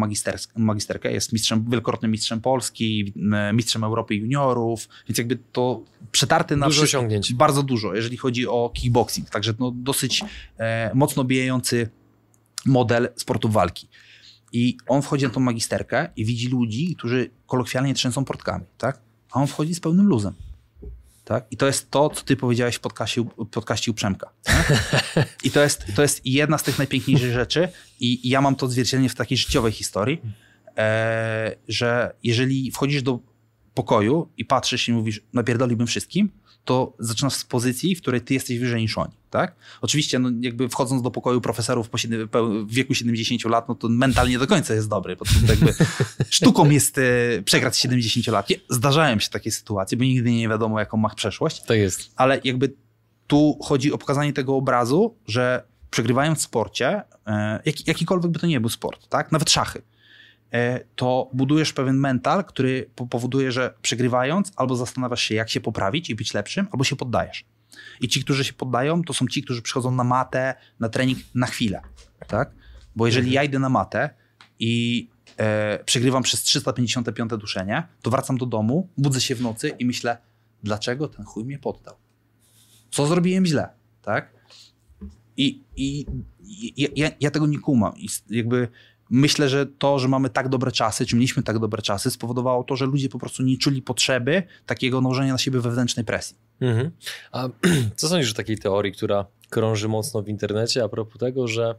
magisterkę. 0.56 1.12
Jest 1.12 1.34
mistrzem, 1.34 1.66
wielokrotnym 1.70 2.12
mistrzem 2.12 2.42
Polski, 2.42 3.14
mistrzem 3.54 3.84
Europy 3.84 4.16
juniorów, 4.16 4.90
więc 5.08 5.18
jakby 5.18 5.38
to 5.52 5.82
przetarty 6.12 6.56
na 6.56 6.66
Dużo 6.66 6.84
osiągnięć. 6.84 7.34
Bardzo 7.34 7.64
dużo, 7.64 7.96
jeżeli 7.96 8.18
chodzi 8.18 8.48
o 8.48 8.72
kickboxing. 8.74 9.30
Także 9.30 9.54
no, 9.60 9.72
dosyć 9.76 10.24
e, 10.58 10.92
mocno 10.94 11.24
bijający 11.24 11.90
model 12.66 13.10
sportu 13.16 13.50
walki. 13.50 13.88
I 14.52 14.78
on 14.88 15.02
wchodzi 15.02 15.26
na 15.26 15.32
tą 15.32 15.40
magisterkę 15.40 16.10
i 16.16 16.26
widzi 16.26 16.48
ludzi, 16.48 16.96
którzy 16.98 17.30
kolokwialnie 17.48 17.94
trzęsą 17.94 18.26
portkami, 18.26 18.66
tak? 18.78 19.02
A 19.32 19.42
on 19.42 19.48
wchodzi 19.48 19.76
z 19.76 19.80
pełnym 19.80 20.08
luzem. 20.08 20.34
Tak? 21.28 21.46
I 21.52 21.58
to 21.58 21.66
jest 21.66 21.92
to, 21.92 22.10
co 22.10 22.24
ty 22.24 22.36
powiedziałeś 22.36 22.76
w 22.76 22.80
podcaście, 22.80 23.26
podcaście 23.52 23.92
u 23.92 23.94
Przemka. 23.94 24.30
I 25.44 25.52
to 25.52 25.64
jest, 25.64 25.86
to 25.96 26.02
jest 26.02 26.26
jedna 26.26 26.58
z 26.58 26.64
tych 26.64 26.78
najpiękniejszych 26.78 27.34
rzeczy 27.34 27.70
i, 28.00 28.28
i 28.28 28.30
ja 28.30 28.42
mam 28.42 28.56
to 28.56 28.66
odzwierciedlenie 28.66 29.10
w 29.10 29.16
takiej 29.16 29.38
życiowej 29.38 29.72
historii, 29.72 30.22
e, 30.78 31.56
że 31.68 32.16
jeżeli 32.24 32.72
wchodzisz 32.72 33.02
do 33.02 33.20
pokoju 33.74 34.30
i 34.38 34.46
patrzysz 34.46 34.88
i 34.88 34.94
mówisz, 34.94 35.22
napierdoliłbym 35.34 35.88
wszystkim, 35.88 36.32
to 36.68 36.94
zaczynasz 37.00 37.34
z 37.34 37.44
pozycji, 37.44 37.96
w 37.96 38.02
której 38.02 38.22
ty 38.22 38.34
jesteś 38.34 38.60
wyżej 38.60 38.82
niż 38.82 38.98
oni, 38.98 39.14
tak? 39.30 39.56
Oczywiście, 39.82 40.20
no 40.20 40.30
jakby 40.42 40.70
wchodząc 40.70 41.02
do 41.02 41.12
pokoju 41.12 41.42
profesorów 41.42 41.90
po 41.90 41.98
siedem, 41.98 42.30
w 42.68 42.74
wieku 42.74 42.94
70 42.94 43.44
lat, 43.44 43.70
no 43.70 43.76
to 43.76 43.90
mentalnie 43.90 44.40
do 44.40 44.48
końca 44.48 44.74
jest 44.74 44.90
dobry, 44.90 45.16
bo 45.16 45.26
to 45.26 45.32
jakby 45.54 45.74
sztuką 46.30 46.70
jest 46.70 46.98
e, 46.98 47.02
przegrać 47.46 47.78
70 47.78 48.28
lat. 48.28 48.48
Zdarzają 48.70 49.20
się 49.20 49.30
takie 49.30 49.52
sytuacje, 49.52 49.98
bo 49.98 50.04
nigdy 50.04 50.32
nie 50.32 50.50
wiadomo, 50.50 50.80
jaką 50.80 50.98
ma 50.98 51.10
przeszłość. 51.10 51.64
To 51.64 51.74
jest. 51.74 52.12
Ale 52.16 52.42
jakby 52.44 52.74
tu 53.28 53.60
chodzi 53.64 53.94
o 53.94 53.98
pokazanie 53.98 54.34
tego 54.34 54.56
obrazu, 54.56 55.16
że 55.28 55.64
przegrywając 55.90 56.40
w 56.40 56.42
sporcie, 56.42 57.02
e, 57.28 57.60
jak, 57.66 57.88
jakikolwiek 57.88 58.32
by 58.32 58.40
to 58.40 58.48
nie 58.48 58.60
był 58.60 58.70
sport, 58.70 59.10
tak? 59.10 59.32
Nawet 59.32 59.52
szachy 59.52 59.82
to 60.96 61.30
budujesz 61.34 61.74
pewien 61.74 61.98
mental, 61.98 62.46
który 62.46 62.90
powoduje, 63.10 63.52
że 63.52 63.74
przegrywając 63.82 64.52
albo 64.56 64.76
zastanawiasz 64.76 65.22
się, 65.22 65.36
jak 65.36 65.50
się 65.50 65.62
poprawić 65.62 66.10
i 66.10 66.16
być 66.16 66.34
lepszym, 66.34 66.68
albo 66.72 66.84
się 66.84 66.96
poddajesz. 66.96 67.46
I 68.02 68.08
ci, 68.08 68.24
którzy 68.24 68.44
się 68.44 68.54
poddają, 68.54 69.04
to 69.04 69.14
są 69.14 69.28
ci, 69.28 69.44
którzy 69.44 69.62
przychodzą 69.62 69.92
na 69.92 70.04
matę, 70.04 70.56
na 70.80 70.90
trening 70.90 71.20
na 71.36 71.48
chwilę. 71.48 71.82
Tak? 72.28 72.52
Bo 72.96 73.06
jeżeli 73.06 73.32
ja 73.32 73.44
idę 73.44 73.60
na 73.60 73.70
matę 73.70 74.10
i 74.60 75.08
e, 75.38 75.84
przegrywam 75.84 76.24
przez 76.24 76.42
355 76.42 77.32
duszenie, 77.32 77.88
to 78.02 78.10
wracam 78.10 78.38
do 78.38 78.46
domu, 78.46 78.90
budzę 78.98 79.22
się 79.22 79.36
w 79.36 79.42
nocy 79.42 79.70
i 79.70 79.86
myślę, 79.86 80.18
dlaczego 80.64 81.08
ten 81.08 81.26
chuj 81.26 81.46
mnie 81.46 81.60
poddał? 81.60 81.96
Co 82.92 83.08
zrobiłem 83.08 83.46
źle? 83.46 83.70
Tak? 84.02 84.34
I, 85.38 85.64
i, 85.76 86.06
i 86.40 86.92
ja, 86.96 87.10
ja, 87.20 87.32
tego 87.32 87.48
nie 87.48 87.60
kumam. 87.60 87.94
I 87.98 88.08
jakby 88.30 88.68
myślę, 89.10 89.50
że 89.50 89.66
to, 89.66 90.00
że 90.00 90.08
mamy 90.08 90.30
tak 90.30 90.50
dobre 90.50 90.72
czasy, 90.72 91.06
czy 91.06 91.16
mieliśmy 91.16 91.44
tak 91.44 91.60
dobre 91.60 91.82
czasy, 91.82 92.12
spowodowało 92.12 92.64
to, 92.64 92.76
że 92.76 92.86
ludzie 92.86 93.10
po 93.10 93.20
prostu 93.20 93.44
nie 93.44 93.58
czuli 93.58 93.82
potrzeby 93.82 94.44
takiego 94.66 95.02
nałożenia 95.02 95.32
na 95.32 95.38
siebie 95.38 95.60
wewnętrznej 95.60 96.06
presji. 96.06 96.36
Mhm. 96.62 96.92
A 97.32 97.50
co 97.96 98.08
sądzisz 98.08 98.32
o 98.32 98.36
takiej 98.36 98.58
teorii, 98.58 98.92
która 98.92 99.26
krąży 99.50 99.88
mocno 99.88 100.24
w 100.24 100.30
internecie 100.30 100.84
a 100.84 100.90
propos 100.90 101.20
tego, 101.20 101.48
że 101.48 101.76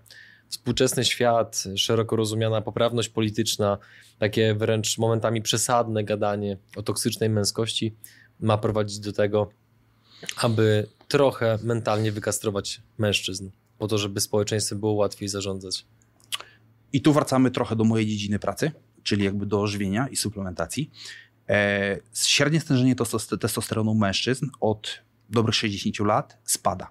współczesny 0.49 1.05
świat, 1.05 1.65
szeroko 1.77 2.17
rozumiana 2.17 2.61
poprawność 2.61 3.09
polityczna, 3.09 3.79
takie 4.19 4.55
wręcz 4.55 4.99
momentami 4.99 5.43
przesadne 5.43 6.05
gadanie 6.05 6.57
o 6.77 6.83
toksycznej 6.83 7.31
męskości 7.31 7.95
ma 8.41 8.59
prowadzić 8.59 8.99
do 8.99 9.13
tego, 9.13 9.51
aby 10.37 10.87
trochę 11.09 11.59
mentalnie 11.63 12.13
wykastrować 12.13 12.83
mężczyzn, 12.99 13.51
po 13.79 13.89
to, 13.89 13.99
żeby 13.99 14.21
społeczeństwem 14.21 14.81
było 14.81 14.93
łatwiej 14.93 15.29
zarządzać. 15.29 15.87
I 16.93 17.03
tu 17.03 17.13
wracamy 17.13 17.51
trochę 17.51 17.77
do 17.77 17.85
mojej 17.85 18.07
dziedziny 18.07 18.39
pracy, 18.39 18.73
czyli 19.03 19.25
jakby 19.25 19.47
do 19.47 19.67
żywienia 19.67 20.09
i 20.09 20.17
suplementacji. 20.17 20.91
E, 21.49 21.99
średnie 22.15 22.61
stężenie 22.61 22.95
testosteronu 23.41 23.95
mężczyzn 23.95 24.47
od 24.61 25.03
dobrych 25.31 25.55
60 25.55 25.99
lat 25.99 26.39
spada. 26.45 26.91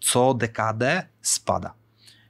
Co 0.00 0.34
dekadę 0.34 1.06
spada. 1.22 1.74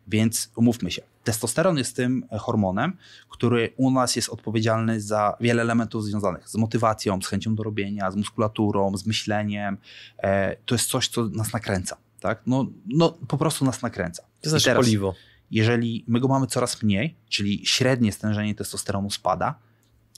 Więc 0.07 0.51
umówmy 0.57 0.91
się. 0.91 1.03
Testosteron 1.25 1.79
jest 1.79 1.97
tym 1.97 2.27
hormonem, 2.39 2.97
który 3.29 3.73
u 3.77 3.91
nas 3.91 4.17
jest 4.17 4.29
odpowiedzialny 4.29 5.01
za 5.01 5.37
wiele 5.41 5.63
elementów 5.63 6.05
związanych 6.05 6.49
z 6.49 6.55
motywacją, 6.55 7.23
z 7.23 7.27
chęcią 7.27 7.55
do 7.55 7.63
robienia, 7.63 8.11
z 8.11 8.17
muskulaturą, 8.17 8.97
z 8.97 9.07
myśleniem. 9.07 9.77
E, 10.19 10.57
to 10.57 10.75
jest 10.75 10.91
coś, 10.91 11.09
co 11.09 11.29
nas 11.29 11.53
nakręca. 11.53 11.97
Tak? 12.21 12.43
No, 12.47 12.67
no, 12.87 13.19
po 13.29 13.39
prostu 13.39 13.65
nas 13.65 13.83
nakręca. 13.83 14.23
To 14.23 14.29
jest 14.43 14.53
nasze 14.53 14.75
paliwo 14.75 15.15
jeżeli 15.51 16.05
my 16.09 16.21
go 16.21 16.29
mamy 16.29 16.47
coraz 16.47 16.83
mniej, 16.83 17.17
czyli 17.29 17.67
średnie 17.67 18.13
stężenie 18.13 18.55
testosteronu 18.55 19.11
spada, 19.11 19.59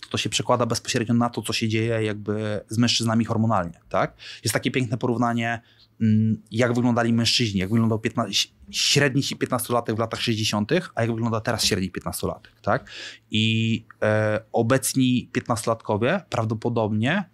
to, 0.01 0.09
to 0.09 0.19
się 0.19 0.29
przekłada 0.29 0.67
bezpośrednio 0.67 1.15
na 1.15 1.31
to, 1.31 1.43
co 1.43 1.53
się 1.53 1.69
dzieje 1.69 2.03
jakby 2.03 2.61
z 2.69 2.79
mężczyznami 2.79 3.25
hormonalnie. 3.25 3.81
Tak? 3.89 4.17
Jest 4.45 4.53
takie 4.53 4.71
piękne 4.71 4.99
porównanie, 4.99 5.61
mm, 6.01 6.43
jak 6.51 6.75
wyglądali 6.75 7.13
mężczyźni, 7.13 7.61
jak 7.61 7.71
wyglądał 7.71 7.99
15, 7.99 8.49
średni 8.71 9.23
15-latek 9.23 9.97
w 9.97 9.99
latach 9.99 10.21
60., 10.21 10.73
a 10.95 11.01
jak 11.01 11.11
wygląda 11.11 11.41
teraz 11.41 11.65
średni 11.65 11.93
15-latek. 11.93 12.61
Tak? 12.63 12.91
I 13.31 13.85
e, 14.03 14.41
obecni 14.53 15.31
15-latkowie 15.35 16.21
prawdopodobnie 16.31 17.25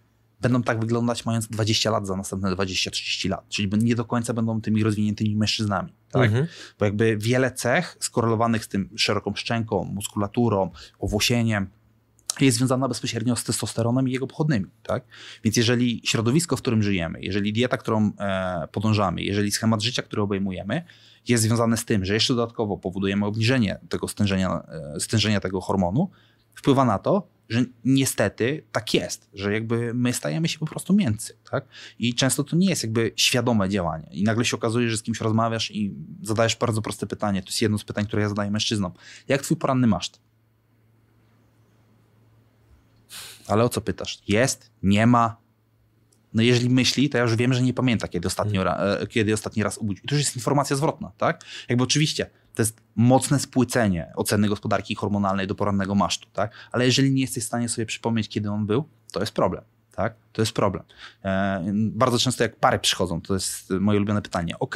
będą 0.41 0.63
tak 0.63 0.81
wyglądać 0.81 1.25
mając 1.25 1.47
20 1.47 1.91
lat 1.91 2.07
za 2.07 2.17
następne 2.17 2.51
20-30 2.51 3.31
lat, 3.31 3.49
czyli 3.49 3.69
nie 3.79 3.95
do 3.95 4.05
końca 4.05 4.35
będą 4.35 4.61
tymi 4.61 4.83
rozwiniętymi 4.83 5.37
mężczyznami. 5.37 5.93
Tak? 6.11 6.25
Mhm. 6.25 6.47
Bo 6.79 6.85
jakby 6.85 7.17
wiele 7.17 7.53
cech 7.53 7.97
skorelowanych 8.01 8.65
z 8.65 8.69
tym 8.69 8.89
szeroką 8.97 9.35
szczęką, 9.35 9.85
muskulaturą, 9.85 10.71
owłosieniem, 10.99 11.67
jest 12.41 12.59
związana 12.59 12.89
bezpośrednio 12.89 13.37
z 13.37 13.45
testosteronem 13.45 14.09
i 14.09 14.13
jego 14.13 14.27
pochodnymi. 14.27 14.67
Tak? 14.83 15.05
Więc 15.45 15.57
jeżeli 15.57 16.03
środowisko, 16.05 16.57
w 16.57 16.61
którym 16.61 16.83
żyjemy, 16.83 17.19
jeżeli 17.23 17.53
dieta, 17.53 17.77
którą 17.77 18.13
e, 18.19 18.69
podążamy, 18.73 19.23
jeżeli 19.23 19.51
schemat 19.51 19.83
życia, 19.83 20.03
który 20.03 20.23
obejmujemy, 20.23 20.83
jest 21.29 21.43
związane 21.43 21.77
z 21.77 21.85
tym, 21.85 22.05
że 22.05 22.15
jeszcze 22.15 22.35
dodatkowo 22.35 22.77
powodujemy 22.77 23.27
obniżenie 23.27 23.79
tego 23.89 24.09
stężenia, 24.09 24.63
e, 24.95 25.01
stężenia 25.01 25.41
tego 25.41 25.61
hormonu, 25.61 26.11
wpływa 26.57 26.85
na 26.85 26.99
to, 26.99 27.29
że 27.49 27.65
niestety 27.85 28.63
tak 28.73 28.95
jest, 28.95 29.31
że 29.35 29.53
jakby 29.53 29.95
my 29.95 30.13
stajemy 30.13 30.49
się 30.49 30.59
po 30.59 30.67
prostu 30.67 30.95
mięcy, 30.95 31.37
tak? 31.51 31.65
I 31.99 32.15
często 32.15 32.45
to 32.45 32.57
nie 32.57 32.69
jest 32.69 32.83
jakby 32.83 33.13
świadome 33.17 33.69
działanie. 33.69 34.09
I 34.11 34.23
nagle 34.23 34.45
się 34.45 34.57
okazuje, 34.57 34.91
że 34.91 34.97
z 34.97 35.03
kimś 35.03 35.21
rozmawiasz 35.21 35.71
i 35.71 35.95
zadajesz 36.23 36.57
bardzo 36.57 36.83
proste 36.83 37.07
pytanie. 37.07 37.43
To 37.43 37.49
jest 37.49 37.63
jedno 37.63 37.79
z 37.79 37.85
pytań, 37.85 38.07
które 38.07 38.23
ja 38.23 38.29
zadaję 38.29 38.51
mężczyznom. 38.51 38.93
Jak 39.29 39.43
twój 39.43 39.57
poranny 39.57 39.87
maszt? 39.87 40.21
Ale 43.47 43.65
o 43.65 43.69
co 43.69 43.81
pytasz? 43.81 44.23
Jest? 44.29 44.71
Nie 44.83 45.07
ma? 45.07 45.37
No 46.35 46.43
jeżeli 46.43 46.71
myśli, 46.71 47.09
to 47.09 47.19
ja 47.19 47.25
już 47.25 47.37
wiem, 47.37 47.55
że 47.55 47.63
nie 47.63 47.75
pamięta, 47.75 48.09
kiedy, 48.09 48.29
ostatnio, 48.29 48.79
e, 49.01 49.07
kiedy 49.07 49.35
ostatni 49.35 49.63
raz 49.63 49.79
obudził. 49.79 50.05
I 50.05 50.09
to 50.09 50.15
już 50.15 50.25
jest 50.25 50.37
informacja 50.37 50.77
zwrotna, 50.77 51.13
tak? 51.19 51.45
Jakby 51.69 51.85
oczywiście 51.85 52.31
to 52.57 52.63
jest 52.63 52.81
mocne 52.97 53.39
spłycenie 53.39 54.13
oceny 54.15 54.49
gospodarki 54.49 54.95
hormonalnej 54.95 55.47
do 55.47 55.55
porannego 55.55 55.95
masztu, 55.95 56.29
tak? 56.33 56.53
Ale 56.73 56.87
jeżeli 56.87 57.13
nie 57.13 57.21
jesteś 57.21 57.45
w 57.45 57.47
stanie 57.47 57.69
sobie 57.69 57.87
przypomnieć, 57.87 58.29
kiedy 58.29 58.51
on 58.51 58.67
był, 58.67 58.85
to 59.13 59.21
jest 59.21 59.33
problem. 59.33 59.65
tak? 59.97 60.15
To 60.33 60.43
jest 60.43 60.53
problem. 60.53 60.85
E, 61.25 61.65
bardzo 61.75 62.19
często 62.19 62.43
jak 62.43 62.57
pary 62.57 62.79
przychodzą, 62.79 63.21
to 63.21 63.35
jest 63.35 63.71
moje 63.71 63.99
ulubione 63.99 64.23
pytanie. 64.23 64.59
Ok, 64.59 64.75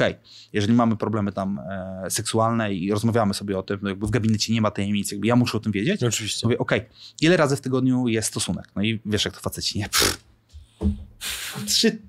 jeżeli 0.53 0.73
mamy 0.73 0.97
problemy 0.97 1.31
tam 1.31 1.59
e, 1.59 2.05
seksualne 2.09 2.73
i 2.73 2.91
rozmawiamy 2.91 3.33
sobie 3.33 3.57
o 3.57 3.63
tym, 3.63 3.79
no 3.81 3.89
jakby 3.89 4.07
w 4.07 4.09
gabinecie 4.09 4.53
nie 4.53 4.61
ma 4.61 4.71
tajemnic, 4.71 5.11
jakby 5.11 5.27
ja 5.27 5.35
muszę 5.35 5.57
o 5.57 5.59
tym 5.59 5.71
wiedzieć. 5.71 6.03
Oczywiście. 6.03 6.47
Mówię, 6.47 6.57
ok, 6.57 6.71
ile 7.21 7.37
razy 7.37 7.55
w 7.55 7.61
tygodniu 7.61 8.07
jest 8.07 8.27
stosunek? 8.27 8.65
No 8.75 8.81
i 8.83 8.99
wiesz, 9.05 9.25
jak 9.25 9.33
to 9.33 9.39
faceci, 9.39 9.79
nie? 9.79 9.89
Pff. 9.89 10.23
Trzy, 11.65 12.01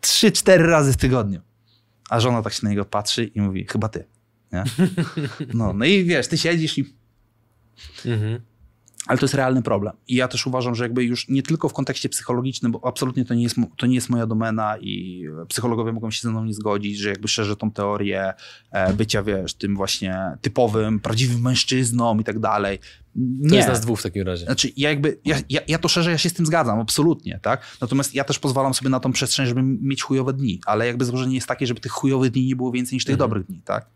trzy, 0.00 0.32
cztery 0.32 0.66
razy 0.66 0.92
w 0.92 0.96
tygodniu. 0.96 1.40
A 2.10 2.20
żona 2.20 2.42
tak 2.42 2.52
się 2.52 2.60
na 2.62 2.70
niego 2.70 2.84
patrzy 2.84 3.24
i 3.24 3.40
mówi, 3.40 3.66
chyba 3.70 3.88
ty. 3.88 4.04
Nie? 4.52 4.64
No, 5.54 5.72
no 5.72 5.84
i 5.84 6.04
wiesz, 6.04 6.28
ty 6.28 6.38
siedzisz 6.38 6.78
i 6.78 6.84
Mhm. 8.06 8.40
ale 9.06 9.18
to 9.18 9.24
jest 9.24 9.34
realny 9.34 9.62
problem. 9.62 9.92
I 10.08 10.14
ja 10.14 10.28
też 10.28 10.46
uważam, 10.46 10.74
że 10.74 10.84
jakby 10.84 11.04
już 11.04 11.28
nie 11.28 11.42
tylko 11.42 11.68
w 11.68 11.72
kontekście 11.72 12.08
psychologicznym, 12.08 12.72
bo 12.72 12.86
absolutnie 12.86 13.24
to 13.24 13.34
nie 13.34 13.42
jest, 13.42 13.56
to 13.76 13.86
nie 13.86 13.94
jest 13.94 14.08
moja 14.10 14.26
domena 14.26 14.78
i 14.78 15.24
psychologowie 15.48 15.92
mogą 15.92 16.10
się 16.10 16.20
ze 16.22 16.30
mną 16.30 16.44
nie 16.44 16.54
zgodzić, 16.54 16.98
że 16.98 17.08
jakby 17.08 17.28
szerzę 17.28 17.56
tą 17.56 17.70
teorię 17.70 18.32
e, 18.70 18.92
bycia, 18.92 19.22
wiesz, 19.22 19.54
tym 19.54 19.76
właśnie 19.76 20.18
typowym, 20.40 21.00
prawdziwym 21.00 21.40
mężczyzną 21.42 22.18
i 22.18 22.24
tak 22.24 22.38
dalej. 22.38 22.78
To 22.78 22.84
Nie. 23.40 23.56
jest 23.56 23.68
nas 23.68 23.80
dwóch 23.80 24.00
w 24.00 24.02
takim 24.02 24.22
razie. 24.26 24.44
Znaczy, 24.44 24.68
ja 24.76 24.88
jakby, 24.90 25.18
ja, 25.24 25.36
ja, 25.50 25.60
ja 25.68 25.78
to 25.78 25.88
szerzej, 25.88 26.12
ja 26.12 26.18
się 26.18 26.28
z 26.28 26.32
tym 26.32 26.46
zgadzam, 26.46 26.80
absolutnie, 26.80 27.38
tak? 27.42 27.62
Natomiast 27.80 28.14
ja 28.14 28.24
też 28.24 28.38
pozwalam 28.38 28.74
sobie 28.74 28.90
na 28.90 29.00
tą 29.00 29.12
przestrzeń, 29.12 29.46
żeby 29.46 29.62
mieć 29.62 30.02
chujowe 30.02 30.32
dni, 30.32 30.60
ale 30.66 30.86
jakby 30.86 31.04
założenie 31.04 31.34
jest 31.34 31.46
takie, 31.46 31.66
żeby 31.66 31.80
tych 31.80 31.92
chujowych 31.92 32.30
dni 32.30 32.46
nie 32.46 32.56
było 32.56 32.72
więcej 32.72 32.96
niż 32.96 33.04
tych 33.04 33.12
Mhm. 33.14 33.30
dobrych 33.30 33.46
dni, 33.46 33.62
tak? 33.64 33.86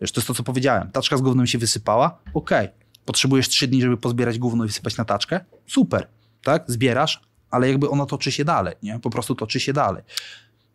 Wiesz, 0.00 0.12
to 0.12 0.20
jest 0.20 0.28
to, 0.28 0.34
co 0.34 0.42
powiedziałem. 0.42 0.90
Taczka 0.90 1.16
z 1.16 1.20
gównem 1.20 1.46
się 1.46 1.58
wysypała, 1.58 2.18
okej. 2.34 2.68
Potrzebujesz 3.04 3.48
trzy 3.48 3.68
dni, 3.68 3.82
żeby 3.82 3.96
pozbierać 3.96 4.38
gówno 4.38 4.64
i 4.64 4.66
wysypać 4.66 4.96
na 4.96 5.04
taczkę? 5.04 5.40
Super, 5.66 6.08
tak? 6.42 6.64
Zbierasz, 6.66 7.20
ale 7.50 7.68
jakby 7.68 7.90
ona 7.90 8.06
toczy 8.06 8.32
się 8.32 8.44
dalej, 8.44 8.74
nie? 8.82 8.98
Po 8.98 9.10
prostu 9.10 9.34
toczy 9.34 9.60
się 9.60 9.72
dalej. 9.72 10.02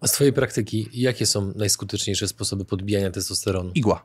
A 0.02 0.08
z 0.08 0.12
twojej 0.12 0.34
praktyki, 0.34 0.90
jakie 0.94 1.26
są 1.26 1.54
najskuteczniejsze 1.56 2.28
sposoby 2.28 2.66
podbijania 2.66 3.12
testosteronu? 3.12 3.72
Igła. 3.76 4.04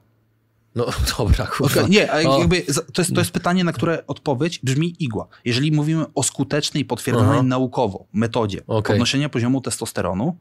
No 0.75 0.87
dobra, 1.19 1.47
kurwa. 1.47 1.81
Okej, 1.81 1.91
Nie, 1.91 2.09
jakby 2.39 2.63
to 2.93 3.03
jest, 3.03 3.15
to 3.15 3.21
jest 3.21 3.31
pytanie, 3.31 3.65
na 3.65 3.73
które 3.73 4.07
odpowiedź 4.07 4.61
brzmi 4.63 4.97
igła. 4.99 5.29
Jeżeli 5.45 5.73
mówimy 5.73 6.05
o 6.15 6.23
skutecznej, 6.23 6.85
potwierdzonej 6.85 7.33
Aha. 7.33 7.43
naukowo 7.43 8.07
metodzie 8.13 8.67
Okej. 8.67 8.95
podnoszenia 8.95 9.29
poziomu 9.29 9.61
testosteronu, 9.61 10.37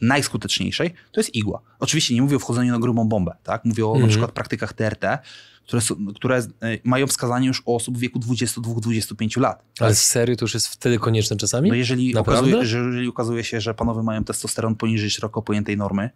najskuteczniejszej, 0.00 0.94
to 1.12 1.20
jest 1.20 1.34
igła. 1.34 1.60
Oczywiście 1.78 2.14
nie 2.14 2.22
mówię 2.22 2.36
o 2.36 2.38
wchodzeniu 2.38 2.72
na 2.72 2.78
grubą 2.78 3.08
bombę, 3.08 3.36
tak? 3.42 3.64
Mówię 3.64 3.86
o 3.86 3.88
na 3.88 3.94
Mhm. 3.94 4.08
przykład 4.10 4.32
praktykach 4.32 4.72
TRT, 4.72 5.04
które, 5.66 5.80
są, 5.82 5.96
które 6.14 6.36
e, 6.38 6.42
mają 6.84 7.06
wskazanie 7.06 7.46
już 7.46 7.62
u 7.64 7.74
osób 7.74 7.96
w 7.96 8.00
wieku 8.00 8.18
22-25 8.18 9.40
lat. 9.40 9.62
Ale 9.80 9.94
serio 9.94 10.36
to 10.36 10.44
już 10.44 10.54
jest 10.54 10.68
wtedy 10.68 10.98
konieczne 10.98 11.36
czasami? 11.36 11.68
No 11.68 11.74
jeżeli 11.74 12.16
okazuje, 12.16 12.66
że, 12.66 12.78
jeżeli 12.78 13.08
okazuje 13.08 13.44
się, 13.44 13.60
że 13.60 13.74
panowie 13.74 14.02
mają 14.02 14.24
testosteron 14.24 14.76
poniżej 14.76 15.10
szeroko 15.10 15.42
pojętej 15.42 15.76
normy 15.76 16.10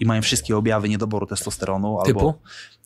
i 0.00 0.06
mają 0.06 0.22
wszystkie 0.22 0.56
objawy 0.56 0.88
niedoboru 0.88 1.26
testosteronu 1.26 1.98
Typu? 2.04 2.18
albo 2.20 2.38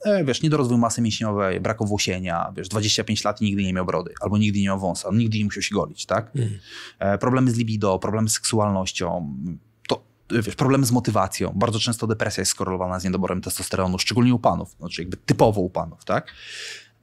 e, 0.04 0.24
wiesz, 0.24 0.42
niedorozwój 0.42 0.78
masy 0.78 1.02
mięśniowej, 1.02 1.60
brak 1.60 1.82
owłosienia, 1.82 2.52
wiesz, 2.56 2.68
25 2.68 3.24
lat 3.24 3.42
i 3.42 3.44
nigdy 3.44 3.62
nie 3.64 3.72
miał 3.72 3.86
brody, 3.86 4.14
albo 4.20 4.38
nigdy 4.38 4.58
nie 4.58 4.64
miał 4.66 4.80
wąsa, 4.80 5.08
nigdy 5.12 5.38
nie 5.38 5.44
musiał 5.44 5.62
się 5.62 5.74
golić, 5.74 6.06
tak? 6.06 6.32
E, 6.98 7.18
problemy 7.18 7.50
z 7.50 7.56
libido, 7.56 7.98
problemy 7.98 8.28
z 8.28 8.32
seksualnością, 8.32 9.36
wiesz, 10.30 10.56
problemy 10.56 10.86
z 10.86 10.92
motywacją. 10.92 11.52
Bardzo 11.54 11.78
często 11.78 12.06
depresja 12.06 12.40
jest 12.40 12.50
skorelowana 12.50 13.00
z 13.00 13.04
niedoborem 13.04 13.40
testosteronu, 13.40 13.98
szczególnie 13.98 14.34
u 14.34 14.38
panów, 14.38 14.76
znaczy 14.78 15.02
jakby 15.02 15.16
typowo 15.16 15.60
u 15.60 15.70
panów, 15.70 16.04
tak? 16.04 16.32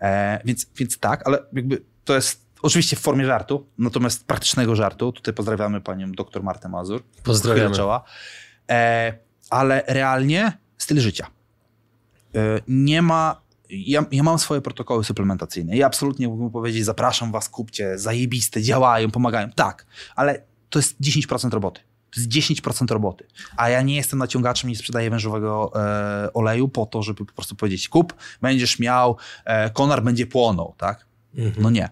E, 0.02 0.42
więc, 0.46 0.68
więc 0.76 1.00
tak, 1.00 1.28
ale 1.28 1.40
jakby 1.54 1.84
to 2.06 2.16
jest 2.16 2.46
oczywiście 2.62 2.96
w 2.96 3.00
formie 3.00 3.26
żartu, 3.26 3.68
natomiast 3.78 4.28
praktycznego 4.28 4.76
żartu. 4.76 5.12
Tutaj 5.12 5.34
pozdrawiamy 5.34 5.82
panią 5.82 6.12
dr 6.12 6.44
Martę 6.44 6.70
Mazur. 6.70 7.04
Pozdrawiamy. 7.24 7.76
Czoła. 7.76 8.04
E, 8.70 9.14
ale 9.50 9.84
realnie 9.88 10.58
styl 10.78 11.00
życia. 11.00 11.28
E, 12.36 12.40
nie 12.68 13.02
ma. 13.02 13.42
Ja, 13.70 14.06
ja 14.12 14.24
mam 14.24 14.40
swoje 14.40 14.62
protokoły 14.62 15.04
suplementacyjne. 15.04 15.78
Ja 15.78 15.86
absolutnie 15.86 16.28
mógłbym 16.28 16.50
powiedzieć, 16.50 16.86
zapraszam 16.86 17.32
was, 17.32 17.50
kupcie, 17.50 17.98
zajebiste, 17.98 18.62
działają, 18.62 19.12
pomagają. 19.12 19.50
Tak, 19.50 19.86
ale 20.16 20.44
to 20.70 20.80
jest 20.80 21.02
10% 21.02 21.50
roboty. 21.50 21.82
To 22.16 22.22
jest 22.22 22.32
10% 22.62 22.92
roboty. 22.92 23.28
A 23.58 23.70
ja 23.70 23.82
nie 23.82 23.96
jestem 23.96 24.20
naciągaczem, 24.20 24.70
nie 24.70 24.76
sprzedaję 24.76 25.10
wężowego 25.10 25.72
e, 25.76 26.34
oleju 26.34 26.68
po 26.68 26.86
to, 26.86 27.04
żeby 27.04 27.26
po 27.26 27.34
prostu 27.34 27.56
powiedzieć, 27.56 27.90
kup, 27.90 28.14
będziesz 28.42 28.80
miał, 28.80 29.18
e, 29.46 29.70
konar 29.70 30.04
będzie 30.04 30.28
płonął, 30.28 30.74
tak? 30.78 31.06
Mhm. 31.36 31.64
No 31.64 31.70
nie. 31.70 31.90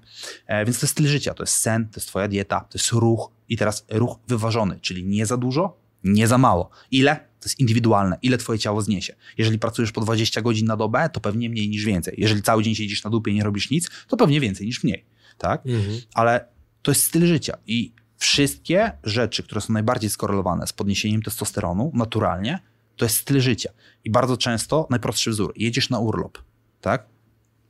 E, 0.47 0.65
więc 0.65 0.80
to 0.80 0.86
jest 0.86 0.91
styl 0.91 1.07
życia, 1.07 1.34
to 1.34 1.43
jest 1.43 1.55
sen, 1.55 1.88
to 1.88 1.99
jest 1.99 2.07
twoja 2.07 2.28
dieta, 2.28 2.59
to 2.59 2.78
jest 2.78 2.91
ruch 2.91 3.32
i 3.49 3.57
teraz 3.57 3.86
ruch 3.89 4.17
wyważony, 4.28 4.80
czyli 4.82 5.03
nie 5.03 5.26
za 5.26 5.38
dużo, 5.38 5.78
nie 6.03 6.28
za 6.28 6.38
mało. 6.38 6.70
Ile? 6.91 7.15
To 7.15 7.45
jest 7.45 7.59
indywidualne. 7.59 8.17
Ile 8.22 8.38
twoje 8.38 8.59
ciało 8.59 8.82
zniesie? 8.82 9.15
Jeżeli 9.38 9.59
pracujesz 9.59 9.91
po 9.91 10.01
20 10.01 10.41
godzin 10.41 10.67
na 10.67 10.78
dobę, 10.78 11.09
to 11.13 11.20
pewnie 11.20 11.49
mniej 11.49 11.70
niż 11.70 11.86
więcej. 11.86 12.15
Jeżeli 12.17 12.41
cały 12.41 12.63
dzień 12.63 12.76
siedzisz 12.76 13.03
na 13.03 13.09
dupie 13.09 13.32
i 13.32 13.36
nie 13.36 13.43
robisz 13.43 13.70
nic, 13.70 13.89
to 14.07 14.17
pewnie 14.17 14.39
więcej 14.39 14.67
niż 14.67 14.84
mniej. 14.84 15.05
Tak? 15.38 15.65
Mhm. 15.65 16.01
Ale 16.13 16.45
to 16.82 16.91
jest 16.91 17.03
styl 17.03 17.26
życia 17.28 17.57
i 17.67 17.93
wszystkie 18.20 18.91
rzeczy, 19.03 19.43
które 19.43 19.61
są 19.61 19.74
najbardziej 19.74 20.09
skorelowane 20.09 20.67
z 20.67 20.74
podniesieniem 20.74 21.22
testosteronu 21.22 21.91
naturalnie, 21.93 22.59
to 22.95 23.05
jest 23.05 23.15
styl 23.15 23.41
życia. 23.41 23.70
I 24.03 24.11
bardzo 24.11 24.38
często 24.38 24.88
najprostszy 24.89 25.30
wzór. 25.32 25.53
Jedziesz 25.55 25.89
na 25.89 25.99
urlop, 25.99 26.38
tak? 26.82 27.05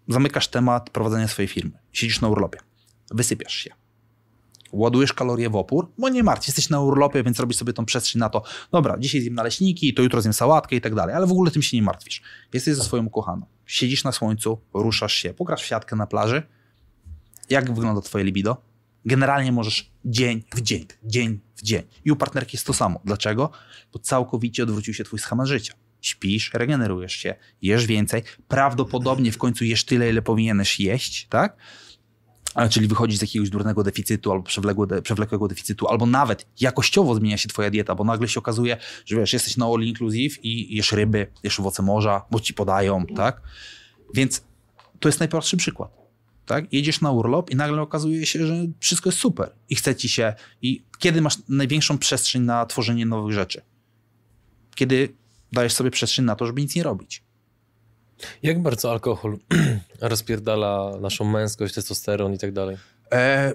Zamykasz 0.07 0.47
temat 0.47 0.89
prowadzenia 0.89 1.27
swojej 1.27 1.47
firmy. 1.47 1.71
Siedzisz 1.91 2.21
na 2.21 2.27
urlopie. 2.27 2.59
Wysypiasz 3.11 3.53
się. 3.53 3.69
Ładujesz 4.71 5.13
kalorie 5.13 5.49
w 5.49 5.55
opór, 5.55 5.91
bo 5.97 6.09
nie 6.09 6.23
martw, 6.23 6.47
jesteś 6.47 6.69
na 6.69 6.81
urlopie, 6.81 7.23
więc 7.23 7.39
robisz 7.39 7.57
sobie 7.57 7.73
tą 7.73 7.85
przestrzeń 7.85 8.19
na 8.19 8.29
to, 8.29 8.43
dobra, 8.71 8.97
dzisiaj 8.99 9.21
zjem 9.21 9.33
naleśniki, 9.33 9.93
to 9.93 10.01
jutro 10.01 10.21
zjem 10.21 10.33
sałatkę 10.33 10.75
i 10.75 10.81
tak 10.81 10.95
dalej, 10.95 11.15
ale 11.15 11.27
w 11.27 11.31
ogóle 11.31 11.51
tym 11.51 11.61
się 11.61 11.77
nie 11.77 11.83
martwisz. 11.83 12.21
Jesteś 12.53 12.75
ze 12.75 12.83
swoją 12.83 13.05
ukochaną. 13.05 13.45
Siedzisz 13.65 14.03
na 14.03 14.11
słońcu, 14.11 14.61
ruszasz 14.73 15.13
się, 15.13 15.33
pograsz 15.33 15.63
w 15.63 15.65
siatkę 15.65 15.95
na 15.95 16.07
plaży. 16.07 16.43
Jak 17.49 17.73
wygląda 17.73 18.01
twoje 18.01 18.23
libido? 18.23 18.68
Generalnie 19.09 19.51
możesz 19.51 19.91
dzień 20.05 20.43
w 20.55 20.61
dzień, 20.61 20.85
dzień 21.03 21.39
w 21.55 21.61
dzień. 21.61 21.83
I 22.05 22.11
u 22.11 22.15
partnerki 22.15 22.57
jest 22.57 22.67
to 22.67 22.73
samo. 22.73 22.99
Dlaczego? 23.05 23.51
Bo 23.93 23.99
całkowicie 23.99 24.63
odwrócił 24.63 24.93
się 24.93 25.03
twój 25.03 25.19
schemat 25.19 25.47
życia. 25.47 25.73
Śpisz, 26.01 26.51
regenerujesz 26.53 27.13
się, 27.13 27.35
jesz 27.61 27.85
więcej, 27.85 28.23
prawdopodobnie 28.47 29.31
w 29.31 29.37
końcu 29.37 29.65
jesz 29.65 29.85
tyle, 29.85 30.09
ile 30.09 30.21
powinieneś 30.21 30.79
jeść, 30.79 31.27
tak? 31.29 31.57
Czyli 32.69 32.87
wychodzisz 32.87 33.17
z 33.17 33.21
jakiegoś 33.21 33.49
durnego 33.49 33.83
deficytu 33.83 34.31
albo 34.31 34.43
przewlekłego 35.03 35.47
deficytu, 35.47 35.87
albo 35.87 36.05
nawet 36.05 36.47
jakościowo 36.59 37.15
zmienia 37.15 37.37
się 37.37 37.49
twoja 37.49 37.69
dieta, 37.69 37.95
bo 37.95 38.03
nagle 38.03 38.27
się 38.27 38.39
okazuje, 38.39 38.77
że 39.05 39.15
wiesz, 39.15 39.33
jesteś 39.33 39.57
na 39.57 39.65
all 39.65 39.81
inclusive 39.81 40.45
i 40.45 40.75
jesz 40.75 40.91
ryby, 40.91 41.27
jesz 41.43 41.59
owoce 41.59 41.83
morza, 41.83 42.25
bo 42.31 42.39
ci 42.39 42.53
podają, 42.53 43.05
tak? 43.05 43.41
Więc 44.13 44.43
to 44.99 45.09
jest 45.09 45.19
najprostszy 45.19 45.57
przykład. 45.57 46.08
Tak? 46.49 46.73
Jedziesz 46.73 47.01
na 47.01 47.11
urlop 47.11 47.49
i 47.49 47.55
nagle 47.55 47.81
okazuje 47.81 48.25
się, 48.25 48.47
że 48.47 48.55
wszystko 48.79 49.09
jest 49.09 49.19
super 49.19 49.51
i 49.69 49.75
chce 49.75 49.95
ci 49.95 50.09
się. 50.09 50.33
I 50.61 50.83
kiedy 50.99 51.21
masz 51.21 51.37
największą 51.49 51.97
przestrzeń 51.97 52.41
na 52.41 52.65
tworzenie 52.65 53.05
nowych 53.05 53.33
rzeczy? 53.33 53.61
Kiedy 54.75 55.13
dajesz 55.51 55.73
sobie 55.73 55.91
przestrzeń 55.91 56.25
na 56.25 56.35
to, 56.35 56.45
żeby 56.45 56.61
nic 56.61 56.75
nie 56.75 56.83
robić. 56.83 57.23
Jak 58.43 58.61
bardzo 58.61 58.91
alkohol 58.91 59.37
rozpierdala 60.01 60.97
naszą 61.01 61.25
męskość, 61.25 61.73
testosteron 61.73 62.33
i 62.33 62.37
tak 62.37 62.51
dalej? 62.51 62.77
E, 63.11 63.53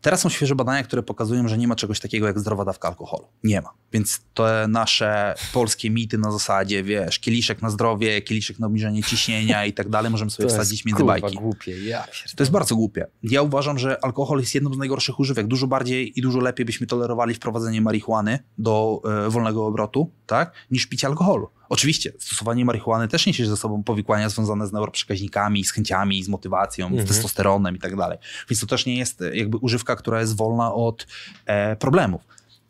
teraz 0.00 0.20
są 0.20 0.28
świeże 0.28 0.54
badania, 0.54 0.82
które 0.82 1.02
pokazują, 1.02 1.48
że 1.48 1.58
nie 1.58 1.68
ma 1.68 1.76
czegoś 1.76 2.00
takiego 2.00 2.26
jak 2.26 2.38
zdrowa 2.38 2.64
dawka 2.64 2.88
alkoholu. 2.88 3.26
Nie 3.44 3.60
ma. 3.60 3.70
Więc 3.92 4.20
te 4.34 4.66
nasze 4.68 5.34
polskie 5.52 5.90
mity 5.90 6.18
na 6.18 6.32
zasadzie, 6.32 6.82
wiesz, 6.82 7.18
kieliszek 7.18 7.62
na 7.62 7.70
zdrowie, 7.70 8.22
kieliszek 8.22 8.58
na 8.58 8.66
obniżenie 8.66 9.02
ciśnienia 9.02 9.64
i 9.64 9.72
tak 9.72 9.88
dalej, 9.88 10.10
możemy 10.10 10.30
sobie 10.30 10.48
wsadzić 10.48 10.84
między 10.84 11.02
kurwa, 11.02 11.20
bajki. 11.20 11.36
głupie, 11.36 11.84
ja 11.84 12.04
To 12.36 12.42
jest 12.42 12.52
bardzo 12.52 12.76
głupie. 12.76 13.06
Ja 13.22 13.42
uważam, 13.42 13.78
że 13.78 14.04
alkohol 14.04 14.40
jest 14.40 14.54
jedną 14.54 14.74
z 14.74 14.78
najgorszych 14.78 15.20
używek. 15.20 15.46
Dużo 15.46 15.66
bardziej 15.66 16.18
i 16.18 16.22
dużo 16.22 16.40
lepiej 16.40 16.66
byśmy 16.66 16.86
tolerowali 16.86 17.34
wprowadzenie 17.34 17.80
marihuany 17.80 18.38
do 18.58 19.02
e, 19.26 19.30
wolnego 19.30 19.66
obrotu, 19.66 20.10
tak, 20.26 20.52
niż 20.70 20.86
picie 20.86 21.06
alkoholu. 21.06 21.48
Oczywiście, 21.70 22.12
stosowanie 22.18 22.64
marihuany 22.64 23.08
też 23.08 23.26
niesie 23.26 23.46
ze 23.46 23.56
sobą 23.56 23.82
powikłania 23.82 24.28
związane 24.28 24.66
z 24.66 24.72
neuroprzekaźnikami, 24.72 25.64
z 25.64 25.72
chęciami, 25.72 26.22
z 26.24 26.28
motywacją, 26.28 26.86
Mhm. 26.86 27.06
z 27.06 27.08
testosteronem 27.08 27.76
i 27.76 27.78
tak 27.78 27.96
dalej. 27.96 28.18
Więc 28.50 28.60
to 28.60 28.66
też 28.66 28.86
nie 28.86 28.96
jest 28.98 29.22
e, 29.22 29.36
jakby 29.36 29.56
używka, 29.56 29.96
która 29.96 30.20
jest 30.20 30.36
wolna 30.36 30.74
od 30.74 31.06
e, 31.46 31.76
problemów. 31.76 32.22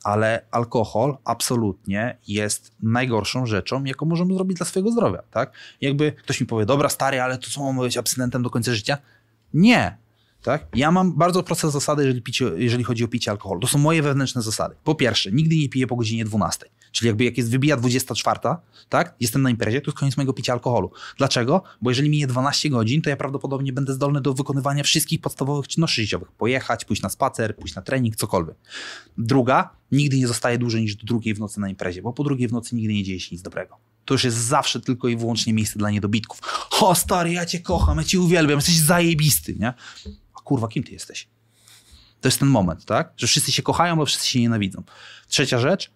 Ale 0.04 0.46
alkohol 0.50 1.16
absolutnie 1.24 2.16
jest 2.28 2.72
najgorszą 2.82 3.46
rzeczą, 3.46 3.84
jaką 3.84 4.06
możemy 4.06 4.34
zrobić 4.34 4.56
dla 4.56 4.66
swojego 4.66 4.90
zdrowia, 4.92 5.22
tak? 5.30 5.52
Jakby 5.80 6.12
ktoś 6.12 6.40
mi 6.40 6.46
powie, 6.46 6.66
dobra 6.66 6.88
stary, 6.88 7.20
ale 7.20 7.38
to 7.38 7.50
co, 7.50 7.60
mam 7.72 7.78
być 7.78 7.96
abstynentem 7.96 8.42
do 8.42 8.50
końca 8.50 8.74
życia? 8.74 8.98
Nie. 9.54 9.96
Tak? 10.42 10.66
Ja 10.74 10.90
mam 10.90 11.12
bardzo 11.12 11.42
proste 11.42 11.70
zasady, 11.70 12.02
jeżeli, 12.04 12.22
picie, 12.22 12.44
jeżeli 12.56 12.84
chodzi 12.84 13.04
o 13.04 13.08
picie 13.08 13.30
alkoholu. 13.30 13.60
To 13.60 13.66
są 13.66 13.78
moje 13.78 14.02
wewnętrzne 14.02 14.42
zasady. 14.42 14.74
Po 14.84 14.94
pierwsze, 14.94 15.32
nigdy 15.32 15.56
nie 15.56 15.68
piję 15.68 15.86
po 15.86 15.96
godzinie 15.96 16.24
12. 16.24 16.66
Czyli 16.92 17.06
jakby 17.06 17.24
jak 17.24 17.38
jest 17.38 17.50
wybija 17.50 17.76
24, 17.76 18.40
tak, 18.88 19.14
jestem 19.20 19.42
na 19.42 19.50
imprezie, 19.50 19.80
to 19.80 19.90
jest 19.90 19.98
koniec 19.98 20.16
mojego 20.16 20.32
picia 20.32 20.52
alkoholu. 20.52 20.90
Dlaczego? 21.18 21.62
Bo 21.82 21.90
jeżeli 21.90 22.10
minie 22.10 22.26
12 22.26 22.70
godzin, 22.70 23.02
to 23.02 23.10
ja 23.10 23.16
prawdopodobnie 23.16 23.72
będę 23.72 23.92
zdolny 23.92 24.20
do 24.20 24.34
wykonywania 24.34 24.82
wszystkich 24.82 25.20
podstawowych 25.20 25.68
czynności 25.68 26.02
życiowych. 26.02 26.32
Pojechać, 26.32 26.84
pójść 26.84 27.02
na 27.02 27.08
spacer, 27.08 27.56
pójść 27.56 27.74
na 27.74 27.82
trening, 27.82 28.16
cokolwiek. 28.16 28.56
Druga, 29.18 29.70
nigdy 29.92 30.18
nie 30.18 30.28
zostaje 30.28 30.58
dłużej 30.58 30.82
niż 30.82 30.96
do 30.96 31.04
drugiej 31.06 31.34
w 31.34 31.40
nocy 31.40 31.60
na 31.60 31.68
imprezie, 31.68 32.02
bo 32.02 32.12
po 32.12 32.24
drugiej 32.24 32.48
w 32.48 32.52
nocy 32.52 32.76
nigdy 32.76 32.94
nie 32.94 33.04
dzieje 33.04 33.20
się 33.20 33.28
nic 33.32 33.42
dobrego. 33.42 33.76
To 34.04 34.14
już 34.14 34.24
jest 34.24 34.36
zawsze 34.36 34.80
tylko 34.80 35.08
i 35.08 35.16
wyłącznie 35.16 35.52
miejsce 35.52 35.78
dla 35.78 35.90
niedobitków. 35.90 36.40
O 36.80 36.94
stary, 36.94 37.32
ja 37.32 37.46
cię 37.46 37.60
kocham, 37.60 37.98
ja 37.98 38.04
cię 38.04 38.20
uwielbiam, 38.20 38.58
jesteś 38.58 38.78
zajebisty, 38.78 39.54
nie? 39.54 39.74
A 40.34 40.40
kurwa, 40.44 40.68
kim 40.68 40.82
ty 40.82 40.92
jesteś? 40.92 41.28
To 42.20 42.28
jest 42.28 42.38
ten 42.38 42.48
moment, 42.48 42.84
tak? 42.84 43.12
Że 43.16 43.26
wszyscy 43.26 43.52
się 43.52 43.62
kochają, 43.62 43.96
bo 43.96 44.06
wszyscy 44.06 44.28
się 44.28 44.40
nienawidzą. 44.40 44.82
Trzecia 45.28 45.58
rzecz, 45.58 45.90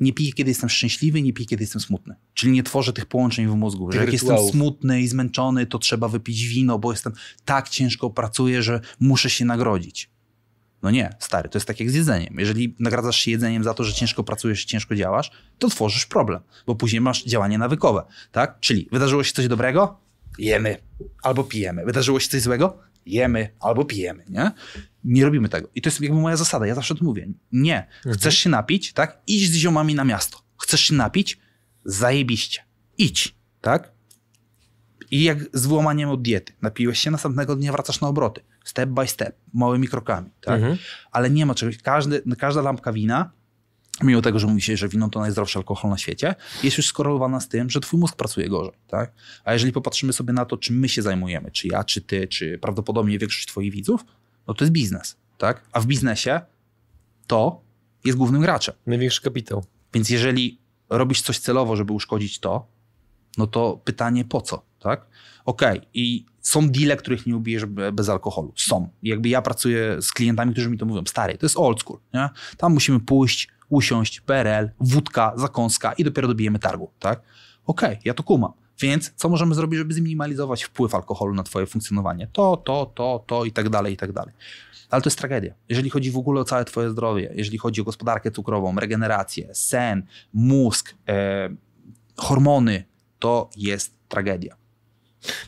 nie 0.00 0.12
piję, 0.12 0.32
kiedy 0.32 0.50
jestem 0.50 0.68
szczęśliwy, 0.68 1.22
nie 1.22 1.32
piję, 1.32 1.46
kiedy 1.46 1.62
jestem 1.62 1.80
smutny. 1.80 2.14
Czyli 2.34 2.52
nie 2.52 2.62
tworzę 2.62 2.92
tych 2.92 3.06
połączeń 3.06 3.46
w 3.46 3.54
mózgu, 3.54 3.92
że 3.92 3.98
Tych 3.98 4.06
jak 4.06 4.20
rytuałów. 4.20 4.42
jestem 4.42 4.60
smutny 4.60 5.00
i 5.00 5.08
zmęczony, 5.08 5.66
to 5.66 5.78
trzeba 5.78 6.08
wypić 6.08 6.44
wino, 6.46 6.78
bo 6.78 6.92
jestem 6.92 7.12
tak 7.44 7.68
ciężko 7.68 8.10
pracuję, 8.10 8.62
że 8.62 8.80
muszę 9.00 9.30
się 9.30 9.44
nagrodzić. 9.44 10.10
No 10.82 10.90
nie, 10.90 11.10
stary, 11.18 11.48
to 11.48 11.58
jest 11.58 11.66
tak 11.66 11.80
jak 11.80 11.90
z 11.90 11.94
jedzeniem. 11.94 12.34
Jeżeli 12.38 12.74
nagradzasz 12.78 13.16
się 13.16 13.30
jedzeniem 13.30 13.64
za 13.64 13.74
to, 13.74 13.84
że 13.84 13.92
ciężko 13.92 14.24
pracujesz 14.24 14.62
i 14.62 14.66
ciężko 14.66 14.94
działasz, 14.94 15.30
to 15.58 15.68
tworzysz 15.68 16.06
problem, 16.06 16.40
bo 16.66 16.74
później 16.74 17.00
masz 17.00 17.24
działanie 17.24 17.58
nawykowe, 17.58 18.02
tak? 18.32 18.60
Czyli 18.60 18.88
wydarzyło 18.92 19.24
się 19.24 19.32
coś 19.32 19.48
dobrego? 19.48 19.98
Jemy. 20.38 20.76
Albo 21.22 21.44
pijemy. 21.44 21.84
Wydarzyło 21.84 22.20
się 22.20 22.28
coś 22.28 22.40
złego? 22.42 22.78
Jemy. 23.06 23.48
Albo 23.60 23.84
pijemy, 23.84 24.24
nie? 24.28 24.50
Nie 25.04 25.24
robimy 25.24 25.48
tego. 25.48 25.68
I 25.74 25.82
to 25.82 25.88
jest 25.88 26.00
jakby 26.00 26.20
moja 26.20 26.36
zasada. 26.36 26.66
Ja 26.66 26.74
zawsze 26.74 26.94
to 26.94 27.04
mówię. 27.04 27.28
Nie. 27.52 27.86
Chcesz 28.12 28.38
się 28.38 28.50
napić, 28.50 28.92
tak? 28.92 29.22
Idź 29.26 29.50
z 29.50 29.54
ziomami 29.54 29.94
na 29.94 30.04
miasto. 30.04 30.38
Chcesz 30.58 30.80
się 30.80 30.94
napić? 30.94 31.38
Zajebiście. 31.84 32.62
Idź, 32.98 33.34
tak? 33.60 33.92
I 35.10 35.22
jak 35.22 35.38
z 35.52 35.66
wyłamaniem 35.66 36.10
od 36.10 36.22
diety. 36.22 36.52
Napiłeś 36.62 36.98
się, 36.98 37.10
następnego 37.10 37.56
dnia 37.56 37.72
wracasz 37.72 38.00
na 38.00 38.08
obroty. 38.08 38.40
Step 38.64 38.90
by 38.90 39.06
step, 39.06 39.36
małymi 39.54 39.88
krokami, 39.88 40.30
tak? 40.40 40.54
Mhm. 40.54 40.78
Ale 41.12 41.30
nie 41.30 41.46
ma 41.46 41.54
czegoś. 41.54 41.78
Każdy, 41.78 42.22
każda 42.38 42.62
lampka 42.62 42.92
wina, 42.92 43.30
mimo 44.02 44.22
tego, 44.22 44.38
że 44.38 44.46
mówi 44.46 44.62
się, 44.62 44.76
że 44.76 44.88
wino 44.88 45.08
to 45.08 45.20
najzdrowszy 45.20 45.58
alkohol 45.58 45.90
na 45.90 45.98
świecie, 45.98 46.34
jest 46.62 46.76
już 46.76 46.86
skorelowana 46.86 47.40
z 47.40 47.48
tym, 47.48 47.70
że 47.70 47.80
twój 47.80 48.00
mózg 48.00 48.16
pracuje 48.16 48.48
gorzej, 48.48 48.74
tak? 48.86 49.12
A 49.44 49.52
jeżeli 49.52 49.72
popatrzymy 49.72 50.12
sobie 50.12 50.32
na 50.32 50.44
to, 50.44 50.56
czym 50.56 50.78
my 50.78 50.88
się 50.88 51.02
zajmujemy, 51.02 51.50
czy 51.50 51.68
ja, 51.68 51.84
czy 51.84 52.00
ty, 52.00 52.28
czy 52.28 52.58
prawdopodobnie 52.58 53.18
większość 53.18 53.46
twoich 53.46 53.72
widzów, 53.72 54.04
no 54.46 54.54
to 54.54 54.64
jest 54.64 54.72
biznes, 54.72 55.16
tak? 55.38 55.64
A 55.72 55.80
w 55.80 55.86
biznesie 55.86 56.40
to 57.26 57.60
jest 58.04 58.18
głównym 58.18 58.40
graczem. 58.40 58.74
Największy 58.86 59.22
kapitał. 59.22 59.64
Więc 59.94 60.10
jeżeli 60.10 60.58
robisz 60.90 61.22
coś 61.22 61.38
celowo, 61.38 61.76
żeby 61.76 61.92
uszkodzić 61.92 62.38
to, 62.38 62.66
no 63.38 63.46
to 63.46 63.80
pytanie 63.84 64.24
po 64.24 64.40
co, 64.40 64.62
tak? 64.80 65.06
Okej, 65.44 65.80
i 65.94 66.26
są 66.40 66.68
deale, 66.68 66.96
których 66.96 67.26
nie 67.26 67.36
ubijesz 67.36 67.66
be- 67.66 67.92
bez 67.92 68.08
alkoholu. 68.08 68.52
Są. 68.56 68.88
Jakby 69.02 69.28
ja 69.28 69.42
pracuję 69.42 70.02
z 70.02 70.12
klientami, 70.12 70.52
którzy 70.52 70.70
mi 70.70 70.78
to 70.78 70.86
mówią, 70.86 71.02
stary, 71.06 71.38
to 71.38 71.46
jest 71.46 71.56
old 71.56 71.80
school, 71.80 71.98
nie? 72.14 72.28
Tam 72.56 72.72
musimy 72.72 73.00
pójść, 73.00 73.48
usiąść, 73.72 74.20
PRL, 74.20 74.70
wódka, 74.80 75.32
zakąska 75.36 75.92
i 75.92 76.04
dopiero 76.04 76.28
dobijemy 76.28 76.58
targu, 76.58 76.90
tak? 76.98 77.22
Okej, 77.66 77.98
ja 78.04 78.14
to 78.14 78.22
kumam. 78.22 78.52
Więc 78.80 79.12
co 79.16 79.28
możemy 79.28 79.54
zrobić, 79.54 79.78
żeby 79.78 79.94
zminimalizować 79.94 80.64
wpływ 80.64 80.94
alkoholu 80.94 81.34
na 81.34 81.42
twoje 81.42 81.66
funkcjonowanie? 81.66 82.28
To, 82.32 82.56
to, 82.56 82.92
to, 82.94 83.24
to 83.26 83.44
i 83.44 83.52
tak 83.52 83.68
dalej, 83.68 83.94
i 83.94 83.96
tak 83.96 84.12
dalej. 84.12 84.34
Ale 84.90 85.02
to 85.02 85.08
jest 85.08 85.18
tragedia. 85.18 85.54
Jeżeli 85.68 85.90
chodzi 85.90 86.10
w 86.10 86.16
ogóle 86.16 86.40
o 86.40 86.44
całe 86.44 86.64
twoje 86.64 86.90
zdrowie, 86.90 87.32
jeżeli 87.34 87.58
chodzi 87.58 87.80
o 87.80 87.84
gospodarkę 87.84 88.30
cukrową, 88.30 88.76
regenerację, 88.76 89.54
sen, 89.54 90.06
mózg, 90.32 90.94
e, 91.08 91.48
hormony, 92.16 92.84
to 93.18 93.50
jest 93.56 93.94
tragedia. 94.08 94.56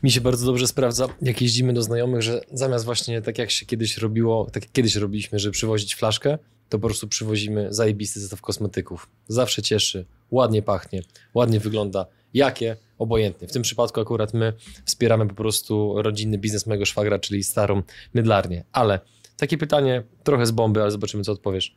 Mi 0.02 0.10
się 0.10 0.20
bardzo 0.20 0.46
dobrze 0.46 0.66
sprawdza, 0.66 1.08
jak 1.22 1.42
jeździmy 1.42 1.72
do 1.72 1.82
znajomych, 1.82 2.22
że 2.22 2.40
zamiast 2.52 2.84
właśnie 2.84 3.22
tak 3.22 3.38
jak 3.38 3.50
się 3.50 3.66
kiedyś 3.66 3.98
robiło, 3.98 4.50
tak 4.52 4.62
jak 4.62 4.72
kiedyś 4.72 4.96
robiliśmy, 4.96 5.38
żeby 5.38 5.52
przywozić 5.52 5.94
flaszkę, 5.94 6.38
to 6.68 6.78
po 6.78 6.88
prostu 6.88 7.08
przywozimy 7.08 7.74
zajebisty 7.74 8.20
zestaw 8.20 8.40
kosmetyków. 8.40 9.08
Zawsze 9.28 9.62
cieszy, 9.62 10.06
ładnie 10.30 10.62
pachnie, 10.62 11.02
ładnie 11.34 11.60
wygląda. 11.60 12.06
Jakie? 12.34 12.76
Obojętnie. 12.98 13.48
W 13.48 13.52
tym 13.52 13.62
przypadku 13.62 14.00
akurat 14.00 14.34
my 14.34 14.52
wspieramy 14.84 15.28
po 15.28 15.34
prostu 15.34 16.02
rodzinny 16.02 16.38
biznes 16.38 16.66
mojego 16.66 16.86
szwagra, 16.86 17.18
czyli 17.18 17.44
starą 17.44 17.82
mydlarnię. 18.14 18.64
Ale 18.72 19.00
takie 19.36 19.58
pytanie, 19.58 20.02
trochę 20.24 20.46
z 20.46 20.50
bomby, 20.50 20.82
ale 20.82 20.90
zobaczymy, 20.90 21.24
co 21.24 21.32
odpowiesz. 21.32 21.76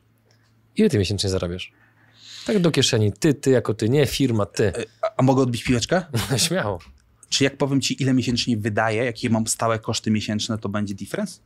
Ile 0.76 0.90
ty 0.90 0.98
miesięcznie 0.98 1.30
zarabiasz? 1.30 1.72
Tak 2.46 2.60
do 2.60 2.72
kieszeni. 2.72 3.14
Ty, 3.14 3.34
ty 3.34 3.50
jako 3.52 3.74
ty, 3.74 3.90
nie 3.90 4.06
firma, 4.06 4.46
ty. 4.46 4.74
A, 5.02 5.08
a 5.18 5.24
mogę 5.24 5.42
odbić 5.42 5.64
piłeczkę? 5.64 6.02
Śmiało. 6.48 6.80
Czy 7.30 7.44
jak 7.44 7.58
powiem 7.58 7.82
ci, 7.82 8.02
ile 8.04 8.14
miesięcznie 8.14 8.58
wydaję, 8.58 9.06
jakie 9.06 9.30
mam 9.30 9.48
stałe 9.48 9.80
koszty 9.80 10.12
miesięczne, 10.12 10.58
to 10.58 10.70
będzie 10.70 10.94
difference? 10.96 11.40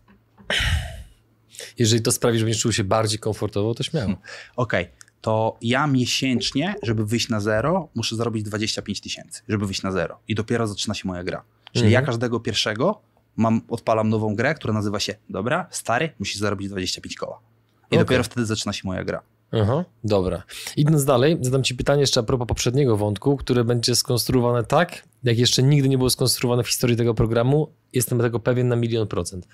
Jeżeli 1.78 2.02
to 2.02 2.12
sprawi, 2.12 2.40
że 2.40 2.46
będziesz 2.46 2.62
czuł 2.62 2.72
się 2.72 2.84
bardziej 2.84 3.20
komfortowo, 3.20 3.74
to 3.76 3.84
śmiało. 3.84 4.16
Okej, 4.56 4.88
to 5.22 5.58
ja 5.62 5.88
miesięcznie, 5.88 6.76
żeby 6.84 7.06
wyjść 7.06 7.30
na 7.30 7.40
zero, 7.40 7.90
muszę 7.96 8.16
zarobić 8.16 8.44
25 8.44 9.02
tysięcy, 9.02 9.42
żeby 9.48 9.66
wyjść 9.66 9.82
na 9.84 9.92
zero. 9.92 10.20
I 10.28 10.36
dopiero 10.36 10.68
zaczyna 10.68 10.94
się 10.94 11.08
moja 11.08 11.24
gra. 11.24 11.44
Czyli 11.74 11.86
Mhm. 11.86 11.92
ja 11.94 12.02
każdego 12.06 12.40
pierwszego 12.40 13.02
mam, 13.36 13.62
odpalam 13.70 14.10
nową 14.10 14.36
grę, 14.36 14.56
która 14.56 14.74
nazywa 14.74 15.00
się, 15.00 15.16
dobra, 15.30 15.68
stary, 15.72 16.10
musisz 16.20 16.38
zarobić 16.38 16.70
25 16.70 17.16
koła. 17.16 17.40
I 17.40 17.86
Okej. 17.86 18.00
dopiero 18.00 18.24
wtedy 18.24 18.46
zaczyna 18.46 18.74
się 18.74 18.82
moja 18.86 19.04
gra. 19.04 19.22
Aha, 19.52 19.86
dobra. 20.04 20.44
Idąc 20.78 21.06
dalej, 21.06 21.38
zadam 21.42 21.64
Ci 21.64 21.76
pytanie 21.76 22.02
jeszcze 22.02 22.20
a 22.20 22.24
propos 22.24 22.48
poprzedniego 22.48 22.98
wątku, 22.98 23.38
które 23.38 23.64
będzie 23.64 23.96
skonstruowane 23.96 24.64
tak, 24.64 25.08
jak 25.24 25.38
jeszcze 25.38 25.64
nigdy 25.64 25.90
nie 25.90 25.98
było 25.98 26.10
skonstruowane 26.10 26.64
w 26.64 26.68
historii 26.68 26.98
tego 26.98 27.14
programu. 27.14 27.74
Jestem 27.94 28.20
tego 28.20 28.40
pewien 28.40 28.68
na 28.68 28.76
milion 28.76 29.08
procent. 29.08 29.48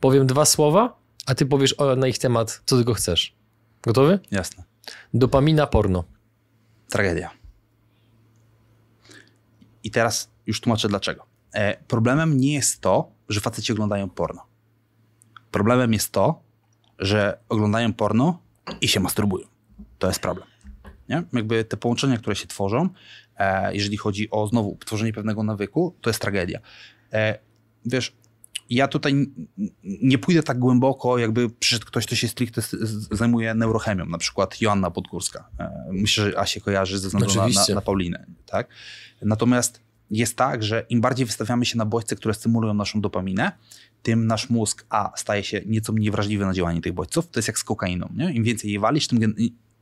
Powiem 0.00 0.26
dwa 0.26 0.44
słowa, 0.44 0.98
a 1.26 1.34
Ty 1.34 1.46
powiesz 1.46 1.72
o, 1.72 1.96
na 1.96 2.08
ich 2.08 2.18
temat, 2.18 2.62
co 2.66 2.76
tylko 2.76 2.94
chcesz. 2.94 3.34
Gotowy? 3.82 4.18
Jasne. 4.30 4.64
Dopamina 5.14 5.66
porno. 5.66 6.04
Tragedia. 6.88 7.30
I 9.84 9.90
teraz 9.90 10.30
już 10.46 10.60
tłumaczę 10.60 10.88
dlaczego. 10.88 11.26
E, 11.54 11.76
problemem 11.84 12.40
nie 12.40 12.54
jest 12.54 12.80
to, 12.80 13.10
że 13.28 13.40
faceci 13.40 13.72
oglądają 13.72 14.10
porno. 14.10 14.46
Problemem 15.50 15.92
jest 15.92 16.12
to, 16.12 16.40
że 16.98 17.38
oglądają 17.48 17.92
porno 17.92 18.38
i 18.80 18.88
się 18.88 19.00
masturbują. 19.00 19.46
To 19.98 20.08
jest 20.08 20.20
problem. 20.20 20.48
Nie? 21.08 21.22
Jakby 21.32 21.64
te 21.64 21.76
połączenia, 21.76 22.18
które 22.18 22.36
się 22.36 22.46
tworzą, 22.46 22.88
e, 23.36 23.74
jeżeli 23.74 23.96
chodzi 23.96 24.30
o 24.30 24.46
znowu 24.46 24.78
tworzenie 24.86 25.12
pewnego 25.12 25.42
nawyku, 25.42 25.96
to 26.00 26.10
jest 26.10 26.20
tragedia. 26.20 26.60
E, 27.12 27.38
wiesz, 27.84 28.16
ja 28.70 28.88
tutaj 28.88 29.26
nie 29.84 30.18
pójdę 30.18 30.42
tak 30.42 30.58
głęboko, 30.58 31.18
jakby 31.18 31.50
przyszedł 31.50 31.86
ktoś, 31.86 32.06
kto 32.06 32.14
się 32.16 32.28
stricte 32.28 32.62
zajmuje 33.10 33.54
neurochemią, 33.54 34.06
na 34.06 34.18
przykład 34.18 34.60
Joanna 34.60 34.90
Podgórska. 34.90 35.48
E, 35.58 35.88
Myślę, 35.92 36.24
że 36.24 36.38
Asie 36.38 36.60
kojarzy 36.60 36.98
ze 36.98 37.08
względu 37.08 37.34
na, 37.34 37.48
na, 37.48 37.74
na 37.74 37.80
Paulinę. 37.80 38.26
Tak? 38.46 38.68
Natomiast 39.22 39.80
jest 40.10 40.36
tak, 40.36 40.62
że 40.62 40.86
im 40.88 41.00
bardziej 41.00 41.26
wystawiamy 41.26 41.64
się 41.64 41.78
na 41.78 41.86
bodźce, 41.86 42.16
które 42.16 42.34
stymulują 42.34 42.74
naszą 42.74 43.00
dopaminę, 43.00 43.52
tym 44.02 44.26
nasz 44.26 44.50
mózg 44.50 44.86
A 44.88 45.12
staje 45.16 45.44
się 45.44 45.62
nieco 45.66 45.92
mniej 45.92 46.10
wrażliwy 46.10 46.44
na 46.44 46.54
działanie 46.54 46.80
tych 46.80 46.92
bodźców. 46.92 47.28
To 47.30 47.38
jest 47.38 47.48
jak 47.48 47.58
z 47.58 47.64
kokainą. 47.64 48.08
Nie? 48.14 48.32
Im 48.32 48.44
więcej 48.44 48.70
jej 48.70 48.78
walisz, 48.78 49.08
tym 49.08 49.34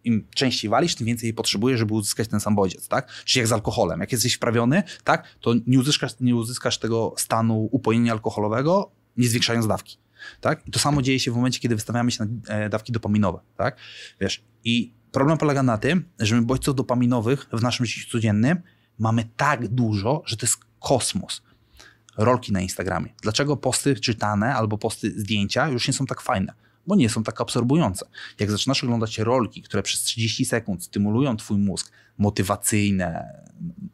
im 0.06 0.26
częściej 0.34 0.70
walisz, 0.70 0.94
tym 0.94 1.06
więcej 1.06 1.26
jej 1.26 1.34
potrzebujesz, 1.34 1.78
żeby 1.78 1.94
uzyskać 1.94 2.28
ten 2.28 2.40
sam 2.40 2.54
bodziec, 2.54 2.88
tak? 2.88 3.08
Czyli 3.24 3.40
jak 3.40 3.48
z 3.48 3.52
alkoholem. 3.52 4.00
Jak 4.00 4.12
jesteś 4.12 4.34
wprawiony, 4.34 4.82
tak, 5.04 5.24
to 5.40 5.54
nie 5.66 5.78
uzyskasz, 5.78 6.12
nie 6.20 6.36
uzyskasz 6.36 6.78
tego 6.78 7.14
stanu 7.18 7.68
upojenia 7.72 8.12
alkoholowego, 8.12 8.90
nie 9.16 9.28
zwiększając 9.28 9.66
dawki, 9.66 9.98
tak? 10.40 10.68
I 10.68 10.70
to 10.70 10.78
samo 10.78 11.02
dzieje 11.02 11.20
się 11.20 11.30
w 11.30 11.34
momencie, 11.34 11.60
kiedy 11.60 11.74
wystawiamy 11.74 12.10
się 12.10 12.24
na 12.24 12.54
e, 12.54 12.68
dawki 12.68 12.92
dopaminowe, 12.92 13.40
tak? 13.56 13.76
Wiesz, 14.20 14.44
i 14.64 14.94
problem 15.12 15.38
polega 15.38 15.62
na 15.62 15.78
tym, 15.78 16.04
że 16.18 16.36
my 16.36 16.42
bodźców 16.42 16.74
dopaminowych 16.74 17.46
w 17.52 17.62
naszym 17.62 17.86
życiu 17.86 18.10
codziennym 18.10 18.60
mamy 18.98 19.24
tak 19.36 19.68
dużo, 19.68 20.22
że 20.26 20.36
to 20.36 20.46
jest 20.46 20.56
kosmos. 20.80 21.42
Rolki 22.16 22.52
na 22.52 22.60
Instagramie. 22.60 23.08
Dlaczego 23.22 23.56
posty 23.56 23.94
czytane 24.00 24.54
albo 24.54 24.78
posty 24.78 25.20
zdjęcia 25.20 25.68
już 25.68 25.88
nie 25.88 25.94
są 25.94 26.06
tak 26.06 26.20
fajne? 26.20 26.52
Bo 26.86 26.96
nie 26.96 27.08
są 27.08 27.22
tak 27.22 27.40
absorbujące. 27.40 28.06
Jak 28.40 28.50
zaczynasz 28.50 28.84
oglądać 28.84 29.18
rolki, 29.18 29.62
które 29.62 29.82
przez 29.82 30.00
30 30.00 30.44
sekund 30.44 30.84
stymulują 30.84 31.36
twój 31.36 31.58
mózg, 31.58 31.92
motywacyjne, 32.18 33.28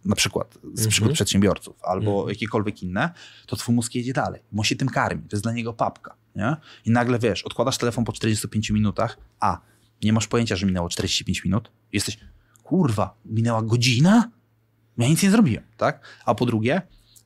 na 0.04 0.16
przykład 0.16 0.54
z 0.54 0.66
Mhm. 0.66 0.88
przygód 0.90 1.12
przedsiębiorców, 1.12 1.76
albo 1.82 2.10
Mhm. 2.10 2.28
jakiekolwiek 2.28 2.82
inne, 2.82 3.10
to 3.46 3.56
twój 3.56 3.74
mózg 3.74 3.94
jedzie 3.94 4.12
dalej. 4.12 4.42
Bo 4.52 4.64
się 4.64 4.76
tym 4.76 4.88
karmi. 4.88 5.22
To 5.22 5.36
jest 5.36 5.44
dla 5.44 5.52
niego 5.52 5.72
papka. 5.72 6.14
Nie? 6.36 6.56
I 6.84 6.90
nagle 6.90 7.18
wiesz, 7.18 7.42
odkładasz 7.42 7.78
telefon 7.78 8.04
po 8.04 8.12
45 8.12 8.70
minutach, 8.70 9.18
a 9.40 9.60
nie 10.02 10.12
masz 10.12 10.26
pojęcia, 10.26 10.56
że 10.56 10.66
minęło 10.66 10.88
45 10.88 11.44
minut. 11.44 11.70
Jesteś, 11.92 12.18
kurwa, 12.62 13.14
minęła 13.24 13.62
godzina? 13.62 14.30
Ja 14.98 15.08
nic 15.08 15.22
nie 15.22 15.30
zrobiłem, 15.30 15.64
tak? 15.76 16.00
A 16.26 16.34
po 16.34 16.46
drugie, 16.46 16.82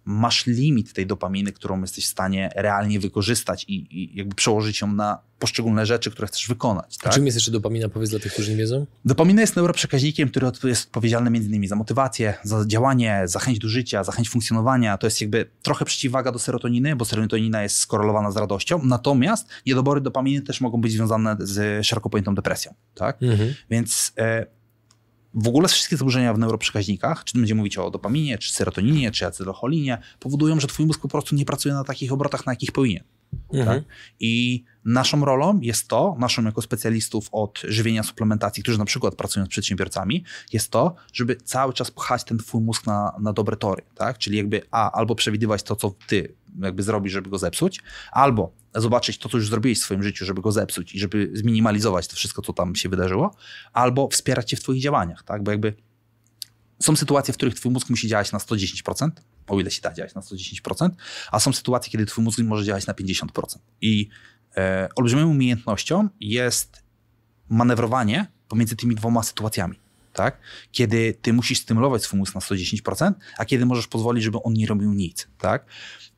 masz 0.07 0.46
limit 0.46 0.92
tej 0.92 1.07
dopaminy, 1.07 1.52
którą 1.52 1.80
jesteś 1.80 2.04
w 2.04 2.09
stanie 2.09 2.50
realnie 2.54 3.00
wykorzystać 3.00 3.64
i, 3.68 3.74
i 3.90 4.16
jakby 4.16 4.34
przełożyć 4.34 4.80
ją 4.80 4.92
na 4.92 5.18
poszczególne 5.38 5.86
rzeczy, 5.86 6.11
które 6.11 6.28
chcesz 6.28 6.48
wykonać. 6.48 6.98
Tak? 6.98 7.12
A 7.12 7.14
czym 7.14 7.26
jest 7.26 7.36
jeszcze 7.36 7.50
dopamina, 7.50 7.88
powiedz 7.88 8.11
dla 8.11 8.18
tych, 8.18 8.32
którzy 8.32 8.50
nie 8.50 8.57
wiedzą? 8.57 8.86
Dopamina 9.04 9.40
jest 9.40 9.57
neuroprzekaźnikiem, 9.57 10.28
który 10.28 10.50
jest 10.64 10.86
odpowiedzialny 10.86 11.30
między 11.30 11.48
innymi 11.48 11.68
za 11.68 11.76
motywację, 11.76 12.34
za 12.42 12.64
działanie, 12.66 13.22
za 13.24 13.38
chęć 13.38 13.59
do 13.59 13.68
życia, 13.68 14.04
za 14.04 14.12
chęć 14.12 14.28
funkcjonowania. 14.28 14.98
To 14.98 15.07
jest 15.07 15.20
jakby 15.20 15.50
trochę 15.62 15.84
przeciwwaga 15.84 16.32
do 16.32 16.38
serotoniny, 16.38 16.96
bo 16.96 17.04
serotonina 17.04 17.62
jest 17.62 17.76
skorelowana 17.76 18.30
z 18.30 18.36
radością, 18.36 18.80
natomiast 18.84 19.48
niedobory 19.66 20.00
dopaminy 20.00 20.42
też 20.42 20.61
mogą 20.61 20.80
być 20.80 20.92
związane 20.92 21.36
z 21.40 21.86
szeroko 21.86 22.11
pojętą 22.11 22.34
depresją. 22.34 22.74
Tak? 22.94 23.22
Mhm. 23.22 23.54
Więc 23.70 24.12
e, 24.18 24.46
w 25.37 25.49
ogóle 25.49 25.68
wszystkie 25.68 25.97
zaburzenia 25.97 26.34
w 26.34 26.39
neuroprzekaźnikach, 26.39 27.24
czy 27.24 27.39
będziemy 27.39 27.59
mówić 27.59 27.78
o 27.78 27.91
dopaminie, 27.91 28.39
czy 28.39 28.53
serotoninie, 28.53 29.11
czy 29.11 29.26
acetylcholinie, 29.26 29.99
powodują, 30.20 30.61
że 30.61 30.66
twój 30.66 30.87
mózg 30.87 31.01
po 31.01 31.09
prostu 31.09 31.34
nie 31.34 31.45
pracuje 31.45 31.74
na 31.74 31.84
takich 31.84 32.12
obrotach, 32.12 32.47
na 32.47 32.53
jakich 32.53 32.72
powinien. 32.72 33.05
Mhm. 33.53 33.66
Tak? 33.66 33.89
I 34.20 34.64
naszą 34.84 35.24
rolą 35.24 35.61
jest 35.61 35.89
to, 35.89 36.16
naszą 36.18 36.45
jako 36.45 36.62
specjalistów 36.62 37.28
od 37.32 37.62
żywienia 37.64 38.03
suplementacji, 38.03 38.62
którzy 38.62 38.78
na 38.78 38.84
przykład 38.84 39.14
pracują 39.14 39.47
z 39.47 39.49
przedsiębiorcami, 39.49 40.24
jest 40.53 40.70
to, 40.70 40.95
żeby 41.12 41.37
cały 41.37 41.72
czas 41.72 41.91
pchać 41.91 42.24
ten 42.24 42.39
twój 42.39 42.61
mózg 42.61 42.87
na, 42.87 43.12
na 43.20 43.32
dobre 43.32 43.57
tory. 43.57 43.82
Tak? 43.95 44.18
Czyli 44.18 44.37
jakby 44.37 44.62
a, 44.70 44.93
albo 44.93 45.14
przewidywać 45.14 45.62
to, 45.62 45.76
co 45.76 45.95
ty 46.07 46.34
jakby 46.61 46.82
zrobisz, 46.82 47.12
żeby 47.12 47.30
go 47.30 47.39
zepsuć, 47.39 47.82
albo 48.12 48.53
zobaczyć 48.77 49.18
to, 49.18 49.29
co 49.29 49.37
już 49.37 49.49
zrobiłeś 49.49 49.79
w 49.79 49.83
swoim 49.83 50.03
życiu, 50.03 50.24
żeby 50.24 50.43
go 50.43 50.53
zepsuć 50.53 50.95
i 50.95 50.99
żeby 50.99 51.31
zminimalizować 51.35 52.09
to 52.09 52.16
wszystko, 52.16 52.43
co 52.43 52.53
tam 52.53 52.77
się 52.77 52.89
wydarzyło, 52.89 53.35
albo 53.72 54.09
wspierać 54.09 54.51
cię 54.51 54.57
w 54.57 54.61
twoich 54.61 54.83
działaniach, 54.83 55.22
tak? 55.22 55.43
Bo 55.43 55.51
jakby 55.51 55.74
są 56.83 56.97
sytuacje, 56.97 57.35
w 57.35 57.37
których 57.37 57.55
twój 57.55 57.72
mózg 57.72 57.91
musi 57.91 58.09
działać 58.09 58.33
na 58.33 58.39
110%, 58.39 59.11
o 59.47 59.61
ile 59.61 59.70
się 59.70 59.81
da 59.83 59.95
działać 59.95 60.14
na 60.14 60.20
110%, 60.20 60.91
a 61.33 61.41
są 61.41 61.53
sytuacje, 61.53 61.93
kiedy 61.93 62.07
twój 62.07 62.24
mózg 62.24 62.39
może 62.39 62.64
działać 62.64 62.87
na 62.87 62.95
50%. 62.95 63.27
I 63.81 64.09
e, 64.57 64.89
olbrzymią 64.97 65.31
umiejętnością 65.31 66.09
jest 66.20 66.83
manewrowanie 67.49 68.27
pomiędzy 68.49 68.77
tymi 68.77 68.95
dwoma 68.95 69.22
sytuacjami. 69.22 69.81
Tak? 70.12 70.41
Kiedy 70.72 71.14
ty 71.22 71.33
musisz 71.33 71.59
stymulować 71.59 72.03
swój 72.03 72.18
mózg 72.18 72.35
na 72.35 72.41
110%, 72.41 73.12
a 73.39 73.45
kiedy 73.45 73.66
możesz 73.66 73.87
pozwolić, 73.87 74.24
żeby 74.24 74.43
on 74.43 74.53
nie 74.53 74.66
robił 74.66 74.93
nic. 74.93 75.29
Tak? 75.39 75.66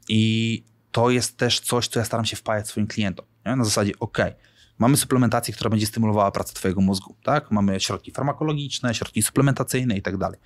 I 0.09 0.65
to 0.93 1.11
jest 1.11 1.37
też 1.37 1.61
coś, 1.61 1.89
co 1.89 1.99
ja 1.99 2.05
staram 2.05 2.25
się 2.25 2.37
wpajać 2.37 2.69
swoim 2.69 2.87
klientom. 2.87 3.27
Nie? 3.47 3.57
Na 3.57 3.65
zasadzie, 3.65 3.93
ok, 4.01 4.19
mamy 4.79 4.97
suplementację, 4.97 5.55
która 5.55 5.71
będzie 5.71 5.87
stymulowała 5.87 6.31
pracę 6.31 6.55
twojego 6.55 6.81
mózgu. 6.81 7.17
Tak? 7.23 7.51
Mamy 7.51 7.81
środki 7.81 8.11
farmakologiczne, 8.11 8.95
środki 8.95 9.23
suplementacyjne 9.23 9.97
i 9.97 10.03
tak 10.03 10.17
dalej. 10.17 10.41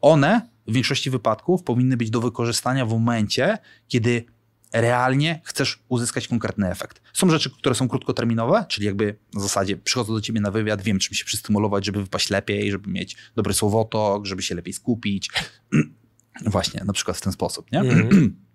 One 0.00 0.48
w 0.66 0.72
większości 0.72 1.10
wypadków 1.10 1.62
powinny 1.62 1.96
być 1.96 2.10
do 2.10 2.20
wykorzystania 2.20 2.86
w 2.86 2.90
momencie, 2.90 3.58
kiedy 3.88 4.24
realnie 4.72 5.40
chcesz 5.44 5.82
uzyskać 5.88 6.28
konkretny 6.28 6.70
efekt. 6.70 7.02
Są 7.12 7.30
rzeczy, 7.30 7.50
które 7.50 7.74
są 7.74 7.88
krótkoterminowe, 7.88 8.64
czyli 8.68 8.86
jakby 8.86 9.16
w 9.34 9.40
zasadzie 9.40 9.76
przychodzę 9.76 10.12
do 10.12 10.20
ciebie 10.20 10.40
na 10.40 10.50
wywiad, 10.50 10.82
wiem 10.82 10.98
czym 10.98 11.14
się 11.14 11.24
przystymulować, 11.24 11.84
żeby 11.84 12.02
wypaść 12.02 12.30
lepiej, 12.30 12.70
żeby 12.70 12.90
mieć 12.90 13.16
dobry 13.36 13.54
słowotok, 13.54 14.26
żeby 14.26 14.42
się 14.42 14.54
lepiej 14.54 14.72
skupić. 14.72 15.30
Właśnie, 16.46 16.82
na 16.84 16.92
przykład 16.92 17.16
w 17.16 17.20
ten 17.20 17.32
sposób, 17.32 17.72
nie? 17.72 17.80
Mm. 17.80 18.36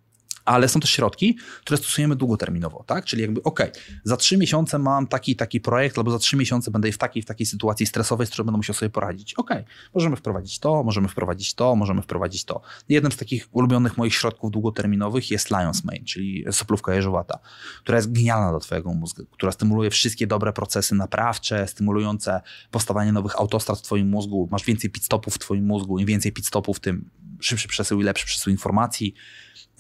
ale 0.45 0.69
są 0.69 0.79
też 0.79 0.89
środki, 0.89 1.37
które 1.61 1.77
stosujemy 1.77 2.15
długoterminowo, 2.15 2.83
tak? 2.87 3.05
Czyli 3.05 3.21
jakby, 3.21 3.43
ok, 3.43 3.59
za 4.03 4.17
trzy 4.17 4.37
miesiące 4.37 4.79
mam 4.79 5.07
taki 5.07 5.35
taki 5.35 5.61
projekt, 5.61 5.97
albo 5.97 6.11
za 6.11 6.19
trzy 6.19 6.37
miesiące 6.37 6.71
będę 6.71 6.91
w 6.91 6.97
takiej 6.97 7.23
w 7.23 7.25
takiej 7.25 7.45
sytuacji 7.45 7.85
stresowej, 7.85 8.27
z 8.27 8.29
którą 8.29 8.45
będę 8.45 8.57
musiał 8.57 8.75
sobie 8.75 8.89
poradzić. 8.89 9.33
Ok, 9.33 9.49
możemy 9.93 10.15
wprowadzić 10.15 10.59
to, 10.59 10.83
możemy 10.83 11.07
wprowadzić 11.07 11.53
to, 11.53 11.75
możemy 11.75 12.01
wprowadzić 12.01 12.45
to. 12.45 12.61
Jednym 12.89 13.11
z 13.11 13.17
takich 13.17 13.47
ulubionych 13.51 13.97
moich 13.97 14.13
środków 14.13 14.51
długoterminowych 14.51 15.31
jest 15.31 15.49
Lion's 15.49 15.85
Mane, 15.85 16.05
czyli 16.05 16.45
soplówka 16.51 16.93
jeżowata, 16.93 17.39
która 17.81 17.97
jest 17.97 18.11
genialna 18.11 18.51
do 18.51 18.59
twojego 18.59 18.93
mózgu, 18.93 19.25
która 19.31 19.51
stymuluje 19.51 19.89
wszystkie 19.89 20.27
dobre 20.27 20.53
procesy 20.53 20.95
naprawcze, 20.95 21.67
stymulujące 21.67 22.41
powstawanie 22.71 23.11
nowych 23.11 23.35
autostrad 23.39 23.79
w 23.79 23.81
twoim 23.81 24.09
mózgu. 24.09 24.47
Masz 24.51 24.63
więcej 24.63 24.89
pit 24.89 25.05
stopów 25.05 25.35
w 25.35 25.39
twoim 25.39 25.65
mózgu, 25.65 25.99
im 25.99 26.05
więcej 26.05 26.31
pit 26.31 26.47
stopów, 26.47 26.79
tym 26.79 27.09
szybszy 27.39 27.67
przesył 27.67 28.01
i 28.01 28.03
lepszy 28.03 28.25
przesył 28.25 28.51
informacji 28.51 29.13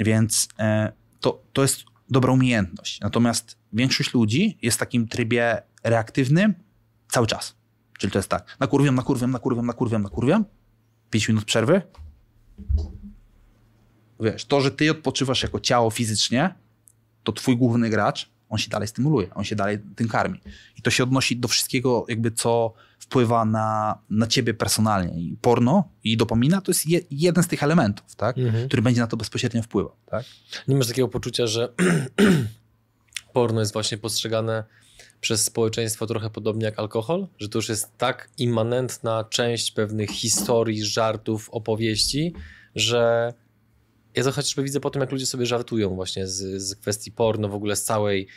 więc 0.03 0.47
e, 0.59 0.91
to, 1.19 1.43
to 1.53 1.61
jest 1.61 1.83
dobra 2.09 2.33
umiejętność. 2.33 2.99
Natomiast 2.99 3.57
większość 3.73 4.13
ludzi 4.13 4.57
jest 4.61 4.77
w 4.77 4.79
takim 4.79 5.07
trybie 5.07 5.61
reaktywnym 5.83 6.53
cały 7.07 7.27
czas. 7.27 7.55
Czyli 7.99 8.11
to 8.11 8.19
jest 8.19 8.29
tak, 8.29 8.57
nakurwiam, 8.59 8.95
nakurwiam, 8.95 9.31
nakurwiam, 9.31 9.65
nakurwiam, 9.65 10.03
nakurwiam, 10.03 10.45
5 11.09 11.27
minut 11.27 11.45
przerwy. 11.45 11.81
Wiesz, 14.19 14.45
to, 14.45 14.61
że 14.61 14.71
ty 14.71 14.91
odpoczywasz 14.91 15.43
jako 15.43 15.59
ciało 15.59 15.89
fizycznie, 15.89 16.55
to 17.23 17.31
twój 17.31 17.57
główny 17.57 17.89
gracz, 17.89 18.29
on 18.53 18.59
się 18.59 18.69
dalej 18.69 18.87
stymuluje, 18.87 19.33
on 19.33 19.43
się 19.43 19.55
dalej 19.55 19.79
tym 19.95 20.07
karmi. 20.07 20.39
I 20.77 20.81
to 20.81 20.91
się 20.91 21.03
odnosi 21.03 21.37
do 21.37 21.47
wszystkiego, 21.47 22.05
jakby 22.07 22.31
co 22.31 22.73
wpływa 22.99 23.45
na, 23.45 23.97
na 24.09 24.27
ciebie 24.27 24.53
personalnie. 24.53 25.21
I 25.21 25.37
porno 25.41 25.89
i 26.03 26.17
dopamina 26.17 26.61
to 26.61 26.71
jest 26.71 26.87
je, 26.87 26.99
jeden 27.11 27.43
z 27.43 27.47
tych 27.47 27.63
elementów, 27.63 28.15
tak? 28.15 28.37
Mhm. 28.37 28.67
który 28.67 28.81
będzie 28.81 29.01
na 29.01 29.07
to 29.07 29.17
bezpośrednio 29.17 29.61
wpływał. 29.61 29.95
Tak? 30.05 30.25
Nie 30.67 30.75
masz 30.75 30.87
takiego 30.87 31.07
poczucia, 31.07 31.47
że 31.47 31.73
porno 33.33 33.59
jest 33.59 33.73
właśnie 33.73 33.97
postrzegane 33.97 34.63
przez 35.21 35.45
społeczeństwo 35.45 36.07
trochę 36.07 36.29
podobnie 36.29 36.65
jak 36.65 36.79
alkohol, 36.79 37.27
że 37.39 37.49
to 37.49 37.57
już 37.57 37.69
jest 37.69 37.97
tak 37.97 38.29
immanentna 38.37 39.23
część 39.23 39.71
pewnych 39.71 40.09
historii, 40.09 40.85
żartów, 40.85 41.49
opowieści, 41.49 42.33
że 42.75 43.33
ja 44.15 44.23
chociażby 44.23 44.63
widzę 44.63 44.79
po 44.79 44.89
tym, 44.89 45.01
jak 45.01 45.11
ludzie 45.11 45.25
sobie 45.25 45.45
żartują 45.45 45.95
właśnie 45.95 46.27
z, 46.27 46.63
z 46.63 46.75
kwestii 46.75 47.11
porno, 47.11 47.49
w 47.49 47.55
ogóle 47.55 47.75
z 47.75 47.83
całej, 47.83 48.27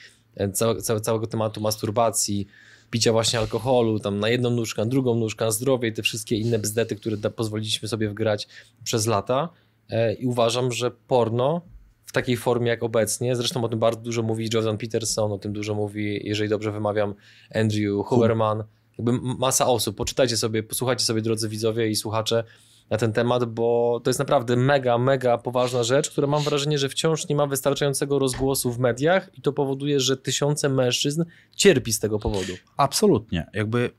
całe, 0.52 1.00
całego 1.00 1.26
tematu 1.26 1.60
masturbacji, 1.60 2.46
picia 2.90 3.12
właśnie 3.12 3.38
alkoholu, 3.38 3.98
tam 3.98 4.18
na 4.18 4.28
jedną 4.28 4.50
nóżkę, 4.50 4.82
na 4.82 4.88
drugą 4.88 5.14
nóżkę, 5.14 5.52
zdrowie 5.52 5.88
i 5.88 5.92
te 5.92 6.02
wszystkie 6.02 6.36
inne 6.36 6.58
bzdety, 6.58 6.96
które 6.96 7.16
da, 7.16 7.30
pozwoliliśmy 7.30 7.88
sobie 7.88 8.08
wgrać 8.08 8.48
przez 8.84 9.06
lata. 9.06 9.48
E, 9.90 10.14
I 10.14 10.26
uważam, 10.26 10.72
że 10.72 10.90
porno 10.90 11.60
w 12.04 12.12
takiej 12.12 12.36
formie 12.36 12.68
jak 12.68 12.82
obecnie, 12.82 13.36
zresztą 13.36 13.64
o 13.64 13.68
tym 13.68 13.78
bardzo 13.78 14.00
dużo 14.00 14.22
mówi 14.22 14.48
Jordan 14.54 14.78
Peterson, 14.78 15.32
o 15.32 15.38
tym 15.38 15.52
dużo 15.52 15.74
mówi, 15.74 16.20
jeżeli 16.24 16.50
dobrze 16.50 16.72
wymawiam, 16.72 17.14
Andrew 17.54 18.06
Huberman, 18.06 18.64
jakby 18.98 19.12
masa 19.38 19.66
osób. 19.66 19.96
Poczytajcie 19.96 20.36
sobie, 20.36 20.62
posłuchajcie 20.62 21.04
sobie, 21.04 21.22
drodzy 21.22 21.48
widzowie 21.48 21.88
i 21.88 21.96
słuchacze, 21.96 22.44
na 22.90 22.96
ten 22.96 23.12
temat, 23.12 23.44
bo 23.44 24.00
to 24.04 24.10
jest 24.10 24.18
naprawdę 24.18 24.56
mega, 24.56 24.98
mega 24.98 25.38
poważna 25.38 25.82
rzecz, 25.82 26.10
która 26.10 26.26
mam 26.26 26.42
wrażenie, 26.42 26.78
że 26.78 26.88
wciąż 26.88 27.28
nie 27.28 27.36
ma 27.36 27.46
wystarczającego 27.46 28.18
rozgłosu 28.18 28.72
w 28.72 28.78
mediach 28.78 29.30
i 29.34 29.42
to 29.42 29.52
powoduje, 29.52 30.00
że 30.00 30.16
tysiące 30.16 30.68
mężczyzn 30.68 31.24
cierpi 31.56 31.92
z 31.92 31.98
tego 31.98 32.18
powodu. 32.18 32.52
Absolutnie. 32.76 33.46
Jakby, 33.52 33.90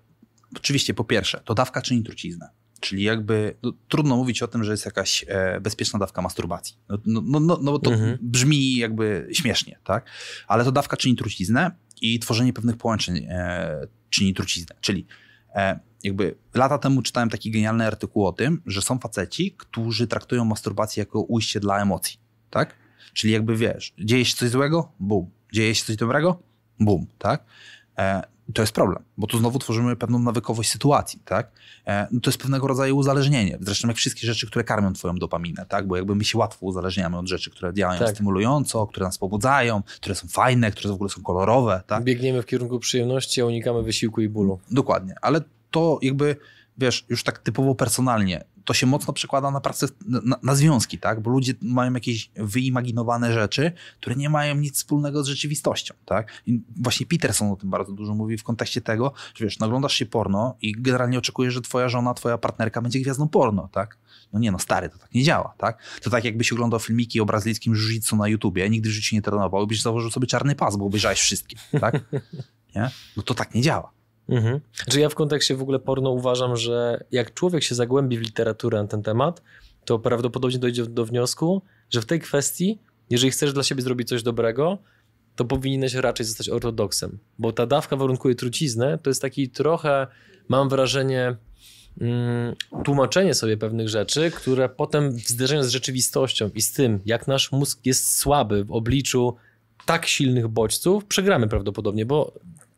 oczywiście, 0.56 0.94
po 0.94 1.04
pierwsze, 1.04 1.42
to 1.46 1.54
dawka 1.54 1.82
czyni 1.82 2.04
truciznę. 2.04 2.50
Czyli 2.80 3.04
jakby 3.04 3.58
no, 3.64 3.72
trudno 3.88 4.16
mówić 4.16 4.44
o 4.44 4.48
tym, 4.48 4.64
że 4.64 4.72
jest 4.72 4.86
jakaś 4.86 5.26
e, 5.28 5.62
bezpieczna 5.62 6.00
dawka 6.00 6.22
masturbacji. 6.22 6.78
No, 6.90 6.98
no, 7.06 7.22
no, 7.26 7.40
no, 7.40 7.60
no 7.62 7.80
to 7.80 7.92
mhm. 7.92 8.18
brzmi 8.22 8.76
jakby 8.76 9.28
śmiesznie, 9.32 9.80
tak? 9.84 10.10
Ale 10.48 10.64
to 10.64 10.72
dawka 10.72 10.98
czyni 10.98 11.16
truciznę 11.16 11.72
i 12.02 12.20
tworzenie 12.20 12.54
pewnych 12.54 12.78
połączeń 12.78 13.18
e, 13.30 13.88
czyni 14.10 14.34
truciznę. 14.34 14.76
Czyli 14.82 15.06
e, 15.56 15.80
jakby 16.04 16.36
lata 16.54 16.78
temu 16.78 17.02
czytałem 17.02 17.30
taki 17.30 17.52
genialny 17.52 17.88
artykuł 17.88 18.28
o 18.28 18.32
tym, 18.32 18.62
że 18.66 18.82
są 18.82 19.00
faceci, 19.00 19.56
którzy 19.58 20.08
traktują 20.08 20.46
masturbację 20.46 21.02
jako 21.02 21.22
ujście 21.22 21.60
dla 21.60 21.82
emocji, 21.82 22.20
tak? 22.50 22.76
Czyli 23.14 23.34
jakby 23.34 23.56
wiesz, 23.56 23.94
dzieje 24.00 24.26
się 24.26 24.36
coś 24.36 24.50
złego, 24.50 24.92
bum. 25.00 25.30
Dzieje 25.54 25.76
się 25.76 25.86
coś 25.86 25.96
dobrego, 25.96 26.40
bum, 26.80 27.08
tak? 27.18 27.44
E, 27.98 28.24
to 28.54 28.62
jest 28.62 28.74
problem, 28.74 29.04
bo 29.18 29.28
tu 29.28 29.38
znowu 29.38 29.60
tworzymy 29.60 29.96
pewną 29.96 30.20
nawykowość 30.20 30.70
sytuacji, 30.70 31.20
tak? 31.26 31.52
E, 31.88 32.08
no 32.12 32.20
to 32.20 32.30
jest 32.30 32.42
pewnego 32.42 32.68
rodzaju 32.68 32.98
uzależnienie. 32.98 33.58
Zresztą 33.62 33.88
jak 33.88 33.98
wszystkie 33.98 34.28
rzeczy, 34.28 34.48
które 34.48 34.64
karmią 34.64 34.94
twoją 34.94 35.16
dopaminę, 35.16 35.66
tak? 35.70 35.88
Bo 35.88 35.96
jakby 35.96 36.16
my 36.16 36.26
się 36.26 36.38
łatwo 36.38 36.66
uzależniamy 36.66 37.18
od 37.18 37.28
rzeczy, 37.28 37.52
które 37.52 37.74
działają 37.74 38.00
tak. 38.00 38.10
stymulująco, 38.10 38.88
które 38.88 39.06
nas 39.06 39.18
pobudzają, 39.18 39.84
które 39.84 40.16
są 40.16 40.28
fajne, 40.28 40.72
które 40.72 40.90
w 40.90 40.94
ogóle 40.94 41.10
są 41.10 41.22
kolorowe, 41.22 41.82
tak? 41.88 42.04
Biegniemy 42.04 42.42
w 42.42 42.46
kierunku 42.46 42.80
przyjemności, 42.80 43.42
a 43.42 43.46
unikamy 43.46 43.84
wysiłku 43.84 44.22
i 44.22 44.30
bólu. 44.30 44.60
Dokładnie, 44.72 45.16
ale 45.22 45.42
to 45.72 46.00
jakby, 46.02 46.36
wiesz, 46.78 47.06
już 47.10 47.24
tak 47.24 47.40
typowo 47.40 47.76
personalnie, 47.76 48.44
to 48.68 48.74
się 48.74 48.86
mocno 48.88 49.14
przekłada 49.14 49.52
na 49.52 49.62
pracę, 49.62 49.88
na, 50.08 50.38
na, 50.44 50.56
związki, 50.56 50.98
tak? 50.98 51.22
Bo 51.22 51.32
ludzie 51.32 51.54
mają 51.62 51.94
jakieś 51.94 52.32
wyimaginowane 52.36 53.34
rzeczy, 53.34 53.72
które 53.98 54.16
nie 54.16 54.30
mają 54.30 54.56
nic 54.56 54.76
wspólnego 54.76 55.24
z 55.24 55.28
rzeczywistością, 55.28 55.94
tak? 56.06 56.42
I 56.46 56.62
właśnie 56.76 57.06
Peterson 57.06 57.52
o 57.52 57.56
tym 57.56 57.70
bardzo 57.70 57.92
dużo 57.92 58.16
mówi 58.16 58.38
w 58.38 58.44
kontekście 58.44 58.82
tego, 58.82 59.14
że 59.36 59.46
wiesz, 59.46 59.60
naglądasz 59.60 59.94
się 59.94 60.06
porno 60.06 60.56
i 60.62 60.72
generalnie 60.72 61.18
oczekujesz, 61.18 61.54
że 61.54 61.62
twoja 61.62 61.90
żona, 61.90 62.14
twoja 62.14 62.38
partnerka 62.38 62.82
będzie 62.82 63.00
gwiazdą 63.00 63.28
porno, 63.28 63.70
tak? 63.72 63.98
No 64.34 64.40
nie 64.40 64.52
no, 64.52 64.60
stary, 64.60 64.90
to 64.90 64.98
tak 64.98 65.14
nie 65.14 65.24
działa, 65.24 65.54
tak? 65.58 65.84
To 66.02 66.10
tak 66.10 66.24
jakbyś 66.24 66.52
oglądał 66.52 66.80
filmiki 66.80 67.22
o 67.22 67.26
brazylijskim 67.26 67.76
jiu 67.76 68.16
na 68.18 68.28
YouTubie, 68.28 68.70
nigdy 68.70 68.90
w 68.90 68.92
życiu 68.92 69.16
nie 69.16 69.22
trenował 69.22 69.64
i 69.64 69.68
byś 69.68 69.82
założył 69.82 70.12
sobie 70.12 70.28
czarny 70.28 70.56
pas, 70.56 70.76
bo 70.76 70.86
obejrzałeś 70.86 71.20
wszystkie, 71.20 71.58
tak? 71.80 72.00
Nie? 72.76 72.90
No 73.18 73.24
to 73.24 73.34
tak 73.34 73.56
nie 73.56 73.62
działa. 73.62 73.97
Mhm. 74.30 74.60
Znaczy 74.76 75.00
ja 75.00 75.10
w 75.10 75.16
kontekście 75.16 75.56
w 75.56 75.62
ogóle 75.62 75.80
porno 75.80 76.12
uważam, 76.12 76.56
że 76.56 77.04
jak 77.12 77.34
człowiek 77.34 77.64
się 77.64 77.76
zagłębi 77.76 78.18
w 78.18 78.22
literaturę 78.22 78.82
na 78.82 78.88
ten 78.88 79.04
temat, 79.04 79.42
to 79.86 80.00
prawdopodobnie 80.00 80.60
dojdzie 80.60 80.86
do 80.86 81.06
wniosku, 81.06 81.62
że 81.90 82.02
w 82.02 82.06
tej 82.06 82.20
kwestii, 82.20 82.80
jeżeli 83.10 83.32
chcesz 83.32 83.54
dla 83.54 83.64
siebie 83.64 83.82
zrobić 83.82 84.08
coś 84.08 84.24
dobrego, 84.24 84.78
to 85.36 85.46
powinieneś 85.46 85.94
raczej 85.94 86.26
zostać 86.26 86.50
ortodoksem, 86.50 87.20
bo 87.40 87.52
ta 87.52 87.66
dawka 87.66 87.96
warunkuje 87.96 88.36
truciznę, 88.36 88.98
to 89.04 89.10
jest 89.10 89.22
taki 89.22 89.50
trochę, 89.50 90.08
mam 90.50 90.70
wrażenie, 90.70 91.36
mm, 92.02 92.56
tłumaczenie 92.84 93.34
sobie 93.34 93.58
pewnych 93.58 93.90
rzeczy, 93.90 94.32
które 94.32 94.70
potem 94.70 95.12
w 95.12 95.28
zderzeniu 95.28 95.64
z 95.64 95.70
rzeczywistością 95.70 96.50
i 96.56 96.62
z 96.62 96.74
tym, 96.74 97.00
jak 97.06 97.28
nasz 97.28 97.52
mózg 97.52 97.80
jest 97.86 98.18
słaby 98.18 98.64
w 98.64 98.72
obliczu 98.72 99.36
tak 99.86 100.06
silnych 100.06 100.48
bodźców, 100.48 101.06
przegramy 101.06 101.48
prawdopodobnie, 101.48 102.06
bo 102.06 102.34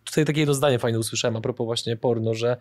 tutaj 0.09 0.25
takie 0.25 0.39
jedno 0.39 0.53
zdanie 0.53 0.79
fajne 0.79 0.99
usłyszałem 0.99 1.35
a 1.35 1.41
propos 1.41 1.65
właśnie 1.65 1.97
porno, 1.97 2.33
że 2.33 2.57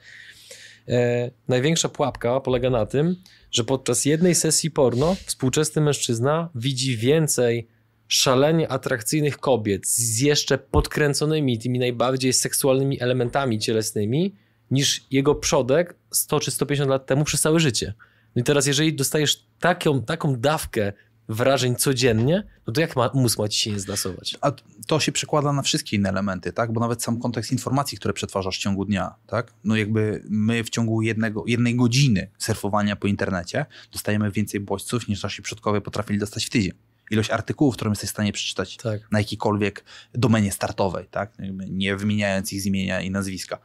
e, 0.88 1.30
największa 1.48 1.88
pułapka 1.88 2.40
polega 2.40 2.70
na 2.70 2.86
tym, 2.86 3.16
że 3.50 3.64
podczas 3.64 4.04
jednej 4.04 4.34
sesji 4.34 4.70
porno 4.70 5.16
współczesny 5.26 5.82
mężczyzna 5.82 6.50
widzi 6.54 6.96
więcej 6.96 7.68
szalenie 8.08 8.68
atrakcyjnych 8.68 9.38
kobiet 9.38 9.86
z 9.86 10.20
jeszcze 10.20 10.58
podkręconymi 10.58 11.58
tymi 11.58 11.78
najbardziej 11.78 12.32
seksualnymi 12.32 13.02
elementami 13.02 13.58
cielesnymi 13.58 14.34
niż 14.70 15.06
jego 15.10 15.34
przodek 15.34 15.94
100 16.10 16.40
czy 16.40 16.50
150 16.50 16.90
lat 16.90 17.06
temu 17.06 17.24
przez 17.24 17.40
całe 17.40 17.60
życie. 17.60 17.94
No 18.36 18.40
i 18.40 18.44
teraz 18.44 18.66
jeżeli 18.66 18.94
dostajesz 18.94 19.46
taką, 19.60 20.02
taką 20.02 20.36
dawkę 20.36 20.92
wrażeń 21.28 21.76
codziennie, 21.76 22.44
no 22.66 22.72
to 22.72 22.80
jak 22.80 22.96
ma, 22.96 23.10
mózg 23.14 23.38
ma 23.38 23.48
ci 23.48 23.60
się 23.60 23.70
nie 23.72 23.80
zlasować? 23.80 24.36
A 24.40 24.52
to 24.86 25.00
się 25.00 25.12
przekłada 25.12 25.52
na 25.52 25.62
wszystkie 25.62 25.96
inne 25.96 26.08
elementy, 26.08 26.52
tak? 26.52 26.72
Bo 26.72 26.80
nawet 26.80 27.02
sam 27.02 27.20
kontekst 27.20 27.52
informacji, 27.52 27.98
które 27.98 28.14
przetwarzasz 28.14 28.58
w 28.58 28.60
ciągu 28.60 28.84
dnia, 28.84 29.14
tak? 29.26 29.52
No 29.64 29.76
jakby 29.76 30.22
my 30.28 30.64
w 30.64 30.70
ciągu 30.70 31.02
jednego, 31.02 31.44
jednej 31.46 31.76
godziny 31.76 32.30
surfowania 32.38 32.96
po 32.96 33.06
internecie 33.06 33.66
dostajemy 33.92 34.30
więcej 34.30 34.60
bodźców 34.60 35.08
niż 35.08 35.22
nasi 35.22 35.42
przodkowie 35.42 35.80
potrafili 35.80 36.18
dostać 36.18 36.46
w 36.46 36.50
tydzień. 36.50 36.72
Ilość 37.10 37.30
artykułów, 37.30 37.74
które 37.74 37.90
jesteś 37.90 38.08
w 38.10 38.12
stanie 38.12 38.32
przeczytać 38.32 38.76
Tak. 38.76 39.00
na 39.10 39.18
jakiejkolwiek 39.18 39.84
domenie 40.14 40.52
startowej, 40.52 41.06
tak? 41.10 41.32
Nie 41.70 41.96
wymieniając 41.96 42.52
ich 42.52 42.62
z 42.62 42.66
imienia 42.66 43.00
i 43.00 43.10
nazwiska. 43.10 43.58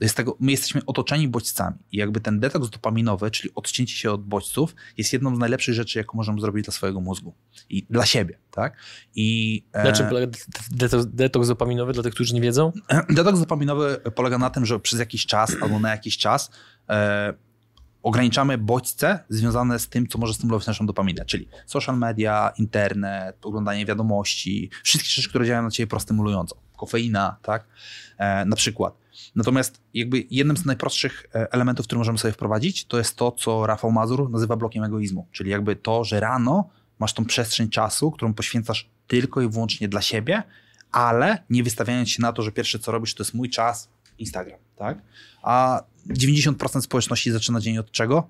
Jest 0.00 0.16
tego, 0.16 0.36
my 0.40 0.50
jesteśmy 0.50 0.80
otoczeni 0.86 1.28
bodźcami 1.28 1.76
i 1.92 1.96
jakby 1.96 2.20
ten 2.20 2.40
detoks 2.40 2.70
dopaminowy, 2.70 3.30
czyli 3.30 3.54
odcięcie 3.54 3.96
się 3.96 4.12
od 4.12 4.24
bodźców, 4.24 4.74
jest 4.98 5.12
jedną 5.12 5.36
z 5.36 5.38
najlepszych 5.38 5.74
rzeczy, 5.74 5.98
jaką 5.98 6.16
możemy 6.16 6.40
zrobić 6.40 6.64
dla 6.64 6.72
swojego 6.72 7.00
mózgu 7.00 7.34
i 7.70 7.86
dla 7.90 8.06
siebie, 8.06 8.38
tak? 8.50 8.76
I 9.14 9.62
e, 9.72 9.84
Na 9.84 9.92
czym 9.92 10.08
polega 10.08 10.38
detoks, 10.70 11.06
detoks 11.06 11.48
dopaminowy 11.48 11.92
dla 11.92 12.02
tych, 12.02 12.14
którzy 12.14 12.34
nie 12.34 12.40
wiedzą? 12.40 12.72
detoks 13.08 13.40
dopaminowy 13.40 14.00
polega 14.14 14.38
na 14.38 14.50
tym, 14.50 14.66
że 14.66 14.80
przez 14.80 14.98
jakiś 14.98 15.26
czas 15.26 15.56
albo 15.62 15.78
na 15.78 15.90
jakiś 15.90 16.18
czas 16.18 16.50
e, 16.88 17.34
ograniczamy 18.02 18.58
bodźce 18.58 19.24
związane 19.28 19.78
z 19.78 19.88
tym, 19.88 20.06
co 20.06 20.18
może 20.18 20.34
stymulować 20.34 20.66
naszą 20.66 20.86
dopaminę, 20.86 21.24
czyli 21.24 21.48
social 21.66 21.98
media, 21.98 22.52
internet, 22.58 23.46
oglądanie 23.46 23.86
wiadomości, 23.86 24.70
wszystkie 24.82 25.10
rzeczy, 25.10 25.28
które 25.28 25.46
działają 25.46 25.62
na 25.62 25.70
ciebie 25.70 25.86
prostymulująco. 25.86 26.63
Kofeina, 26.76 27.36
tak? 27.42 27.66
E, 28.18 28.44
na 28.44 28.56
przykład. 28.56 28.94
Natomiast 29.34 29.80
jakby 29.94 30.24
jednym 30.30 30.56
z 30.56 30.64
najprostszych 30.64 31.26
e, 31.34 31.52
elementów, 31.52 31.86
które 31.86 31.98
możemy 31.98 32.18
sobie 32.18 32.32
wprowadzić, 32.32 32.84
to 32.84 32.98
jest 32.98 33.16
to, 33.16 33.32
co 33.32 33.66
Rafał 33.66 33.92
Mazur 33.92 34.30
nazywa 34.30 34.56
blokiem 34.56 34.84
egoizmu. 34.84 35.26
Czyli 35.32 35.50
jakby 35.50 35.76
to, 35.76 36.04
że 36.04 36.20
rano 36.20 36.70
masz 36.98 37.12
tą 37.12 37.24
przestrzeń 37.24 37.68
czasu, 37.68 38.10
którą 38.10 38.34
poświęcasz 38.34 38.90
tylko 39.06 39.42
i 39.42 39.48
wyłącznie 39.48 39.88
dla 39.88 40.02
siebie, 40.02 40.42
ale 40.92 41.38
nie 41.50 41.62
wystawiając 41.62 42.10
się 42.10 42.22
na 42.22 42.32
to, 42.32 42.42
że 42.42 42.52
pierwsze 42.52 42.78
co 42.78 42.92
robisz, 42.92 43.14
to 43.14 43.22
jest 43.22 43.34
mój 43.34 43.50
czas, 43.50 43.88
Instagram, 44.18 44.58
tak? 44.76 44.98
A 45.42 45.82
90% 46.08 46.80
społeczności 46.80 47.30
zaczyna 47.30 47.60
dzień 47.60 47.78
od 47.78 47.90
czego? 47.90 48.28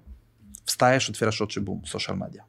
Wstajesz, 0.65 1.11
otwierasz 1.11 1.43
oczy, 1.43 1.61
boom, 1.61 1.87
social 1.87 2.19
media. 2.19 2.45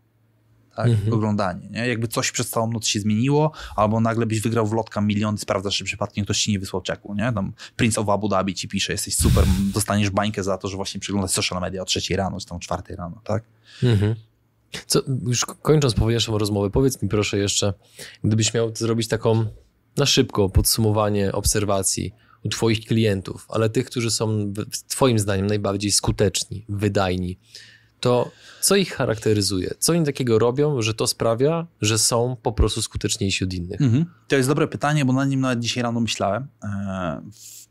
Tak? 0.76 0.88
Mhm. 0.88 1.14
Oglądanie. 1.14 1.70
Nie? 1.70 1.88
Jakby 1.88 2.08
coś 2.08 2.32
przez 2.32 2.50
całą 2.50 2.72
noc 2.72 2.88
się 2.88 3.00
zmieniło, 3.00 3.52
albo 3.76 4.00
nagle 4.00 4.26
byś 4.26 4.42
wygrał 4.42 4.68
w 4.68 4.74
lotka 4.74 5.02
milion, 5.02 5.38
sprawdzasz, 5.38 5.78
czy 5.78 5.84
przypadkiem 5.84 6.26
ktoś 6.26 6.42
ci 6.42 6.52
nie 6.52 6.60
wysłał 6.60 6.82
czeku. 6.82 7.16
Nie? 7.16 7.34
Tam 7.34 7.54
Prince 7.76 7.98
of 7.98 8.10
Abu 8.10 8.30
Dhabi 8.30 8.54
ci 8.54 8.68
pisze, 8.68 8.92
jesteś 8.92 9.16
super, 9.16 9.46
dostaniesz 9.74 10.10
bańkę 10.10 10.44
za 10.44 10.58
to, 10.58 10.68
że 10.68 10.76
właśnie 10.76 11.00
przeglądasz 11.00 11.32
social 11.32 11.62
media 11.62 11.82
o 11.82 11.86
trzeciej 11.86 12.18
rano, 12.18 12.40
czy 12.40 12.46
tam 12.46 12.58
o 12.58 12.60
czwartej 12.60 12.96
rano, 12.96 13.22
tak? 13.24 13.44
Mhm. 13.84 14.16
Co, 14.88 15.02
już 15.28 15.46
kończąc 15.46 15.94
powoli 15.94 16.14
naszą 16.14 16.38
rozmowę, 16.38 16.70
powiedz 16.70 17.02
mi 17.02 17.10
proszę 17.10 17.38
jeszcze, 17.38 17.74
gdybyś 18.24 18.54
miał 18.54 18.76
zrobić 18.76 19.08
taką 19.08 19.46
na 19.98 20.06
szybko 20.06 20.50
podsumowanie 20.50 21.32
obserwacji 21.32 22.14
u 22.44 22.50
Twoich 22.50 22.86
klientów, 22.86 23.46
ale 23.50 23.70
tych, 23.70 23.86
którzy 23.86 24.12
są 24.12 24.54
Twoim 24.88 25.20
zdaniem 25.20 25.48
najbardziej 25.48 25.92
skuteczni, 25.92 26.66
wydajni, 26.70 27.38
to 28.06 28.32
co 28.62 28.76
ich 28.76 28.94
charakteryzuje? 28.94 29.72
Co 29.80 29.94
oni 29.94 30.06
takiego 30.06 30.40
robią, 30.40 30.82
że 30.82 30.94
to 30.94 31.08
sprawia, 31.08 31.68
że 31.82 31.98
są 32.00 32.38
po 32.42 32.52
prostu 32.54 32.82
skuteczniejsi 32.82 33.44
od 33.44 33.54
innych? 33.54 33.82
Mhm. 33.82 34.06
To 34.28 34.36
jest 34.36 34.50
dobre 34.50 34.68
pytanie, 34.68 35.06
bo 35.06 35.14
na 35.14 35.26
nim 35.26 35.40
nawet 35.40 35.60
dzisiaj 35.60 35.84
rano 35.84 36.00
myślałem. 36.00 36.48
E, 36.64 37.22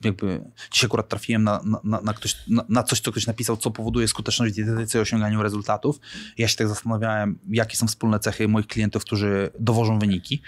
jakby 0.05 0.41
dzisiaj 0.72 0.87
akurat 0.89 1.09
trafiłem 1.09 1.45
na, 1.45 1.61
na- 1.85 2.01
na, 2.01 2.14
ktoś, 2.14 2.37
na 2.68 2.82
coś, 2.82 3.01
co 3.01 3.11
ktoś 3.11 3.26
napisał, 3.26 3.57
co 3.57 3.70
powoduje 3.70 4.09
skuteczność 4.09 4.53
w 4.53 4.57
dietetyce 4.57 4.99
i 4.99 5.01
osiąganiu 5.01 5.43
rezultatów. 5.43 6.01
Ja 6.39 6.49
się 6.49 6.57
tak 6.57 6.68
zastanawiałem, 6.68 7.39
jakie 7.51 7.76
są 7.76 7.87
wspólne 7.87 8.18
cechy 8.20 8.49
moich 8.49 8.66
klientów, 8.66 9.05
którzy 9.05 9.51
dowożą 9.61 9.99
wyniki. 9.99 10.43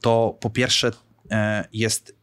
To 0.00 0.38
po 0.40 0.50
pierwsze 0.50 0.90
e, 1.30 1.68
jest 1.72 2.14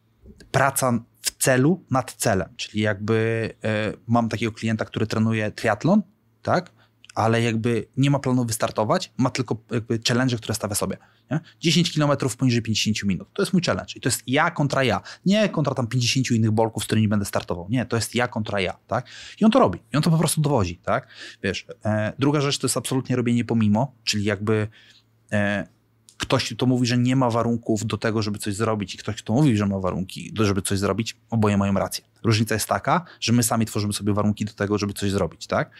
praca 0.50 0.98
w 1.22 1.30
celu 1.42 1.84
nad 1.90 2.12
celem, 2.12 2.48
czyli 2.56 2.82
jakby 2.82 3.50
e, 3.64 3.92
mam 4.06 4.28
takiego 4.28 4.52
klienta, 4.52 4.84
który 4.84 5.06
trenuje 5.06 5.50
triatlon, 5.50 6.02
tak? 6.42 6.75
Ale 7.16 7.42
jakby 7.42 7.86
nie 7.96 8.10
ma 8.10 8.18
planu 8.18 8.44
wystartować, 8.44 9.12
ma 9.16 9.30
tylko 9.30 9.56
jakby 9.70 10.00
challenge, 10.08 10.36
które 10.36 10.54
stawia 10.54 10.74
sobie. 10.74 10.96
Nie? 11.30 11.40
10 11.60 11.94
km 11.94 12.10
poniżej 12.38 12.62
50 12.62 13.02
minut. 13.04 13.28
To 13.32 13.42
jest 13.42 13.52
mój 13.52 13.62
challenge. 13.62 13.92
I 13.96 14.00
to 14.00 14.08
jest 14.08 14.22
ja 14.26 14.50
kontra 14.50 14.84
ja. 14.84 15.00
Nie 15.26 15.48
kontra 15.48 15.74
tam 15.74 15.86
50 15.86 16.30
innych 16.30 16.50
bolków, 16.50 16.82
z 16.82 16.86
którymi 16.86 17.08
będę 17.08 17.24
startował. 17.24 17.66
Nie, 17.70 17.86
to 17.86 17.96
jest 17.96 18.14
ja 18.14 18.28
kontra 18.28 18.60
ja. 18.60 18.78
Tak? 18.86 19.06
I 19.40 19.44
on 19.44 19.50
to 19.50 19.58
robi. 19.58 19.78
I 19.92 19.96
on 19.96 20.02
to 20.02 20.10
po 20.10 20.18
prostu 20.18 20.40
dowozi. 20.40 20.76
Tak? 20.76 21.08
Wiesz, 21.42 21.66
e, 21.84 22.12
druga 22.18 22.40
rzecz 22.40 22.58
to 22.58 22.66
jest 22.66 22.76
absolutnie 22.76 23.16
robienie 23.16 23.44
pomimo, 23.44 23.94
czyli 24.04 24.24
jakby 24.24 24.68
e, 25.32 25.66
ktoś, 26.16 26.54
kto 26.54 26.66
mówi, 26.66 26.86
że 26.86 26.98
nie 26.98 27.16
ma 27.16 27.30
warunków 27.30 27.86
do 27.86 27.98
tego, 27.98 28.22
żeby 28.22 28.38
coś 28.38 28.54
zrobić 28.54 28.94
i 28.94 28.98
ktoś, 28.98 29.16
kto 29.16 29.32
mówi, 29.32 29.56
że 29.56 29.66
ma 29.66 29.78
warunki, 29.78 30.34
żeby 30.40 30.62
coś 30.62 30.78
zrobić, 30.78 31.16
oboje 31.30 31.56
mają 31.56 31.74
rację. 31.74 32.04
Różnica 32.26 32.54
jest 32.54 32.68
taka, 32.68 33.04
że 33.20 33.32
my 33.32 33.42
sami 33.42 33.66
tworzymy 33.66 33.92
sobie 33.92 34.12
warunki 34.12 34.44
do 34.44 34.52
tego, 34.52 34.78
żeby 34.78 34.92
coś 34.92 35.10
zrobić, 35.10 35.46
tak? 35.46 35.70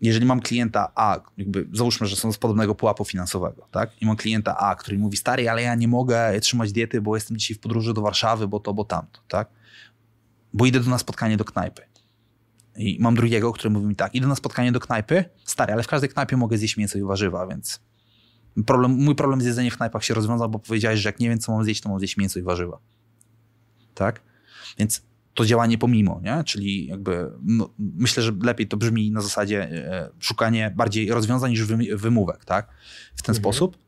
Jeżeli 0.00 0.26
mam 0.26 0.40
klienta 0.40 0.92
A, 0.94 1.20
jakby 1.36 1.68
załóżmy, 1.72 2.06
że 2.06 2.16
są 2.16 2.32
z 2.32 2.38
podobnego 2.38 2.74
pułapu 2.74 3.04
finansowego, 3.04 3.68
tak? 3.70 4.02
I 4.02 4.06
mam 4.06 4.16
klienta 4.16 4.56
A, 4.58 4.74
który 4.74 4.98
mówi, 4.98 5.16
stary, 5.16 5.50
ale 5.50 5.62
ja 5.62 5.74
nie 5.74 5.88
mogę 5.88 6.40
trzymać 6.40 6.72
diety, 6.72 7.00
bo 7.00 7.14
jestem 7.16 7.36
dzisiaj 7.36 7.56
w 7.56 7.60
podróży 7.60 7.94
do 7.94 8.00
Warszawy, 8.00 8.48
bo 8.48 8.60
to, 8.60 8.74
bo 8.74 8.84
tamto, 8.84 9.20
tak? 9.28 9.48
Bo 10.52 10.66
idę 10.66 10.80
do 10.80 10.90
na 10.90 10.98
spotkanie 10.98 11.36
do 11.36 11.44
knajpy. 11.44 11.82
I 12.76 12.98
mam 13.00 13.14
drugiego, 13.14 13.52
który 13.52 13.70
mówi 13.70 13.86
mi 13.86 13.96
tak, 13.96 14.14
idę 14.14 14.26
na 14.26 14.34
spotkanie 14.34 14.72
do 14.72 14.80
knajpy, 14.80 15.24
stary, 15.44 15.72
ale 15.72 15.82
w 15.82 15.86
każdej 15.86 16.10
knajpie 16.10 16.36
mogę 16.36 16.58
zjeść 16.58 16.76
mięso 16.76 16.98
i 16.98 17.02
warzywa, 17.02 17.46
więc 17.46 17.80
problem, 18.66 18.92
mój 18.92 19.14
problem 19.14 19.40
z 19.40 19.44
jedzeniem 19.44 19.70
w 19.70 19.76
knajpach 19.76 20.04
się 20.04 20.14
rozwiązał, 20.14 20.48
bo 20.48 20.58
powiedziałeś, 20.58 21.00
że 21.00 21.08
jak 21.08 21.20
nie 21.20 21.28
wiem, 21.28 21.38
co 21.38 21.52
mam 21.52 21.64
zjeść, 21.64 21.80
to 21.80 21.88
mam 21.88 21.98
zjeść 21.98 22.16
mięso 22.16 22.38
i 22.38 22.42
warzywa. 22.42 22.78
Tak? 23.94 24.22
Więc 24.78 25.02
to 25.36 25.46
działanie 25.46 25.78
pomimo, 25.78 26.20
nie? 26.24 26.44
Czyli 26.44 26.86
jakby 26.86 27.30
no, 27.42 27.70
myślę, 27.78 28.22
że 28.22 28.32
lepiej 28.42 28.68
to 28.68 28.76
brzmi 28.76 29.10
na 29.12 29.20
zasadzie 29.20 29.62
e, 29.70 30.10
szukanie 30.20 30.72
bardziej 30.76 31.10
rozwiązań 31.10 31.50
niż 31.50 31.64
wymówek, 31.96 32.44
tak? 32.44 32.68
W 33.16 33.22
ten 33.22 33.32
Mhm. 33.32 33.42
sposób. 33.42 33.78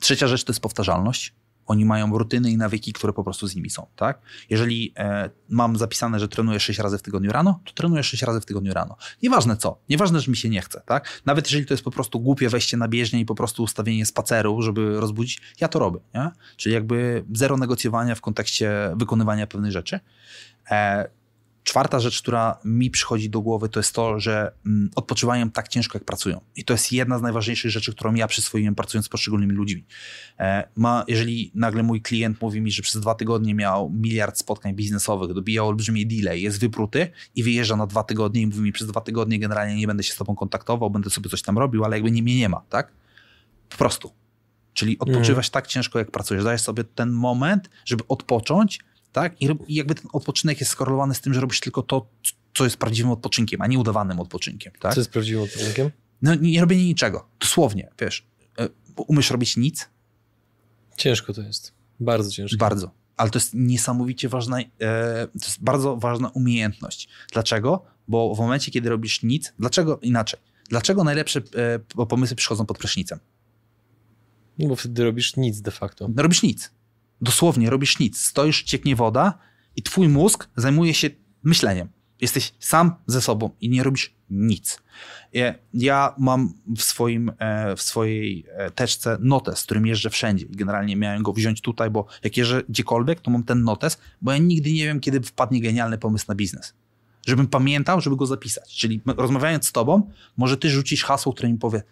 Trzecia 0.00 0.28
rzecz 0.28 0.44
to 0.44 0.52
jest 0.52 0.60
powtarzalność. 0.60 1.34
Oni 1.68 1.84
mają 1.84 2.18
rutyny 2.18 2.50
i 2.50 2.56
nawyki, 2.56 2.92
które 2.92 3.12
po 3.12 3.24
prostu 3.24 3.46
z 3.46 3.56
nimi 3.56 3.70
są, 3.70 3.86
tak? 3.96 4.20
Jeżeli 4.50 4.92
e, 4.96 5.30
mam 5.48 5.76
zapisane, 5.76 6.20
że 6.20 6.28
trenuję 6.28 6.60
6 6.60 6.78
razy 6.78 6.98
w 6.98 7.02
tygodniu 7.02 7.32
rano, 7.32 7.60
to 7.64 7.72
trenuję 7.72 8.02
6 8.02 8.22
razy 8.22 8.40
w 8.40 8.44
tygodniu 8.44 8.74
rano. 8.74 8.96
Nieważne 9.22 9.56
co, 9.56 9.78
nieważne, 9.88 10.20
że 10.20 10.30
mi 10.30 10.36
się 10.36 10.48
nie 10.48 10.60
chce, 10.60 10.82
tak? 10.86 11.22
Nawet 11.26 11.46
jeżeli 11.46 11.66
to 11.66 11.74
jest 11.74 11.84
po 11.84 11.90
prostu 11.90 12.20
głupie 12.20 12.48
wejście 12.48 12.76
na 12.76 12.88
bieżnię 12.88 13.20
i 13.20 13.24
po 13.24 13.34
prostu 13.34 13.62
ustawienie 13.62 14.06
spaceru, 14.06 14.62
żeby 14.62 15.00
rozbudzić, 15.00 15.40
ja 15.60 15.68
to 15.68 15.78
robię, 15.78 16.00
nie? 16.14 16.30
Czyli 16.56 16.74
jakby 16.74 17.24
zero 17.32 17.56
negocjowania 17.56 18.14
w 18.14 18.20
kontekście 18.20 18.92
wykonywania 18.96 19.46
pewnych 19.46 19.72
rzeczy. 19.72 20.00
E, 20.70 21.08
czwarta 21.68 22.00
rzecz, 22.00 22.22
która 22.22 22.58
mi 22.64 22.90
przychodzi 22.90 23.30
do 23.30 23.40
głowy, 23.40 23.68
to 23.68 23.80
jest 23.80 23.94
to, 23.94 24.20
że 24.20 24.52
mm, 24.66 24.90
odpoczywają 24.96 25.50
tak 25.50 25.68
ciężko, 25.68 25.98
jak 25.98 26.04
pracują. 26.04 26.40
I 26.56 26.64
to 26.64 26.74
jest 26.74 26.92
jedna 26.92 27.18
z 27.18 27.22
najważniejszych 27.22 27.70
rzeczy, 27.70 27.92
którą 27.92 28.14
ja 28.14 28.26
przyswoiłem 28.26 28.74
pracując 28.74 29.06
z 29.06 29.08
poszczególnymi 29.08 29.52
ludźmi. 29.52 29.84
E, 30.38 30.68
ma, 30.76 31.04
jeżeli 31.08 31.52
nagle 31.54 31.82
mój 31.82 32.02
klient 32.02 32.42
mówi 32.42 32.60
mi, 32.60 32.70
że 32.70 32.82
przez 32.82 33.00
dwa 33.00 33.14
tygodnie 33.14 33.54
miał 33.54 33.90
miliard 33.90 34.38
spotkań 34.38 34.74
biznesowych, 34.74 35.34
dobijał 35.34 35.68
olbrzymie 35.68 36.06
deale, 36.06 36.38
jest 36.38 36.60
wypruty 36.60 37.10
i 37.34 37.42
wyjeżdża 37.42 37.76
na 37.76 37.86
dwa 37.86 38.02
tygodnie 38.02 38.40
i 38.40 38.46
mówi 38.46 38.60
mi, 38.60 38.72
przez 38.72 38.86
dwa 38.88 39.00
tygodnie 39.00 39.38
generalnie 39.38 39.76
nie 39.76 39.86
będę 39.86 40.02
się 40.02 40.12
z 40.12 40.16
tobą 40.16 40.36
kontaktował, 40.36 40.90
będę 40.90 41.10
sobie 41.10 41.30
coś 41.30 41.42
tam 41.42 41.58
robił, 41.58 41.84
ale 41.84 41.96
jakby 41.96 42.10
nie, 42.10 42.22
mnie 42.22 42.36
nie 42.36 42.48
ma, 42.48 42.62
tak? 42.68 42.92
Po 43.68 43.76
prostu. 43.76 44.12
Czyli 44.74 44.98
odpoczywać 44.98 45.50
tak 45.50 45.66
ciężko, 45.66 45.98
jak 45.98 46.10
pracujesz. 46.10 46.44
Dajesz 46.44 46.60
sobie 46.60 46.84
ten 46.84 47.10
moment, 47.10 47.70
żeby 47.84 48.04
odpocząć, 48.08 48.78
tak? 49.20 49.42
I, 49.42 49.48
I 49.66 49.74
jakby 49.74 49.94
ten 49.94 50.06
odpoczynek 50.12 50.60
jest 50.60 50.72
skorelowany 50.72 51.14
z 51.14 51.20
tym, 51.20 51.34
że 51.34 51.40
robisz 51.40 51.60
tylko 51.60 51.82
to, 51.82 52.06
co 52.54 52.64
jest 52.64 52.76
prawdziwym 52.76 53.10
odpoczynkiem, 53.10 53.62
a 53.62 53.66
nie 53.66 53.78
udawanym 53.78 54.20
odpoczynkiem, 54.20 54.72
tak? 54.80 54.94
Co 54.94 55.00
jest 55.00 55.10
prawdziwym 55.10 55.42
odpoczynkiem? 55.42 55.90
No 56.22 56.34
nie 56.34 56.60
robienie 56.60 56.84
niczego. 56.84 57.28
Dosłownie, 57.40 57.90
wiesz. 58.00 58.26
E, 58.58 58.68
umiesz 58.96 59.30
robić 59.30 59.56
nic? 59.56 59.88
Ciężko 60.96 61.32
to 61.34 61.42
jest. 61.42 61.72
Bardzo 62.00 62.30
ciężko. 62.30 62.56
Bardzo. 62.58 62.90
Ale 63.16 63.30
to 63.30 63.38
jest 63.38 63.54
niesamowicie 63.54 64.28
ważna, 64.28 64.60
e, 64.60 64.64
to 65.26 65.46
jest 65.46 65.62
bardzo 65.62 65.96
ważna 65.96 66.28
umiejętność. 66.28 67.08
Dlaczego? 67.32 67.84
Bo 68.08 68.34
w 68.34 68.38
momencie, 68.38 68.70
kiedy 68.70 68.88
robisz 68.88 69.22
nic, 69.22 69.52
dlaczego 69.58 69.98
inaczej? 70.02 70.40
Dlaczego 70.68 71.04
najlepsze 71.04 71.40
e, 71.98 72.06
pomysły 72.06 72.36
przychodzą 72.36 72.66
pod 72.66 72.78
prysznicem? 72.78 73.18
No 74.58 74.68
bo 74.68 74.76
wtedy 74.76 75.04
robisz 75.04 75.36
nic 75.36 75.60
de 75.60 75.70
facto. 75.70 76.10
Robisz 76.16 76.42
nic. 76.42 76.70
Dosłownie 77.20 77.70
robisz 77.70 77.98
nic. 77.98 78.20
Stoisz, 78.20 78.62
cieknie 78.62 78.96
woda 78.96 79.38
i 79.76 79.82
twój 79.82 80.08
mózg 80.08 80.48
zajmuje 80.56 80.94
się 80.94 81.10
myśleniem. 81.42 81.88
Jesteś 82.20 82.54
sam 82.58 82.94
ze 83.06 83.22
sobą 83.22 83.50
i 83.60 83.68
nie 83.68 83.82
robisz 83.82 84.14
nic. 84.30 84.82
Ja 85.74 86.14
mam 86.18 86.54
w, 86.76 86.82
swoim, 86.82 87.32
e, 87.38 87.76
w 87.76 87.82
swojej 87.82 88.46
e, 88.48 88.70
teczce 88.70 89.18
notes, 89.20 89.58
z 89.58 89.62
którym 89.62 89.86
jeżdżę 89.86 90.10
wszędzie. 90.10 90.46
Generalnie 90.50 90.96
miałem 90.96 91.22
go 91.22 91.32
wziąć 91.32 91.60
tutaj, 91.60 91.90
bo 91.90 92.06
jak 92.22 92.36
jeżdżę 92.36 92.62
gdziekolwiek, 92.68 93.20
to 93.20 93.30
mam 93.30 93.44
ten 93.44 93.62
notes, 93.62 93.98
bo 94.22 94.32
ja 94.32 94.38
nigdy 94.38 94.72
nie 94.72 94.84
wiem, 94.84 95.00
kiedy 95.00 95.20
wpadnie 95.20 95.60
genialny 95.60 95.98
pomysł 95.98 96.24
na 96.28 96.34
biznes. 96.34 96.74
Żebym 97.26 97.46
pamiętał, 97.46 98.00
żeby 98.00 98.16
go 98.16 98.26
zapisać. 98.26 98.76
Czyli 98.76 99.00
rozmawiając 99.06 99.68
z 99.68 99.72
tobą, 99.72 100.10
może 100.36 100.56
ty 100.56 100.70
rzucić 100.70 101.02
hasło, 101.02 101.32
które 101.32 101.48
mi 101.48 101.58
powie, 101.58 101.82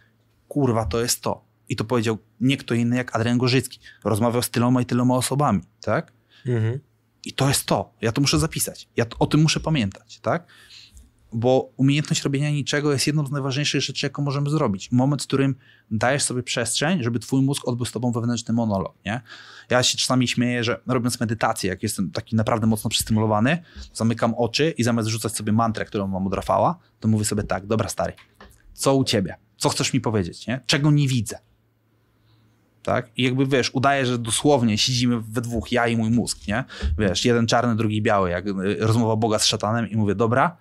kurwa, 0.49 0.85
to 0.85 1.01
jest 1.01 1.21
to. 1.21 1.46
I 1.69 1.77
to 1.77 1.85
powiedział 1.85 2.19
nie 2.41 2.57
kto 2.57 2.75
inny 2.75 2.97
jak 2.97 3.17
Adrian 3.17 3.39
Gorzycki. 3.39 3.79
Rozmawiał 4.05 4.43
z 4.43 4.51
tyloma 4.51 4.81
i 4.81 4.87
tyloma 4.87 5.17
osobami, 5.17 5.61
tak? 5.81 6.13
Mhm. 6.47 6.81
I 7.25 7.33
to 7.33 7.49
jest 7.49 7.67
to. 7.67 7.95
Ja 8.01 8.13
to 8.13 8.21
muszę 8.21 8.39
zapisać. 8.39 8.89
Ja 8.97 9.07
o 9.19 9.27
tym 9.27 9.43
muszę 9.43 9.61
pamiętać, 9.61 10.19
tak? 10.21 10.47
Bo 11.33 11.71
umiejętność 11.77 12.23
robienia 12.23 12.51
niczego 12.51 12.93
jest 12.93 13.07
jedną 13.07 13.27
z 13.27 13.31
najważniejszych 13.31 13.81
rzeczy, 13.81 14.07
jaką 14.07 14.23
możemy 14.23 14.51
zrobić. 14.51 14.93
Moment, 14.93 15.23
w 15.23 15.27
którym 15.27 15.55
dajesz 15.91 16.23
sobie 16.23 16.43
przestrzeń, 16.43 17.03
żeby 17.03 17.19
twój 17.19 17.43
mózg 17.43 17.69
odbył 17.69 17.87
z 17.87 17.93
tobą 17.93 18.13
wewnętrzny 18.13 18.55
monolog, 18.55 18.95
nie? 19.07 19.21
Ja 19.71 19.83
się 19.83 19.99
czasami 19.99 20.29
śmieję, 20.29 20.65
że 20.65 20.81
robiąc 20.87 21.21
medytację, 21.21 21.71
jak 21.71 21.83
jestem 21.83 22.11
taki 22.11 22.37
naprawdę 22.37 22.67
mocno 22.67 22.91
przystymulowany, 22.91 23.63
zamykam 23.93 24.35
oczy 24.35 24.75
i 24.79 24.85
zamiast 24.85 25.09
rzucać 25.09 25.37
sobie 25.37 25.53
mantrę, 25.53 25.85
którą 25.85 26.07
mam 26.07 26.27
od 26.27 26.35
Rafała, 26.35 26.79
to 27.01 27.09
mówię 27.09 27.25
sobie 27.25 27.43
tak, 27.43 27.67
dobra 27.67 27.89
stary, 27.89 28.13
co 28.75 28.95
u 28.95 29.05
ciebie? 29.05 29.37
Co 29.57 29.69
chcesz 29.69 29.93
mi 29.93 30.01
powiedzieć, 30.01 30.47
nie? 30.47 30.61
Czego 30.67 30.91
nie 30.91 31.09
widzę? 31.09 31.39
Tak? 32.87 33.11
I 33.17 33.23
jakby, 33.23 33.47
wiesz, 33.47 33.71
udaje, 33.75 34.07
że 34.07 34.19
dosłownie 34.19 34.79
siedzimy 34.79 35.21
we 35.21 35.41
dwóch, 35.41 35.73
ja 35.73 35.87
i 35.89 35.97
mój 35.97 36.11
mózg, 36.11 36.49
nie? 36.49 36.65
Wiesz, 36.99 37.25
jeden 37.25 37.47
czarny, 37.47 37.77
drugi 37.77 38.03
biały, 38.03 38.31
jak 38.31 38.47
y, 38.47 38.53
rozmowa 38.81 39.17
Boga 39.17 39.39
z 39.39 39.47
szatanem 39.47 39.91
i 39.91 39.97
mówię, 39.97 40.15
dobra, 40.15 40.57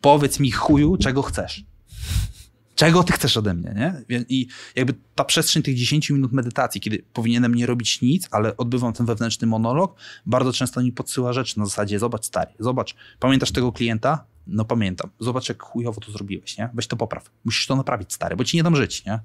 powiedz 0.00 0.40
mi 0.40 0.50
chuju, 0.50 0.96
czego 0.96 1.22
chcesz. 1.22 1.64
Czego 2.74 3.02
ty 3.02 3.12
chcesz 3.12 3.36
ode 3.36 3.54
mnie, 3.54 3.74
nie? 3.76 4.18
I 4.28 4.46
jakby 4.76 4.94
ta 5.14 5.24
przestrzeń 5.24 5.62
tych 5.62 5.76
10 5.76 6.10
minut 6.10 6.32
medytacji, 6.32 6.80
kiedy 6.80 7.04
powinienem 7.12 7.54
nie 7.54 7.66
robić 7.66 8.00
nic, 8.00 8.28
ale 8.30 8.56
odbywam 8.56 8.92
ten 8.92 9.06
wewnętrzny 9.06 9.46
monolog, 9.46 9.96
bardzo 10.26 10.52
często 10.52 10.82
mi 10.82 10.92
podsyła 10.92 11.32
rzeczy 11.32 11.58
na 11.58 11.64
zasadzie, 11.64 11.98
zobacz 11.98 12.24
stary, 12.24 12.52
zobacz, 12.58 12.94
pamiętasz 13.20 13.52
tego 13.52 13.72
klienta? 13.72 14.24
No 14.46 14.64
pamiętam. 14.64 15.10
Zobacz, 15.20 15.48
jak 15.48 15.62
chujowo 15.62 16.00
to 16.00 16.12
zrobiłeś, 16.12 16.58
nie? 16.58 16.68
Weź 16.74 16.86
to 16.86 16.96
popraw. 16.96 17.30
Musisz 17.44 17.66
to 17.66 17.76
naprawić, 17.76 18.12
stary, 18.12 18.36
bo 18.36 18.44
ci 18.44 18.56
nie 18.56 18.62
dam 18.62 18.76
żyć, 18.76 19.04
nie? 19.04 19.20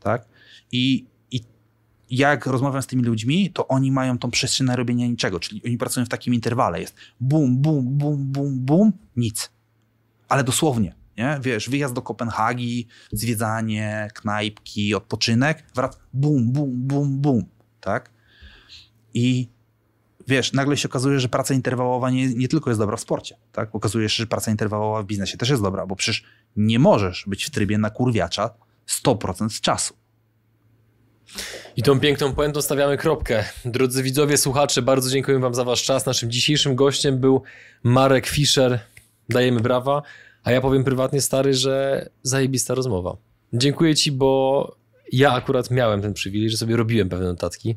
Tak? 0.00 0.24
I 0.72 1.06
jak 2.10 2.46
rozmawiam 2.46 2.82
z 2.82 2.86
tymi 2.86 3.02
ludźmi, 3.02 3.50
to 3.50 3.68
oni 3.68 3.92
mają 3.92 4.18
tą 4.18 4.30
przestrzeń 4.30 4.66
na 4.66 4.76
robienie 4.76 5.08
niczego, 5.08 5.40
czyli 5.40 5.62
oni 5.64 5.78
pracują 5.78 6.06
w 6.06 6.08
takim 6.08 6.34
interwale. 6.34 6.80
Jest 6.80 6.94
bum, 7.20 7.56
bum, 7.56 7.84
bum, 7.98 8.32
bum, 8.32 8.58
bum, 8.58 8.92
nic. 9.16 9.50
Ale 10.28 10.44
dosłownie, 10.44 10.94
nie? 11.16 11.38
Wiesz, 11.42 11.70
wyjazd 11.70 11.94
do 11.94 12.02
Kopenhagi, 12.02 12.86
zwiedzanie, 13.12 14.08
knajpki, 14.14 14.94
odpoczynek, 14.94 15.64
wrac, 15.74 15.98
bum, 16.12 16.52
bum, 16.52 16.72
bum, 16.74 17.18
bum, 17.20 17.44
tak? 17.80 18.10
I 19.14 19.48
wiesz, 20.28 20.52
nagle 20.52 20.76
się 20.76 20.88
okazuje, 20.88 21.20
że 21.20 21.28
praca 21.28 21.54
interwałowa 21.54 22.10
nie, 22.10 22.34
nie 22.34 22.48
tylko 22.48 22.70
jest 22.70 22.80
dobra 22.80 22.96
w 22.96 23.00
sporcie, 23.00 23.36
tak? 23.52 23.74
Okazuje 23.74 24.08
się, 24.08 24.16
że 24.16 24.26
praca 24.26 24.50
interwałowa 24.50 25.02
w 25.02 25.06
biznesie 25.06 25.38
też 25.38 25.48
jest 25.48 25.62
dobra, 25.62 25.86
bo 25.86 25.96
przecież 25.96 26.24
nie 26.56 26.78
możesz 26.78 27.24
być 27.26 27.44
w 27.44 27.50
trybie 27.50 27.78
na 27.78 27.90
kurwiacza 27.90 28.50
100% 28.88 29.48
z 29.48 29.60
czasu. 29.60 29.99
I 31.76 31.82
tą 31.82 32.00
piękną 32.00 32.34
puentą 32.34 32.62
stawiamy 32.62 32.96
kropkę. 32.96 33.44
Drodzy 33.64 34.02
widzowie, 34.02 34.36
słuchacze, 34.36 34.82
bardzo 34.82 35.10
dziękuję 35.10 35.38
Wam 35.38 35.54
za 35.54 35.64
Wasz 35.64 35.82
czas. 35.82 36.06
Naszym 36.06 36.30
dzisiejszym 36.30 36.74
gościem 36.74 37.18
był 37.18 37.42
Marek 37.82 38.26
Fischer. 38.26 38.80
Dajemy 39.28 39.60
brawa. 39.60 40.02
A 40.44 40.52
ja 40.52 40.60
powiem 40.60 40.84
prywatnie, 40.84 41.20
stary, 41.20 41.54
że 41.54 42.08
zajebista 42.22 42.74
rozmowa. 42.74 43.16
Dziękuję 43.52 43.94
Ci, 43.94 44.12
bo 44.12 44.76
ja 45.12 45.32
akurat 45.32 45.70
miałem 45.70 46.02
ten 46.02 46.14
przywilej, 46.14 46.50
że 46.50 46.56
sobie 46.56 46.76
robiłem 46.76 47.08
pewne 47.08 47.26
notatki. 47.26 47.76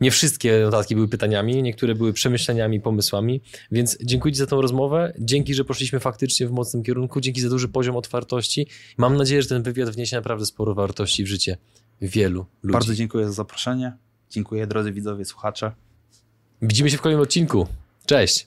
Nie 0.00 0.10
wszystkie 0.10 0.60
notatki 0.64 0.94
były 0.94 1.08
pytaniami, 1.08 1.62
niektóre 1.62 1.94
były 1.94 2.12
przemyśleniami, 2.12 2.80
pomysłami, 2.80 3.40
więc 3.72 3.98
dziękuję 4.02 4.32
Ci 4.32 4.38
za 4.38 4.46
tą 4.46 4.60
rozmowę. 4.60 5.12
Dzięki, 5.18 5.54
że 5.54 5.64
poszliśmy 5.64 6.00
faktycznie 6.00 6.46
w 6.46 6.50
mocnym 6.50 6.82
kierunku. 6.82 7.20
Dzięki 7.20 7.40
za 7.40 7.48
duży 7.48 7.68
poziom 7.68 7.96
otwartości. 7.96 8.66
Mam 8.96 9.16
nadzieję, 9.16 9.42
że 9.42 9.48
ten 9.48 9.62
wywiad 9.62 9.90
wniesie 9.90 10.16
naprawdę 10.16 10.46
sporo 10.46 10.74
wartości 10.74 11.24
w 11.24 11.26
życie 11.26 11.56
wielu 12.00 12.46
ludzi. 12.62 12.72
Bardzo 12.72 12.94
dziękuję 12.94 13.26
za 13.26 13.32
zaproszenie. 13.32 13.96
Dziękuję 14.30 14.66
drodzy 14.66 14.92
widzowie, 14.92 15.24
słuchacze. 15.24 15.72
Widzimy 16.62 16.90
się 16.90 16.96
w 16.96 17.00
kolejnym 17.00 17.22
odcinku. 17.22 17.66
Cześć. 18.06 18.42